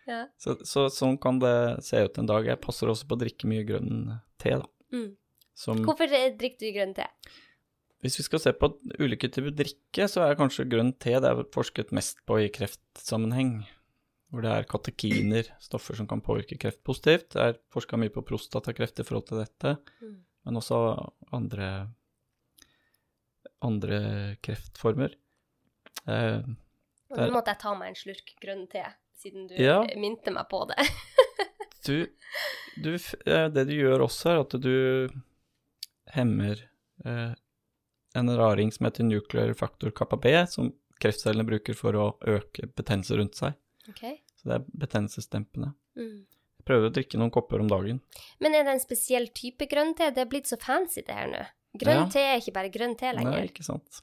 [0.08, 0.22] ja.
[0.40, 2.48] så, så sånn kan det se ut en dag.
[2.50, 4.66] Jeg passer også på å drikke mye grønn te, da.
[4.92, 5.12] Mm.
[5.58, 7.06] Som, Hvorfor eh, drikker du grønn te?
[8.04, 8.70] hvis vi skal se på
[9.02, 13.64] ulike typer drikke, så er kanskje grønn te det er forsket mest på i kreftsammenheng.
[14.30, 17.30] Hvor det er katekiner, stoffer som kan påvirke kreft positivt.
[17.32, 20.18] Det er forska mye på prostatakreft i forhold til dette, Mm.
[20.44, 20.80] men også
[21.32, 21.88] andre,
[23.64, 25.14] andre kreftformer.
[26.06, 26.42] Eh,
[27.10, 28.84] Og nå måtte jeg ta meg en slurk grønn te,
[29.16, 29.80] siden du Ja.
[29.96, 30.76] minte meg på det.
[31.86, 32.06] du,
[32.76, 32.94] du,
[33.26, 35.08] eh, det du gjør også, er at du
[36.14, 36.60] hemmer
[37.04, 37.32] eh,
[38.14, 43.16] en raring som heter nuclear factor kappa B, som kreftcellene bruker for å øke betennelse
[43.16, 43.54] rundt seg.
[43.88, 44.02] Ok.
[44.36, 45.74] Så det er betennelsesdempende.
[45.96, 46.26] Mm.
[46.58, 48.00] Jeg prøver å drikke noen kopper om dagen.
[48.40, 50.10] Men er det en spesiell type grønn te?
[50.10, 51.46] Det er blitt så fancy det her nå.
[51.78, 52.08] Grønn Ja.
[52.12, 53.30] te er ikke bare grønn te lenger.
[53.40, 54.02] Nei, ikke sant.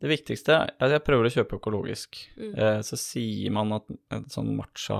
[0.00, 2.16] Det viktigste er at jeg prøver å kjøpe økologisk.
[2.36, 2.54] Mm.
[2.58, 4.98] Eh, så sier man at en sånn matcha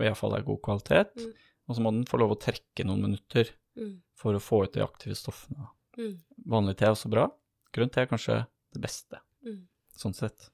[0.00, 1.32] iallfall er god kvalitet, Mm.
[1.68, 4.00] og så må den få lov å trekke noen minutter Mm.
[4.14, 5.68] for å få ut de aktive stoffene.
[5.98, 6.18] Mm.
[6.46, 7.30] Vanlig te er også bra.
[7.72, 9.66] Grønn te er kanskje det beste, Mm.
[9.96, 10.50] sånn sett.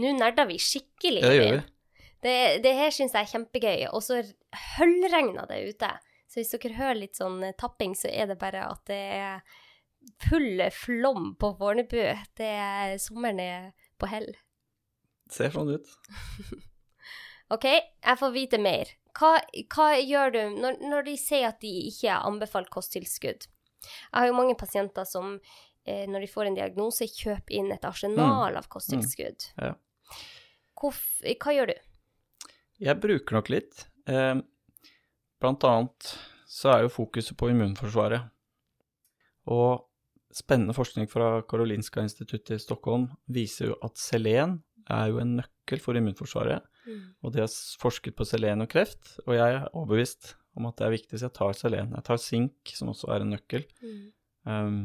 [0.00, 1.22] Nå nerder vi skikkelig.
[1.22, 1.60] Ja, det gjør vi.
[2.22, 3.84] Det, det her syns jeg er kjempegøy.
[3.90, 4.22] Og så
[4.76, 5.90] høllregner det ute.
[6.30, 9.42] Så hvis dere hører litt sånn eh, tapping, så er det bare at det er
[10.22, 12.00] full flom på Fornebu.
[12.38, 13.70] Det er sommeren er
[14.00, 14.30] på hell.
[15.32, 15.90] Ser sånn ut.
[17.52, 18.94] OK, jeg får vite mer.
[19.18, 19.34] Hva,
[19.74, 23.44] hva gjør du når, når de sier at de ikke anbefaler kosttilskudd?
[23.82, 25.36] Jeg har jo mange pasienter som
[25.86, 29.48] når de får en diagnose, kjøper inn et arsenal av kosttilskudd.
[29.58, 29.64] Mm.
[29.66, 30.18] Ja.
[30.78, 31.78] Hvorf, hva gjør du?
[32.82, 33.86] Jeg bruker nok litt.
[34.10, 34.36] Eh,
[35.42, 36.12] blant annet
[36.50, 38.28] så er jo fokuset på immunforsvaret.
[39.50, 39.88] Og
[40.34, 44.60] spennende forskning fra Karolinska instituttet i Stockholm viser jo at selen
[44.90, 46.62] er jo en nøkkel for immunforsvaret.
[47.22, 50.86] Og de har forsket på selen og kreft, og jeg er overbevist om at det
[50.86, 51.94] er viktig, så jeg tar selen.
[51.94, 53.64] Jeg tar sink, som også er en nøkkel.
[54.44, 54.80] Um,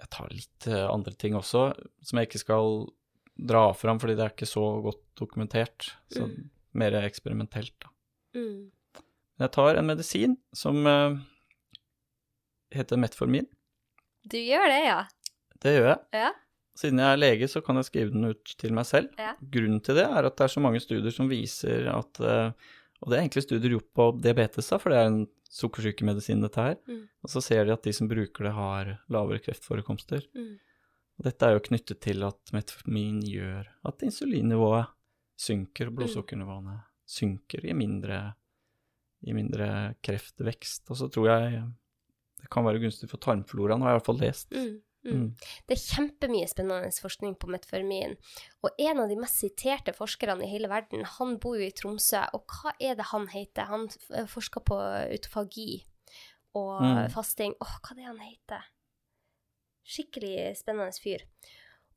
[0.00, 1.66] jeg tar litt eh, andre ting også,
[2.02, 2.74] som jeg ikke skal
[3.50, 5.92] dra fram, fordi det er ikke så godt dokumentert.
[6.12, 6.48] Så Mm.
[6.80, 7.88] mer eksperimentelt, da.
[8.36, 8.70] Mm.
[9.40, 11.16] Jeg tar en medisin som uh,
[12.74, 13.48] heter metformin.
[14.28, 15.00] Du gjør det, ja?
[15.60, 16.02] Det gjør jeg.
[16.20, 16.30] Ja.
[16.80, 19.08] Siden jeg er lege, så kan jeg skrive den ut til meg selv.
[19.18, 19.32] Ja.
[19.52, 22.52] Grunnen til det er at det er så mange studier som viser at uh,
[23.00, 26.64] Og det er egentlig studier gjort på diabetes, da, for det er en sukkersykemedisin, dette
[26.64, 26.76] her.
[26.88, 27.04] Mm.
[27.24, 30.26] Og så ser de at de som bruker det, har lavere kreftforekomster.
[30.36, 30.52] Mm.
[31.18, 34.92] Og dette er jo knyttet til at metformin gjør at insulinnivået
[35.40, 36.78] synker, blodsukkernivåene
[37.10, 38.22] synker, i mindre,
[39.26, 40.86] i mindre kreftvekst.
[40.92, 41.64] Og så tror jeg
[42.40, 44.54] det kan være gunstig for tarmfloraen, har jeg i hvert fall lest.
[44.54, 44.78] Mm.
[45.04, 45.12] Mm.
[45.16, 45.28] Mm.
[45.66, 48.16] Det er kjempemye spennende forskning på metformin.
[48.62, 52.20] Og en av de mest siterte forskerne i hele verden, han bor jo i Tromsø.
[52.36, 53.64] Og hva er det han heter?
[53.70, 53.88] Han
[54.28, 55.86] forsker på autofagi.
[56.52, 57.08] og Mm.
[57.14, 57.52] fasting.
[57.62, 58.64] Åh, hva er det han heter?
[59.86, 61.22] Skikkelig spennende fyr.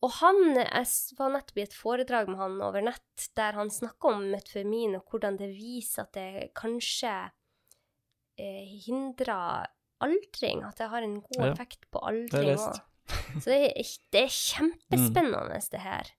[0.04, 4.12] Og han, jeg var nettopp i et foredrag med han over nett, der han snakka
[4.14, 7.32] om metformin, og hvordan det viser at det kanskje
[8.38, 9.66] eh, hindrer
[10.04, 12.82] aldring, at det har en god effekt på aldring òg.
[13.42, 16.12] Så det er, det er kjempespennende, det her.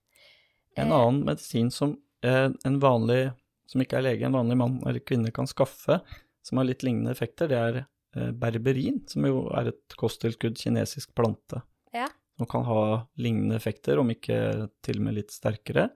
[0.75, 1.95] En Eh, annen medisin som
[2.25, 3.31] eh, en vanlig,
[3.71, 6.01] som ikke er lege, en vanlig mann eller kvinne kan skaffe,
[6.45, 11.15] som har litt lignende effekter, det er eh, berberin, som jo er et kosttilskudd, kinesisk
[11.17, 11.61] plante.
[11.95, 12.09] Ja.
[12.37, 12.81] Som kan ha
[13.17, 15.89] lignende effekter, om ikke til og med litt sterkere.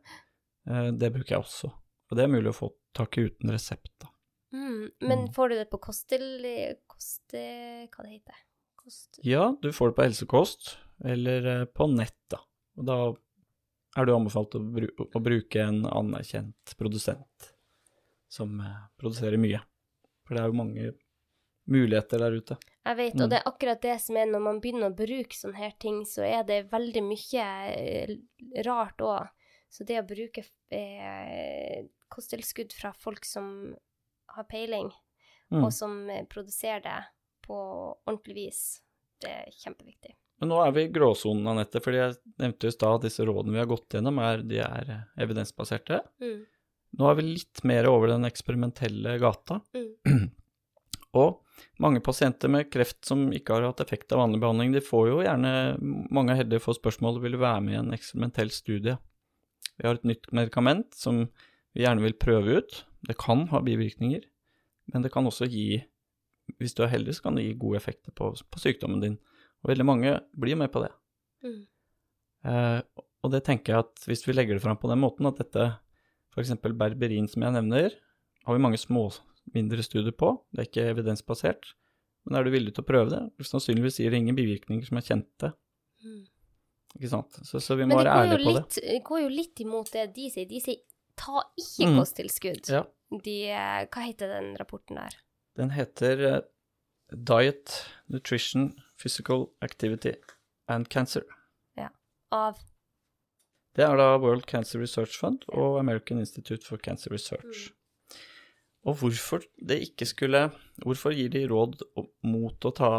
[0.69, 1.69] Eh, det bruker jeg også.
[2.09, 4.07] Og det er mulig å få tak i uten resept, da.
[4.55, 5.33] Mm, men Mm.
[5.35, 6.23] får du det på kostel...
[6.89, 7.41] Koste...
[7.93, 8.39] Hva det heter
[8.79, 9.19] Kost...
[9.27, 10.69] Ja, du får det på helsekost,
[11.05, 12.39] eller eh, på nett, da.
[12.79, 12.97] Og da
[13.99, 17.49] er du anbefalt å, bru å bruke en anerkjent produsent
[18.31, 19.59] som eh, produserer mye.
[20.27, 20.91] For det er jo mange
[21.69, 22.57] muligheter der ute.
[22.85, 23.21] Jeg vet, Mm.
[23.23, 25.99] og det er akkurat det som er når man begynner å bruke sånne her ting,
[26.09, 27.45] så er det veldig mye
[27.75, 28.15] eh,
[28.65, 29.27] rart òg.
[29.69, 30.41] Så det å bruke
[30.73, 33.75] eh, kosttilskudd fra folk som
[34.35, 34.89] har peiling,
[35.49, 35.63] Mm.
[35.65, 35.93] og som
[36.29, 36.97] produserer det
[37.49, 37.59] på
[38.05, 38.63] ordentlig vis,
[39.23, 40.13] det er kjempeviktig.
[40.39, 43.57] Men nå er vi i gråsonen, Anette, fordi jeg nevnte i stad at disse rådene
[43.57, 45.99] vi har gått gjennom, er, de er evidensbaserte.
[46.23, 46.45] Mm.
[46.99, 49.59] Nå er vi litt mer over den eksperimentelle gata.
[49.75, 50.29] Mm.
[51.19, 51.41] Og
[51.83, 55.21] mange pasienter med kreft som ikke har hatt effekt av vanlig behandling, de får jo
[55.25, 55.51] gjerne
[56.13, 58.95] Mange er heldige for spørsmålet vil være med i en eksperimentell studie.
[59.79, 61.25] Vi har et nytt medikament som
[61.75, 62.83] vi gjerne vil prøve ut.
[63.07, 64.23] Det kan ha bivirkninger,
[64.93, 65.81] men det kan også gi
[66.57, 69.17] Hvis du er heldig, så kan det gi gode effekter på, på sykdommen din.
[69.63, 70.91] Og veldig mange blir med på det.
[71.45, 71.61] Mm.
[72.49, 72.81] Eh,
[73.23, 75.65] og det tenker jeg at hvis vi legger det fram på den måten, at dette
[76.33, 76.53] f.eks.
[76.63, 77.95] berberin som jeg nevner,
[78.47, 79.09] har vi mange små,
[79.53, 81.73] mindre studier på, det er ikke evidensbasert.
[82.25, 83.47] Men er du villig til å prøve det?
[83.47, 85.51] Sannsynligvis gir det ingen bivirkninger som er kjente.
[86.05, 86.21] Mm.
[86.99, 87.39] Ikke sant?
[87.45, 88.63] Så, så vi må være ærlige på det.
[88.65, 90.47] Men det går jo litt imot det de sier.
[90.49, 90.79] De sier
[91.19, 91.97] ta ikke Mm.
[91.99, 92.69] kosttilskudd.
[92.71, 92.83] Ja.
[93.25, 95.17] De, eh, hva heter den rapporten der?
[95.59, 96.41] Den heter eh,
[97.11, 98.71] Diet, Nutrition,
[99.01, 100.13] Physical Activity
[100.67, 101.25] and Cancer.
[101.75, 101.89] Ja.
[102.31, 102.61] Av
[103.75, 107.69] Det er da World Cancer Research Fund og American Institute for Cancer Research.
[108.87, 110.49] Og hvorfor det ikke skulle
[110.79, 111.81] Hvorfor gir de råd
[112.23, 112.91] mot å ta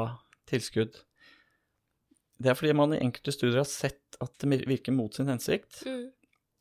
[0.51, 1.01] tilskudd?
[2.41, 5.81] Det er fordi man i enkelte studier har sett at det virker mot sin hensikt.
[5.87, 6.11] mm.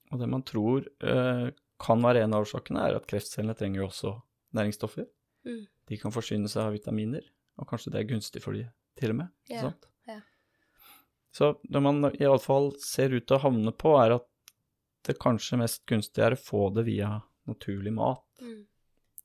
[0.10, 3.90] Og det man tror uh, kan være en av årsakene, er at kreftcellene trenger jo
[3.92, 4.14] også
[4.58, 5.06] næringsstoffer.
[5.48, 5.64] Mm.
[5.90, 7.26] De kan forsyne seg av vitaminer,
[7.60, 8.66] og kanskje det er gunstig for de
[9.00, 9.34] til og med.
[9.52, 9.88] Ja, sant?
[10.10, 10.20] ja.
[11.36, 14.28] Så det man iallfall ser ut til å havne på, er at
[15.08, 17.14] det kanskje mest gunstige er å få det via
[17.50, 18.26] naturlig mat.
[18.42, 18.66] Mm.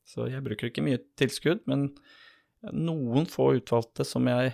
[0.05, 1.89] Så jeg bruker ikke mye tilskudd, men
[2.73, 4.53] noen få utvalgte som jeg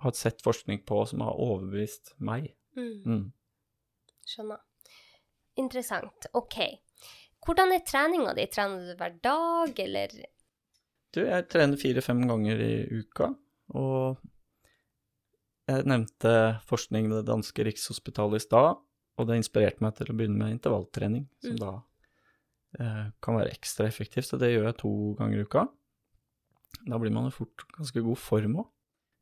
[0.00, 2.52] har sett forskning på, som har overbevist meg.
[2.78, 2.94] Mm.
[3.04, 3.24] Mm.
[4.26, 4.62] Skjønner.
[5.60, 6.30] Interessant.
[6.38, 6.56] OK.
[7.44, 8.46] Hvordan er treninga di?
[8.52, 10.14] Trener du hver dag, eller
[11.14, 13.32] Du, jeg trener fire-fem ganger i uka,
[13.74, 14.20] og
[15.70, 16.32] jeg nevnte
[16.68, 18.78] forskning ved det danske Rikshospitalet i stad,
[19.18, 21.60] og det inspirerte meg til å begynne med intervalltrening, som Mm.
[21.60, 21.72] da
[22.78, 25.64] eh, kan være ekstra effektivt, så det gjør jeg to ganger i uka.
[26.86, 28.68] Da blir man jo fort ganske god form òg,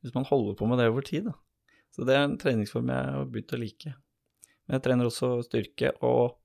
[0.03, 1.33] hvis man holder på med det over tid, da.
[1.97, 3.95] Så det er en treningsform jeg har begynt å like.
[4.69, 6.37] Men jeg trener også styrke, og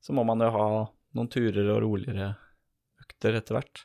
[0.00, 0.66] så må man jo ha
[1.14, 2.32] noen turer og roligere
[3.04, 3.84] økter etter hvert.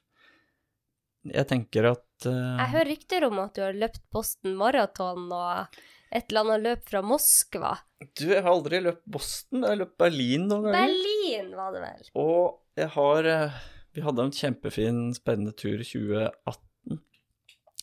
[1.33, 2.55] Jeg tenker at uh...
[2.61, 5.77] Jeg hører rykter om at du har løpt Boston Marathon og
[6.15, 7.73] et eller annet løp fra Moskva.
[8.13, 10.91] Du, jeg har aldri løpt Boston, jeg har løpt Berlin noen ganger.
[10.91, 12.09] Berlin, var det vel?
[12.21, 13.61] Og jeg har eh,
[13.95, 16.99] Vi hadde en kjempefin, spennende tur i 2018,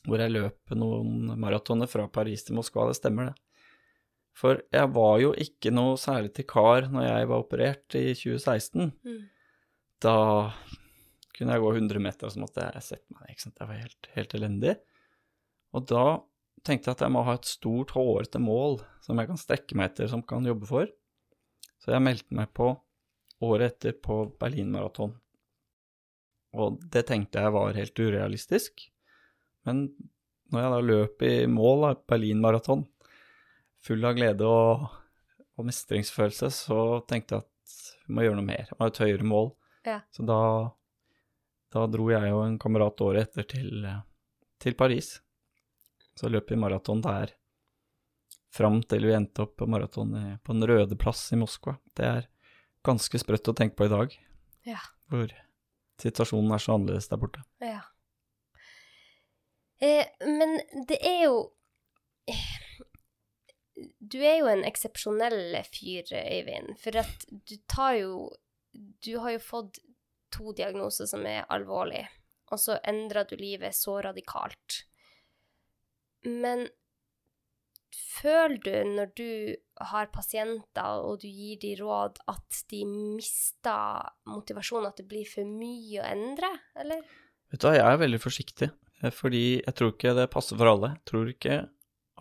[0.07, 3.37] hvor jeg løp noen maratoner fra Paris til Moskva, det stemmer det.
[4.39, 8.93] For jeg var jo ikke noe særlig til kar når jeg var operert i 2016.
[9.05, 9.19] Mm.
[10.03, 10.17] Da
[11.43, 13.57] kunne jeg gå 100 meter, og så måtte jeg sette meg ned.
[13.59, 14.77] Jeg var helt, helt elendig.
[15.75, 16.05] Og da
[16.63, 19.91] tenkte jeg at jeg må ha et stort, hårete mål som jeg kan strekke meg
[19.91, 20.87] etter, som kan jobbe for.
[21.83, 22.71] Så jeg meldte meg på
[23.43, 25.17] året etter på Berlin Marathon.
[26.53, 28.85] Og det tenkte jeg var helt urealistisk.
[29.67, 29.89] Men
[30.53, 32.85] når jeg da løp i mål av Berlin Marathon,
[33.83, 34.85] full av glede og,
[35.59, 36.79] og mestringsfølelse, så
[37.09, 38.69] tenkte jeg at vi må gjøre noe mer.
[38.69, 39.51] Vi må ha et høyere mål.
[39.89, 39.99] Ja.
[40.15, 40.39] Så da,
[41.73, 43.87] da dro jeg og en kamerat året etter til,
[44.61, 45.15] til Paris.
[46.19, 47.33] Så løp vi maraton der
[48.53, 50.13] fram til vi endte opp på maraton
[50.45, 51.79] på Den røde plass i Moskva.
[51.97, 52.27] Det er
[52.85, 54.19] ganske sprøtt å tenke på i dag,
[54.69, 54.79] Ja.
[55.09, 55.31] hvor
[56.03, 57.41] situasjonen er så annerledes der borte.
[57.65, 57.81] Ja.
[59.81, 60.59] Eh, men
[60.89, 61.39] det er jo
[64.13, 68.29] Du er jo en eksepsjonell fyr, Øyvind, for at du tar jo
[69.03, 69.81] Du har jo fått
[70.33, 72.09] to diagnoser som er alvorlige,
[72.53, 74.83] og så endrer du livet så radikalt.
[76.29, 76.67] Men
[77.93, 79.31] føler du, når du
[79.93, 85.49] har pasienter og du gir dem råd, at de mister motivasjonen, at det blir for
[85.49, 87.03] mye å endre, eller?
[87.53, 88.71] Vet du hva, jeg er veldig forsiktig,
[89.03, 90.95] eh, fordi jeg tror ikke det passer for alle.
[90.97, 91.59] Jeg tror ikke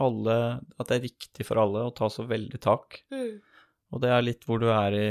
[0.02, 0.38] alle,
[0.80, 3.04] at det er riktig for alle å ta så veldig tak.
[3.14, 3.40] Mm.
[3.92, 5.08] Og det er litt hvor du er i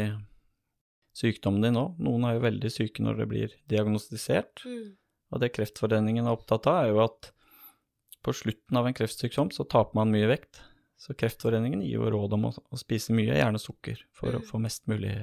[1.20, 1.98] sykdommen din òg.
[2.02, 4.64] Noen er jo veldig syke når det blir diagnostisert.
[4.64, 4.96] Mm.
[5.30, 7.30] Og det Kreftforeningen er opptatt av, er jo at
[8.24, 10.58] på slutten av en kreftsykdom så taper man mye vekt.
[11.00, 14.46] Så Kreftforeningen gir jo råd om å, å spise mye, gjerne sukker, for å Mm.
[14.50, 15.14] få mest mulig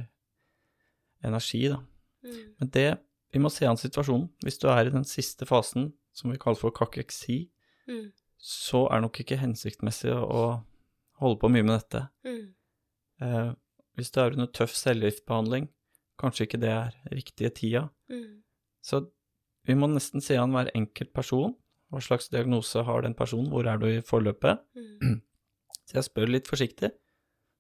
[1.24, 1.82] energi, da.
[2.24, 2.54] Mm.
[2.60, 2.98] Men det
[3.34, 4.30] Vi må se an situasjonen.
[4.42, 7.50] Hvis du er i den siste fasen, som vi kaller for kakeksi,
[7.88, 8.12] Mm.
[8.40, 10.64] så er det nok ikke hensiktsmessig å, å
[11.20, 12.08] holde på mye med dette.
[12.24, 12.54] Mm.
[13.22, 13.54] Eh,
[13.98, 15.68] hvis du er under tøff cellegiftbehandling,
[16.22, 17.84] kanskje ikke det er riktige tida.
[18.12, 18.42] Mm.
[18.84, 19.04] Så
[19.68, 21.56] vi må nesten se an hver enkelt person.
[21.92, 24.64] Hva slags diagnose har den personen, hvor er du i forløpet?
[24.76, 25.22] Mm.
[25.88, 26.92] Så jeg spør litt forsiktig.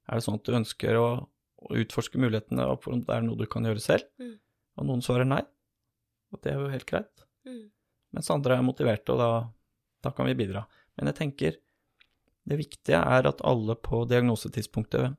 [0.07, 1.07] Er det sånn at du ønsker å,
[1.63, 4.07] å utforske mulighetene, og om det er noe du kan gjøre selv?
[4.19, 4.35] Mm.
[4.77, 5.41] Og noen svarer nei,
[6.33, 7.23] og det er jo helt greit.
[7.47, 7.69] Mm.
[8.15, 9.31] Mens andre er motiverte, og da,
[10.03, 10.65] da kan vi bidra.
[10.97, 11.57] Men jeg tenker
[12.47, 15.17] det viktige er at alle på diagnosetidspunktet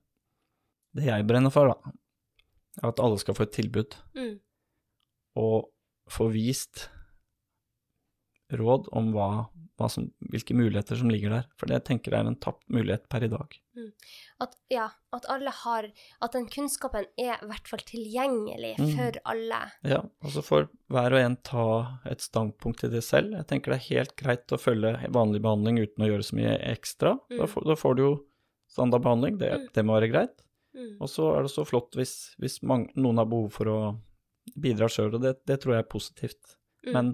[0.97, 1.93] Det jeg brenner for, da,
[2.83, 4.39] at alle skal få et tilbud Mm.
[5.37, 5.71] og
[6.11, 6.89] få vist
[8.53, 9.27] råd om hva,
[9.79, 11.49] hva som, hvilke muligheter som ligger der.
[11.61, 13.59] For det jeg tenker er en tapt mulighet per i dag.
[14.43, 15.87] At, ja, at alle har
[16.25, 18.95] At den kunnskapen er i hvert fall tilgjengelig Mm.
[18.97, 19.61] for alle.
[19.85, 23.33] Ja, og så får hver og en ta et standpunkt til det selv.
[23.37, 26.59] Jeg tenker det er helt greit å følge vanlig behandling uten å gjøre så mye
[26.73, 27.19] ekstra.
[27.29, 27.49] Da, Mm.
[27.49, 28.25] får, da får du jo
[28.71, 29.73] standardbehandling, det, Mm.
[29.75, 30.43] det må være greit.
[30.77, 30.97] Mm.
[31.01, 33.79] Og så er det så flott hvis, hvis mange, noen har behov for å
[34.57, 36.55] bidra sjøl, og det, det tror jeg er positivt.
[36.87, 36.93] Mm.
[36.95, 37.13] Men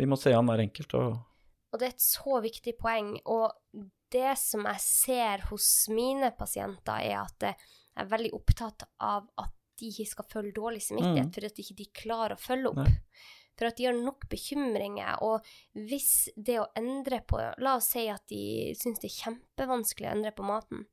[0.00, 1.18] vi må se an hver enkelt, og
[1.74, 3.16] Og det er et så viktig poeng.
[3.26, 3.50] Og
[4.14, 7.56] det som jeg ser hos mine pasienter, er at jeg
[8.04, 9.50] er veldig opptatt av at
[9.80, 11.32] de ikke skal føle dårlig samvittighet Mm.
[11.34, 12.76] for at de ikke klarer å følge opp.
[12.76, 13.00] Nei.
[13.58, 15.18] For at de har nok bekymringer.
[15.22, 15.42] Og
[15.74, 20.14] hvis det å endre på La oss si at de syns det er kjempevanskelig å
[20.14, 20.86] endre på maten.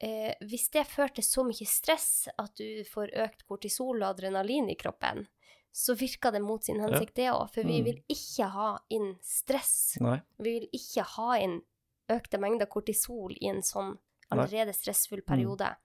[0.00, 4.68] Eh, hvis det fører til så mye stress at du får økt kortisol og adrenalin
[4.70, 5.26] i kroppen,
[5.72, 7.48] så virker det mot sin hensikt, det òg.
[7.52, 7.84] For vi Mm.
[7.84, 9.96] vil ikke ha inn stress.
[10.00, 10.20] nei.
[10.38, 11.62] Vi vil ikke ha inn
[12.08, 13.98] økte mengder kortisol i en sånn
[14.30, 15.26] allerede stressfull Mm.
[15.26, 15.76] periode.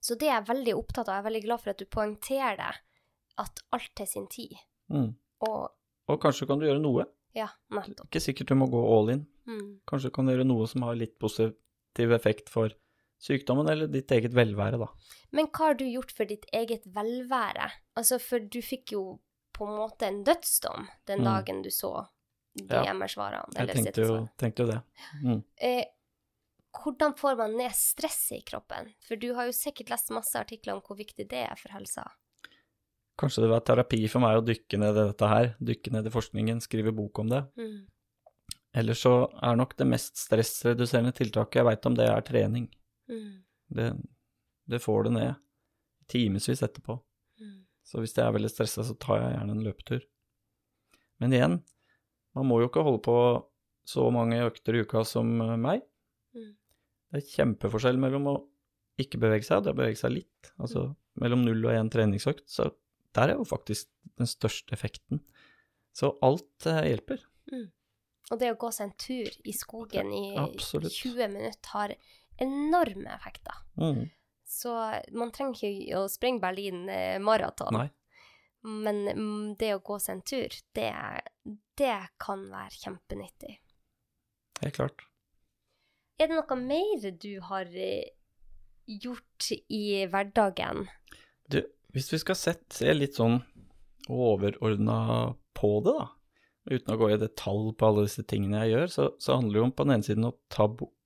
[0.00, 1.14] Så det er jeg veldig opptatt av.
[1.16, 2.74] Jeg er veldig glad for at du poengterer det.
[3.38, 4.56] At alt til sin tid.
[4.90, 5.14] Mm.
[5.42, 5.70] Og
[6.08, 7.04] Og kanskje kan du gjøre noe.
[7.34, 8.08] ja, nettopp.
[8.10, 9.26] Ikke sikkert du må gå all in.
[9.46, 9.80] Mm.
[9.86, 12.70] Kanskje kan du gjøre noe som har litt positiv effekt for
[13.20, 14.88] sykdommen eller ditt eget velvære, da.
[15.36, 17.70] Men hva har du gjort for ditt eget velvære?
[18.00, 19.04] Altså, for du fikk jo
[19.56, 21.24] på en måte en dødsdom den Mm.
[21.28, 22.08] dagen du så
[22.56, 22.82] de Ja.
[22.94, 23.52] MR-svarene.
[23.54, 24.82] Jeg tenkte jo, tenkte jo det.
[25.22, 25.44] Mm.
[25.60, 25.84] Eh,
[26.80, 28.92] hvordan får man ned stresset i kroppen?
[29.06, 32.06] For du har jo sikkert lest masse artikler om hvor viktig det er for helsa.
[33.18, 36.10] Kanskje det var terapi for meg å dykke ned i dette her, dykke ned i
[36.10, 37.42] forskningen, skrive bok om det.
[37.58, 37.86] Mm.
[38.74, 42.68] Ellers så er nok det mest stressreduserende tiltaket jeg veit om, det er trening.
[43.10, 43.42] Mm.
[43.76, 43.90] Det,
[44.70, 45.40] det får det ned
[46.10, 46.96] timevis etterpå.
[47.40, 47.58] Mm.
[47.86, 50.04] Så hvis jeg er veldig stressa, så tar jeg gjerne en løpetur.
[51.20, 51.56] Men igjen,
[52.38, 53.16] man må jo ikke holde på
[53.90, 55.82] så mange økter i uka som eh, meg.
[56.36, 56.52] Mm.
[57.10, 58.36] Det er kjempeforskjell mellom å
[59.00, 60.52] ikke bevege seg og det å bevege seg litt.
[60.60, 62.70] Altså mellom null og én treningsøkt, så
[63.16, 65.22] der er jo faktisk den største effekten.
[65.96, 67.24] Så alt eh, hjelper.
[68.30, 70.94] Og det å gå seg en tur i skogen i Absolutt.
[70.94, 71.94] 20 minutter har
[72.40, 73.62] enorme effekter.
[73.80, 74.08] Mm.
[74.50, 74.74] Så
[75.14, 77.76] man trenger ikke å sprenge Berlin eh, maraton.
[77.76, 77.88] Nei.
[78.66, 80.90] Men mm, det å gå seg en tur, det,
[81.80, 83.54] det kan være kjempenyttig.
[84.60, 85.06] Helt klart.
[86.20, 88.10] Er det noe mer du har eh,
[88.84, 90.88] gjort i hverdagen?
[91.48, 91.62] Du,
[91.94, 93.38] hvis vi skal sett, se litt sånn
[94.10, 94.98] overordna
[95.56, 96.10] på det, da,
[96.70, 99.62] uten å gå i detalj på alle disse tingene jeg gjør, så, så handler det
[99.62, 100.96] jo om på den ene siden å ta bort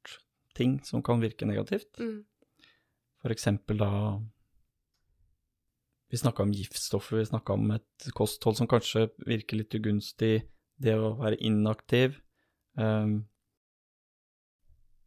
[0.54, 1.90] ting som kan virke negativt.
[1.98, 2.24] Mm.
[3.22, 3.90] For eksempel da
[6.12, 10.44] Vi snakka om giftstoffer, vi snakka om et kosthold som kanskje virker litt ugunstig,
[10.78, 12.20] det å være inaktiv.
[12.78, 13.24] Um,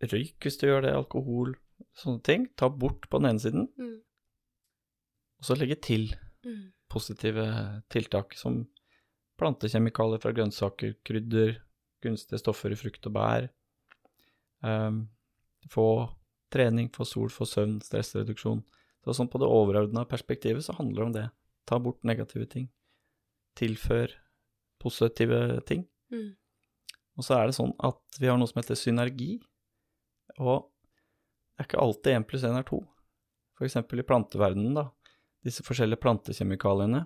[0.04, 1.54] røyk hvis du gjør det, alkohol,
[1.96, 2.48] sånne ting.
[2.60, 4.02] Ta bort på den ene siden, Mm.
[5.40, 6.10] og så legge til
[6.44, 6.74] Mm.
[6.90, 8.68] positive tiltak som
[9.38, 11.62] plantekjemikalier fra grønnsaker, krydder,
[12.02, 13.50] gunstige stoffer i frukt og bær.
[14.62, 15.10] Um,
[15.72, 15.88] få
[16.54, 18.64] trening, få sol, få søvn, stressreduksjon.
[19.04, 21.28] Så sånn på det overordna perspektivet så handler det om det.
[21.68, 22.70] Ta bort negative ting.
[23.60, 24.14] Tilfør
[24.82, 25.86] positive ting.
[26.14, 26.36] Mm.
[27.18, 29.38] Og så er det sånn at vi har noe som heter synergi,
[30.38, 30.68] og
[31.58, 32.84] det er ikke alltid én pluss én er to.
[33.58, 34.90] For eksempel i planteverdenen, da.
[35.46, 37.02] Disse forskjellige plantekjemikaliene.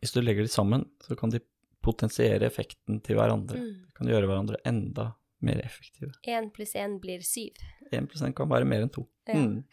[0.00, 1.42] Hvis du legger de sammen, så kan de
[1.84, 3.58] potensiere effekten til hverandre.
[3.60, 3.74] Mm.
[3.90, 5.10] De kan gjøre hverandre enda
[5.42, 6.12] mer effektive.
[6.28, 7.58] Én pluss én blir syv.
[7.92, 9.06] Én pluss én kan være mer enn to.
[9.28, 9.34] Ja.
[9.34, 9.64] Mm.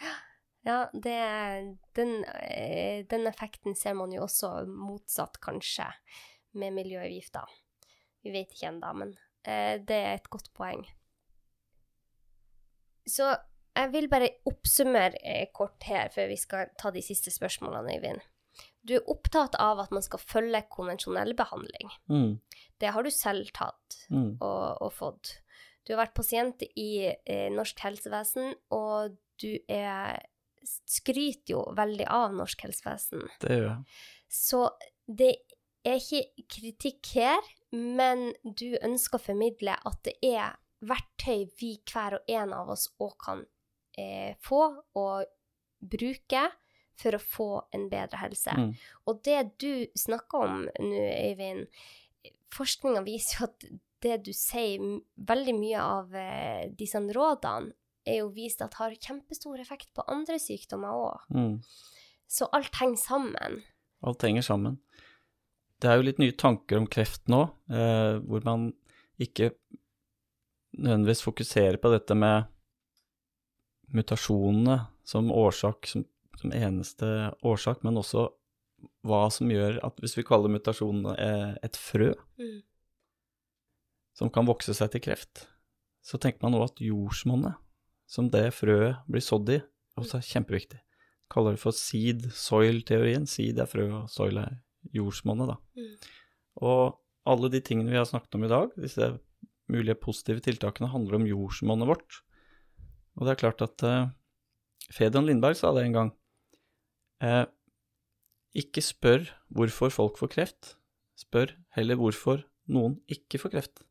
[0.68, 1.16] Ja, det,
[1.96, 5.86] den, eh, den effekten ser man jo også motsatt, kanskje,
[6.60, 7.48] med miljøavgifter.
[8.26, 9.14] Vi vet ikke ennå, men
[9.48, 10.84] eh, det er et godt poeng.
[13.10, 13.30] Så
[13.78, 18.22] jeg vil bare oppsummere eh, kort her, før vi skal ta de siste spørsmålene, Øyvind.
[18.84, 21.92] Du er opptatt av at man skal følge konvensjonell behandling.
[22.12, 22.34] Mm.
[22.80, 23.76] Det har du selv tatt
[24.10, 24.38] Mm.
[24.42, 25.36] og, og fått.
[25.88, 30.20] Du har vært pasient i eh, norsk helsevesen, og du er
[30.86, 33.24] skryter jo veldig av norsk helsevesen.
[33.42, 34.00] Det gjør jeg.
[34.30, 34.64] Så
[35.08, 35.32] det
[35.88, 42.20] er ikke kritikk her, men du ønsker å formidle at det er verktøy vi hver
[42.20, 43.44] og en av oss òg kan
[44.00, 44.62] eh, få
[45.00, 45.30] og
[45.80, 46.44] bruke
[47.00, 48.56] for å få en bedre helse.
[48.56, 48.72] Mm.
[49.08, 51.68] Og det du snakker om nå, Øyvind,
[52.56, 53.68] forskninga viser jo at
[54.04, 54.82] det du sier,
[55.30, 57.74] veldig mye av eh, disse rådene,
[58.08, 61.26] er jo vist at har kjempestor effekt på andre sykdommer òg.
[61.36, 61.58] Mm.
[62.30, 63.60] Så alt henger sammen.
[64.06, 64.80] Alt henger sammen.
[65.80, 68.72] Det er jo litt nye tanker om kreft nå, eh, hvor man
[69.20, 69.52] ikke
[70.80, 72.48] nødvendigvis fokuserer på dette med
[73.96, 76.06] mutasjonene som årsak, som,
[76.40, 77.08] som eneste
[77.46, 78.28] årsak, men også
[79.08, 82.62] hva som gjør at hvis vi kaller mutasjonene eh, et frø Mm.
[84.18, 85.46] Som kan vokse seg til kreft,
[86.06, 87.58] så tenker man også at jordsmonnet,
[88.10, 89.60] som det frøet blir sådd i,
[90.00, 90.80] også er kjempeviktig.
[91.30, 93.28] Kaller det for seed-soil-teorien.
[93.30, 94.56] Seed er frø, og soil er
[94.96, 95.58] jordsmonnet, da.
[95.78, 95.92] Mm.
[96.66, 99.12] Og alle de tingene vi har snakket om i dag, disse
[99.70, 102.22] mulige positive tiltakene, handler om jordsmonnet vårt.
[103.20, 104.10] Og det er klart at eh,
[104.96, 106.12] Fedon Lindberg sa det en gang.
[107.22, 107.46] Eh,
[108.58, 110.74] ikke spør hvorfor folk får kreft,
[111.20, 112.42] spør heller hvorfor
[112.72, 113.84] noen ikke får kreft.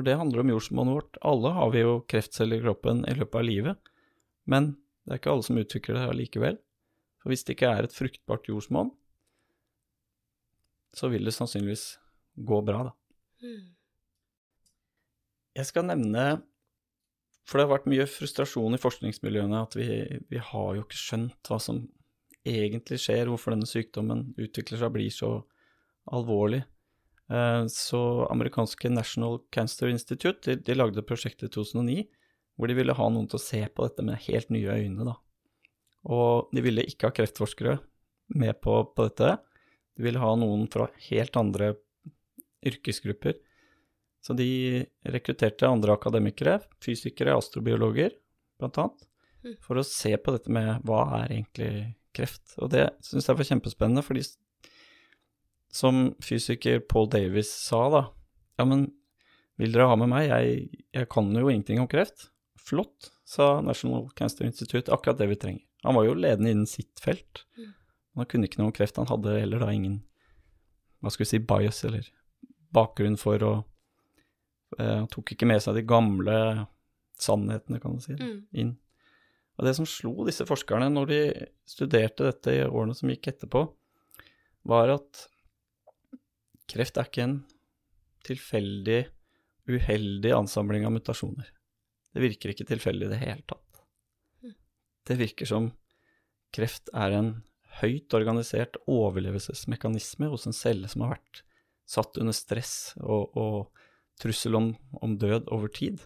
[0.00, 1.16] For det handler om jordsmonnet vårt.
[1.28, 3.90] Alle har vi jo kreftceller i kroppen i løpet av livet,
[4.48, 4.70] men
[5.04, 6.56] det er ikke alle som utvikler det allikevel.
[7.20, 8.94] For hvis det ikke er et fruktbart jordsmonn,
[10.96, 11.84] så vil det sannsynligvis
[12.48, 12.94] gå bra, da.
[13.44, 13.68] Mm.
[15.60, 16.24] Jeg skal nevne,
[17.44, 20.00] for det har vært mye frustrasjon i forskningsmiljøene, at vi,
[20.32, 21.84] vi har jo ikke skjønt hva som
[22.48, 25.34] egentlig skjer, hvorfor denne sykdommen utvikler seg og blir så
[26.08, 26.64] alvorlig.
[27.30, 28.00] Eh, Så
[28.30, 32.06] amerikanske National Cancer Institute de, de lagde prosjektet i 2009,
[32.58, 35.04] hvor de ville ha noen til å se på dette med helt nye øyne.
[35.06, 35.14] Da.
[36.10, 37.78] Og de ville ikke ha kreftforskere
[38.36, 39.38] med på, på dette.
[39.96, 41.74] De ville ha noen fra helt andre
[42.66, 43.38] yrkesgrupper.
[44.20, 48.12] Så de rekrutterte andre akademikere, fysikere, astrobiologer
[48.60, 49.06] annet,
[49.42, 49.54] Mm.
[49.64, 52.58] for å se på dette med hva er egentlig kreft.
[52.60, 54.20] Og det syns jeg var kjempespennende, fordi
[55.70, 58.02] som fysiker Paul Davis sa da,
[58.58, 58.88] ja, men
[59.60, 62.28] vil dere ha med meg, jeg, jeg kan jo ingenting om kreft.
[62.60, 65.64] Flott, sa National Cancer Institute, akkurat det vi trenger.
[65.84, 67.44] Han var jo ledende innen sitt felt.
[67.58, 67.70] Mm.
[68.20, 70.00] Han kunne ikke noe om kreft, han hadde heller da ingen,
[71.00, 72.08] hva skal vi si, bias eller
[72.74, 73.52] bakgrunn for å
[74.78, 76.36] eh, Han tok ikke med seg de gamle
[77.20, 78.46] sannhetene, kan du si, Mm.
[78.52, 78.76] inn.
[79.58, 81.20] Og det som slo disse forskerne når de
[81.68, 83.66] studerte dette i årene som gikk etterpå,
[84.64, 85.26] var at
[86.70, 87.38] kreft er ikke en
[88.26, 89.02] tilfeldig,
[89.70, 91.48] uheldig ansamling av mutasjoner.
[92.10, 93.82] Det virker ikke tilfeldig i det hele tatt.
[94.42, 94.56] Mm.
[95.06, 95.70] Det virker som
[96.54, 97.30] kreft er en
[97.80, 101.44] høyt organisert overlevelsesmekanisme hos en celle som har vært
[101.90, 104.72] satt under stress og, og trussel om,
[105.02, 106.02] om død over tid.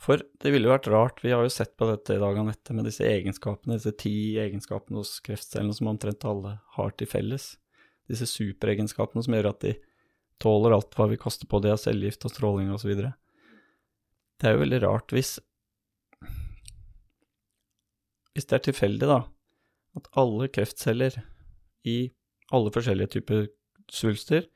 [0.00, 2.72] For det ville jo vært rart, vi har jo sett på dette i dag Anette,
[2.72, 7.52] med disse egenskapene, disse ti egenskapene hos kreftcellene som omtrent alle har til felles.
[8.10, 9.74] Disse superegenskapene som gjør at de
[10.42, 12.92] tåler alt hva vi kaster på de av cellegift og stråling osv.
[12.96, 15.38] Det er jo veldig rart hvis
[18.30, 19.24] Hvis det er tilfeldig, da,
[19.98, 21.16] at alle kreftceller
[21.82, 22.12] i
[22.54, 23.48] alle forskjellige typer
[23.90, 24.46] svulster,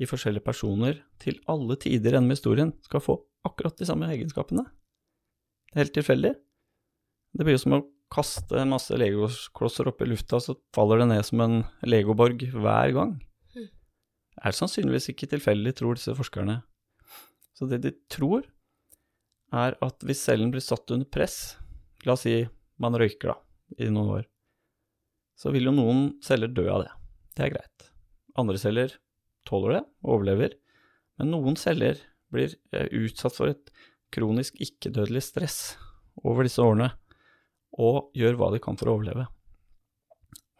[0.00, 4.64] i forskjellige personer, til alle tider gjennom historien, skal få akkurat de samme egenskapene.
[5.68, 6.32] Det er helt tilfeldig.
[7.36, 11.26] Det blir jo som å kaste masse legoklosser opp i lufta, så faller det ned
[11.26, 13.18] som en legoborg hver gang.
[13.54, 13.68] Det
[14.40, 16.62] Er sannsynligvis ikke tilfeldig, tror disse forskerne.
[17.54, 18.46] Så det de tror,
[19.52, 21.56] er at hvis cellen blir satt under press,
[22.06, 22.38] la oss si
[22.80, 23.36] man røyker da,
[23.78, 24.24] i noen år,
[25.38, 26.92] så vil jo noen celler dø av det.
[27.36, 27.90] Det er greit.
[28.40, 28.94] Andre celler
[29.48, 30.56] tåler det, overlever,
[31.18, 32.00] men noen celler
[32.32, 33.72] blir eh, utsatt for et
[34.14, 35.60] kronisk ikke-dødelig stress
[36.24, 36.90] over disse årene,
[37.78, 39.26] og gjør hva de kan for å overleve.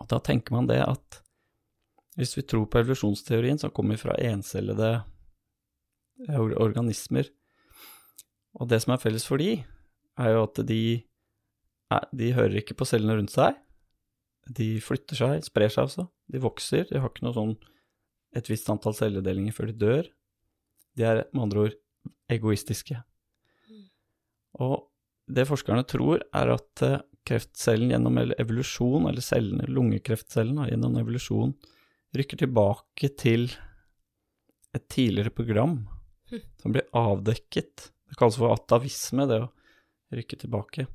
[0.01, 1.20] Og da tenker man det at
[2.19, 5.01] hvis vi tror på evolusjonsteorien som kommer fra encellede
[6.28, 7.31] organismer,
[8.59, 9.61] og det som er felles for de,
[10.20, 10.82] er jo at de,
[12.12, 13.57] de hører ikke på cellene rundt seg,
[14.51, 17.55] de flytter seg, sprer seg altså, de vokser, de har ikke noe sånn
[18.37, 20.11] et visst antall celledelinger før de dør.
[20.99, 21.77] De er med andre ord
[22.31, 22.99] egoistiske.
[24.61, 24.89] Og
[25.36, 31.55] det forskerne tror, er at eh, kreftcellen gjennom evolusjon, eller cellene, lungekreftcellen, gjennom evolusjon,
[32.16, 33.51] rykker tilbake til
[34.74, 35.81] et tidligere program
[36.31, 36.40] Hm.
[36.62, 37.90] som blir avdekket.
[38.09, 39.51] Det kalles for atavisme, det å
[40.15, 40.86] rykke tilbake.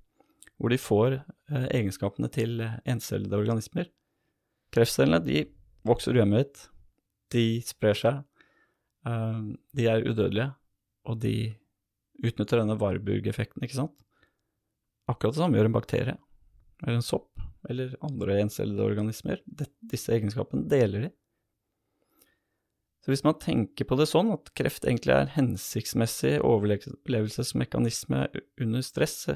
[0.55, 3.89] Hvor de får eh, egenskapene til encellede organismer.
[4.75, 5.43] Kreftcellene de
[5.87, 6.69] vokser uhemmet,
[7.33, 8.23] de sprer seg,
[9.07, 9.41] eh,
[9.75, 10.53] de er udødelige,
[11.05, 11.35] og de
[12.23, 13.97] utnytter denne Warburg-effekten, ikke sant?
[15.11, 16.15] Akkurat det samme gjør en bakterie,
[16.81, 17.29] eller en sopp,
[17.69, 19.41] eller andre encellede organismer.
[19.45, 21.11] Det, disse egenskapene deler de.
[23.05, 28.23] Så hvis man tenker på det sånn, at kreft egentlig er hensiktsmessig overlevelsesmekanisme
[28.65, 29.27] under stress,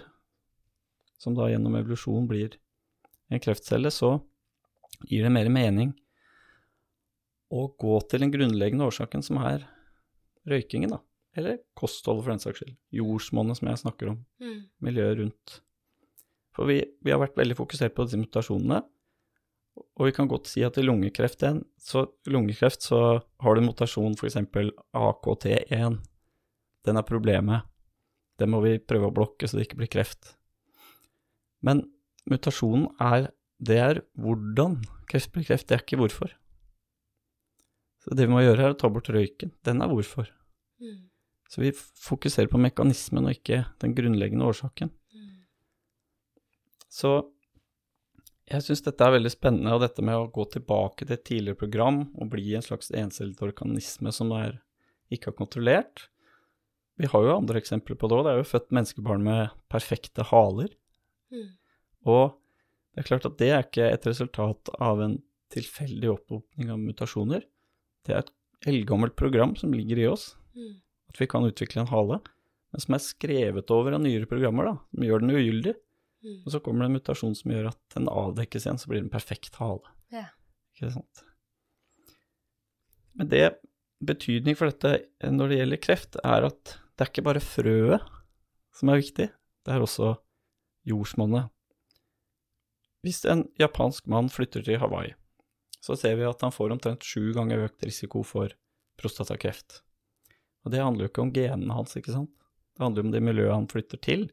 [1.21, 2.55] som da gjennom evolusjon blir
[3.29, 4.15] en kreftcelle, så
[5.05, 5.93] gir det mer mening
[7.53, 9.67] å gå til den grunnleggende årsaken som er
[10.49, 11.03] røykingen, da.
[11.37, 12.75] Eller kosthold for den saks skyld.
[12.95, 14.21] Jordsmonnet, som jeg snakker om.
[14.41, 14.61] Mm.
[14.85, 15.59] Miljøet rundt.
[16.57, 18.81] For vi, vi har vært veldig fokusert på disse mutasjonene,
[19.99, 21.43] og vi kan godt si at i lungekreft,
[21.79, 23.01] så, lungekreft så
[23.43, 24.35] har du mutasjon f.eks.
[24.95, 25.99] AKT1.
[26.87, 27.67] Den er problemet.
[28.39, 30.33] Den må vi prøve å blokke så det ikke blir kreft.
[31.63, 31.83] Men
[32.29, 34.77] mutasjonen er Det er hvordan
[35.11, 36.31] kreft blir kreft, det er ikke hvorfor.
[37.99, 39.51] Så det vi må gjøre, er å ta bort røyken.
[39.67, 40.29] Den er hvorfor.
[40.79, 41.08] Mm.
[41.49, 44.91] Så vi fokuserer på mekanismen og ikke den grunnleggende årsaken.
[46.89, 47.11] Så
[48.49, 51.59] jeg syns dette er veldig spennende, og dette med å gå tilbake til et tidligere
[51.59, 54.57] program og bli en slags encellet organisme som er
[55.13, 56.07] ikke har kontrollert.
[56.99, 58.25] Vi har jo andre eksempler på det òg.
[58.25, 60.73] Det er jo født menneskebarn med perfekte haler.
[61.31, 61.47] Mm.
[62.09, 62.35] Og
[62.93, 65.15] det er klart at det er ikke et resultat av en
[65.53, 67.45] tilfeldig opphopning av mutasjoner.
[68.05, 68.33] Det er et
[68.69, 70.81] eldgammelt program som ligger i oss, Mm.
[71.09, 72.19] At vi kan utvikle en hale,
[72.69, 75.73] men som er skrevet over av nyere programmer, da, som gjør den ugyldig.
[76.19, 76.41] Mm.
[76.43, 79.07] Og så kommer det en mutasjon som gjør at den avdekkes igjen, så blir det
[79.07, 79.95] en perfekt hale.
[80.13, 80.29] Yeah.
[80.75, 81.23] Ikke sant?
[83.19, 83.43] Men det
[84.05, 88.17] betydning for dette eh, når det gjelder kreft, er at det er ikke bare frøet
[88.75, 89.27] som er viktig,
[89.65, 90.13] det er også
[90.87, 91.49] jordsmonnet.
[93.03, 95.13] Hvis en japansk mann flytter til Hawaii,
[95.83, 98.51] så ser vi at han får omtrent sju ganger økt risiko for
[98.99, 99.79] prostatakreft.
[100.65, 102.31] Og det handler jo ikke om genene hans, ikke sant?
[102.75, 104.27] Det handler om det miljøet han flytter til,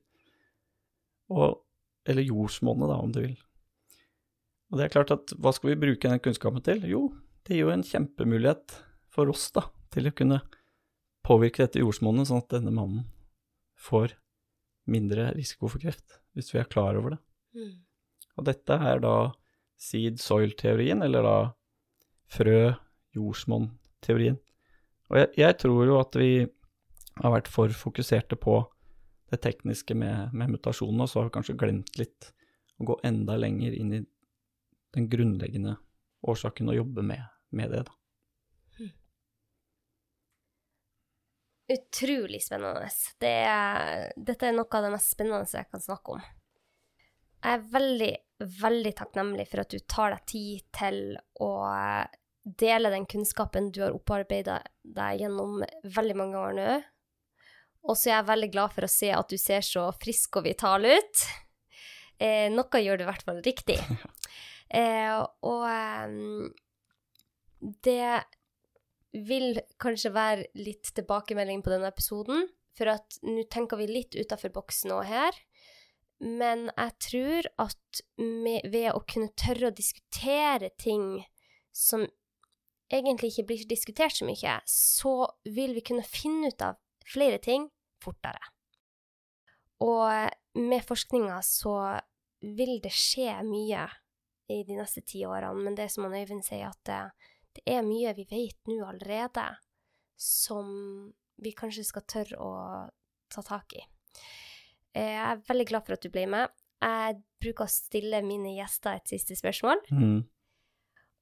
[1.32, 1.62] og,
[2.06, 3.38] eller jordsmonnet, da, om du vil.
[4.70, 6.84] Og det er klart at hva skal vi bruke den kunnskapen til?
[6.90, 7.08] Jo,
[7.46, 8.76] det gir jo en kjempemulighet
[9.14, 10.40] for oss, da, til å kunne
[11.26, 13.08] påvirke dette jordsmonnet, sånn at denne mannen
[13.78, 14.14] får
[14.90, 17.20] mindre risiko for kreft, hvis vi er klar over det.
[17.58, 17.74] Mm.
[18.36, 19.16] Og dette er da
[19.82, 21.36] seed-soil-teorien, eller da
[22.36, 24.38] frø-jordsmonn-teorien.
[25.10, 26.30] Og jeg, jeg tror jo at vi
[27.22, 28.58] har vært for fokuserte på
[29.32, 32.30] det tekniske med, med mutasjonene, og så har vi kanskje glemt litt
[32.80, 34.02] å gå enda lenger inn i
[34.96, 35.76] den grunnleggende
[36.26, 37.22] årsaken å jobbe med,
[37.56, 37.94] med det, da.
[41.66, 42.86] Utrolig spennende.
[43.18, 46.26] Det er, dette er noe av det mest spennende jeg kan snakke om.
[47.42, 48.12] Jeg er veldig,
[48.62, 51.00] veldig takknemlig for at du tar deg tid til
[51.42, 51.50] å
[52.47, 56.68] dele den kunnskapen du har opparbeida deg gjennom veldig mange år nå.
[57.86, 60.47] Og så er jeg veldig glad for å se at du ser så frisk og
[60.47, 61.24] vital ut.
[62.23, 63.81] Eh, noe gjør du i hvert fall riktig.
[64.66, 66.14] Eh, og eh,
[67.86, 68.16] det
[69.28, 74.51] vil kanskje være litt tilbakemelding på denne episoden, for at nå tenker vi litt utafor
[74.56, 75.39] boksen nå her.
[76.18, 81.23] Men jeg tror at med, ved å kunne tørre å diskutere ting
[81.70, 82.09] som
[82.92, 85.14] egentlig ikke blir diskutert så mye, så
[85.44, 87.68] vil vi kunne finne ut av flere ting
[88.02, 88.42] fortere.
[89.84, 91.76] Og med forskninga så
[92.40, 93.86] vil det skje mye
[94.52, 97.00] i de neste ti årene, men det som han Øyvind sier, at det,
[97.58, 99.48] det er mye vi vet nå allerede,
[100.16, 100.68] som
[101.42, 102.52] vi kanskje skal tørre å
[103.32, 103.82] ta tak i.
[104.94, 106.54] Eh, Jeg er veldig glad for at du ble med.
[106.80, 109.82] Jeg bruker å stille mine gjester et siste spørsmål.
[109.90, 110.22] Mm.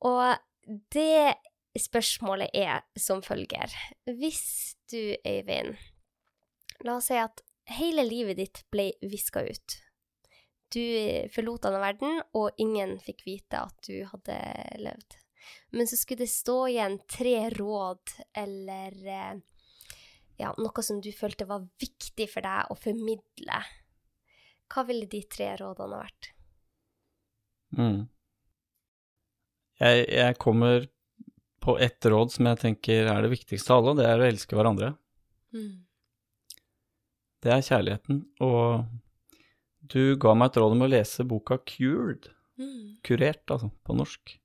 [0.04, 1.34] Og det
[1.80, 3.72] spørsmålet er som følger.
[4.06, 5.74] Hvis du, Øyvind,
[6.84, 7.42] la oss si at
[7.74, 9.78] hele livet ditt ble viska ut.
[10.74, 10.82] Du
[11.34, 14.38] forlot denne verden, og ingen fikk vite at du hadde
[14.82, 15.18] levd.
[15.76, 19.34] Men så skulle det stå igjen tre råd eller eh,
[20.40, 23.60] ja, noe som du følte var viktig for deg å formidle.
[24.72, 26.30] Hva ville de tre rådene vært?
[27.76, 28.00] Mm.
[29.82, 30.86] Jeg, jeg kommer
[31.64, 34.56] på ett råd som jeg tenker er det viktigste av alle, det er å elske
[34.56, 34.92] hverandre.
[37.44, 38.84] Det er kjærligheten, og
[39.92, 42.30] du ga meg et råd om å lese boka Cured,
[43.04, 44.36] kurert, altså, på norsk.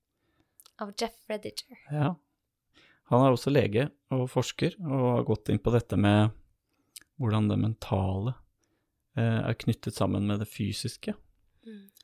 [0.80, 1.80] Av Jeff Rediger.
[1.92, 2.14] Ja.
[3.12, 6.36] Han er også lege og forsker, og har gått inn på dette med
[7.20, 8.36] hvordan det mentale
[9.18, 11.16] eh, er knyttet sammen med det fysiske,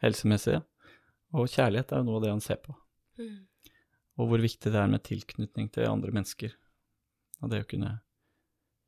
[0.01, 0.63] helsemessige.
[1.35, 2.75] Og kjærlighet er jo noe av det han ser på.
[4.15, 6.53] Og hvor viktig det er med tilknytning til andre mennesker.
[7.43, 7.91] Og det å kunne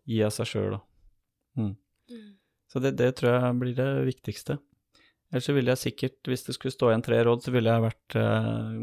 [0.07, 0.81] gi av seg sjøl, da.
[1.59, 1.73] Mm.
[2.71, 4.57] Så det, det tror jeg blir det viktigste.
[5.31, 7.83] Ellers så ville jeg sikkert, hvis det skulle stå igjen tre råd, så ville jeg
[7.83, 8.77] vært eh,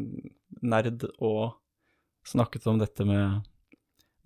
[0.69, 1.55] nerd og
[2.29, 3.47] snakket om dette med,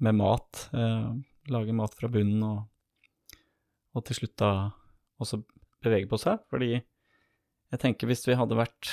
[0.03, 0.65] med mat.
[0.75, 1.13] Eh,
[1.55, 2.65] lage mat fra bunnen og,
[3.95, 4.51] og til slutt da
[5.23, 5.41] også
[5.85, 6.43] bevege på seg.
[6.51, 8.91] Fordi jeg tenker hvis vi hadde vært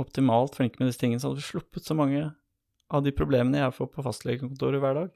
[0.00, 2.24] optimalt flinke med disse tingene, så hadde vi sluppet så mange
[2.92, 5.10] av de problemene jeg får på fastlegekontoret hver dag.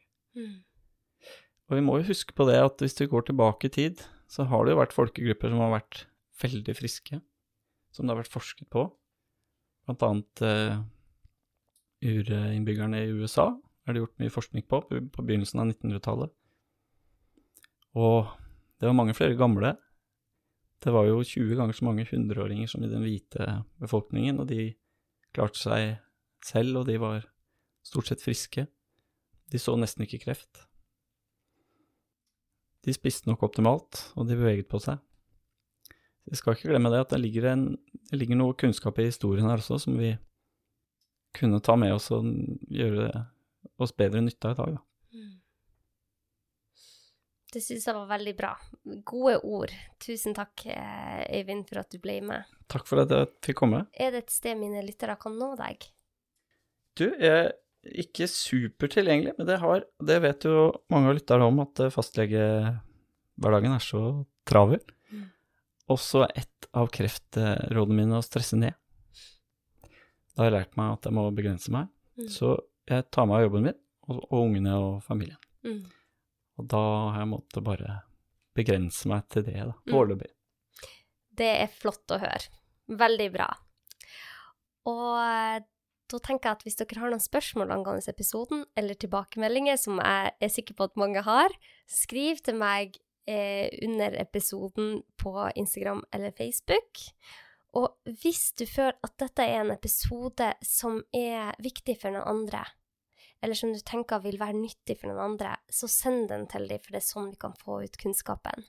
[1.67, 4.47] Og vi må jo huske på det at hvis du går tilbake i tid, så
[4.51, 6.05] har det jo vært folkegrupper som har vært
[6.43, 7.21] veldig friske,
[7.95, 8.87] som det har vært forsket på.
[9.87, 10.83] Blant annet uh,
[12.05, 13.53] urinnbyggerne i USA
[13.87, 16.33] er det gjort mye forskning på på på begynnelsen av 1900-tallet.
[17.97, 18.33] Og
[18.81, 19.77] det var mange flere gamle.
[20.85, 23.47] Det var jo 20 ganger så mange hundreåringer som i den hvite
[23.81, 24.75] befolkningen, og de
[25.35, 25.97] klarte seg
[26.45, 27.27] selv, og de var
[27.87, 28.67] stort sett friske.
[29.53, 30.67] De så nesten ikke kreft.
[32.87, 35.01] De spiste nok optimalt, og de beveget på seg.
[36.27, 37.67] Vi skal ikke glemme det at det ligger, en,
[38.11, 40.13] det ligger noe kunnskap i historien her også som vi
[41.37, 42.27] kunne ta med oss og
[42.73, 43.11] gjøre
[43.83, 44.77] oss bedre nytte av i dag.
[44.79, 44.83] Da.
[47.53, 48.51] Det syns jeg var veldig bra.
[49.07, 49.73] Gode ord.
[50.03, 52.45] Tusen takk, eh, Øyvind, for at du ble med.
[52.69, 53.85] Takk for at jeg fikk komme.
[53.95, 55.87] Er det et sted mine lyttere kan nå deg?
[56.99, 57.53] Du, jeg er
[58.03, 63.77] ikke supertilgjengelig, men det, har, det vet jo mange av lytterne om, at eh, fastlegehverdagen
[63.77, 64.03] er så
[64.49, 64.83] travel.
[65.13, 65.29] Mm.
[65.95, 68.75] Også et av kreftrådene mine å stresse ned.
[70.35, 72.31] Da har jeg lært meg at jeg må begrense meg, Mm.
[72.33, 72.55] så
[72.89, 73.75] jeg tar meg av jobben min,
[74.09, 75.37] og, og ungene og familien.
[75.69, 75.83] Mm.
[76.57, 78.01] Og da har jeg måttet bare
[78.57, 79.93] begrense meg til det, da, Mm.
[79.93, 80.31] foreløpig.
[81.37, 82.49] Det er flott å høre.
[82.89, 83.49] Veldig bra.
[84.89, 85.65] Og eh,
[86.07, 90.33] da tenker jeg at hvis dere har noen spørsmål angående episoden, eller tilbakemeldinger, som jeg
[90.41, 91.51] er sikker på at mange har,
[91.91, 92.97] skriv til meg
[93.29, 97.03] eh, under episoden på Instagram eller Facebook.
[97.77, 97.91] Og
[98.23, 102.63] hvis du føler at dette er en episode som er viktig for noen andre,
[103.47, 106.83] eller som du tenker vil være nyttig for noen andre, så send den til dem,
[106.83, 108.67] for det er sånn vi kan få ut kunnskapen.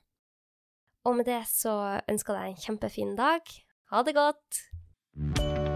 [1.02, 1.74] Og med det så
[2.06, 3.56] ønsker jeg deg en kjempefin dag.
[3.90, 5.66] Ha det godt!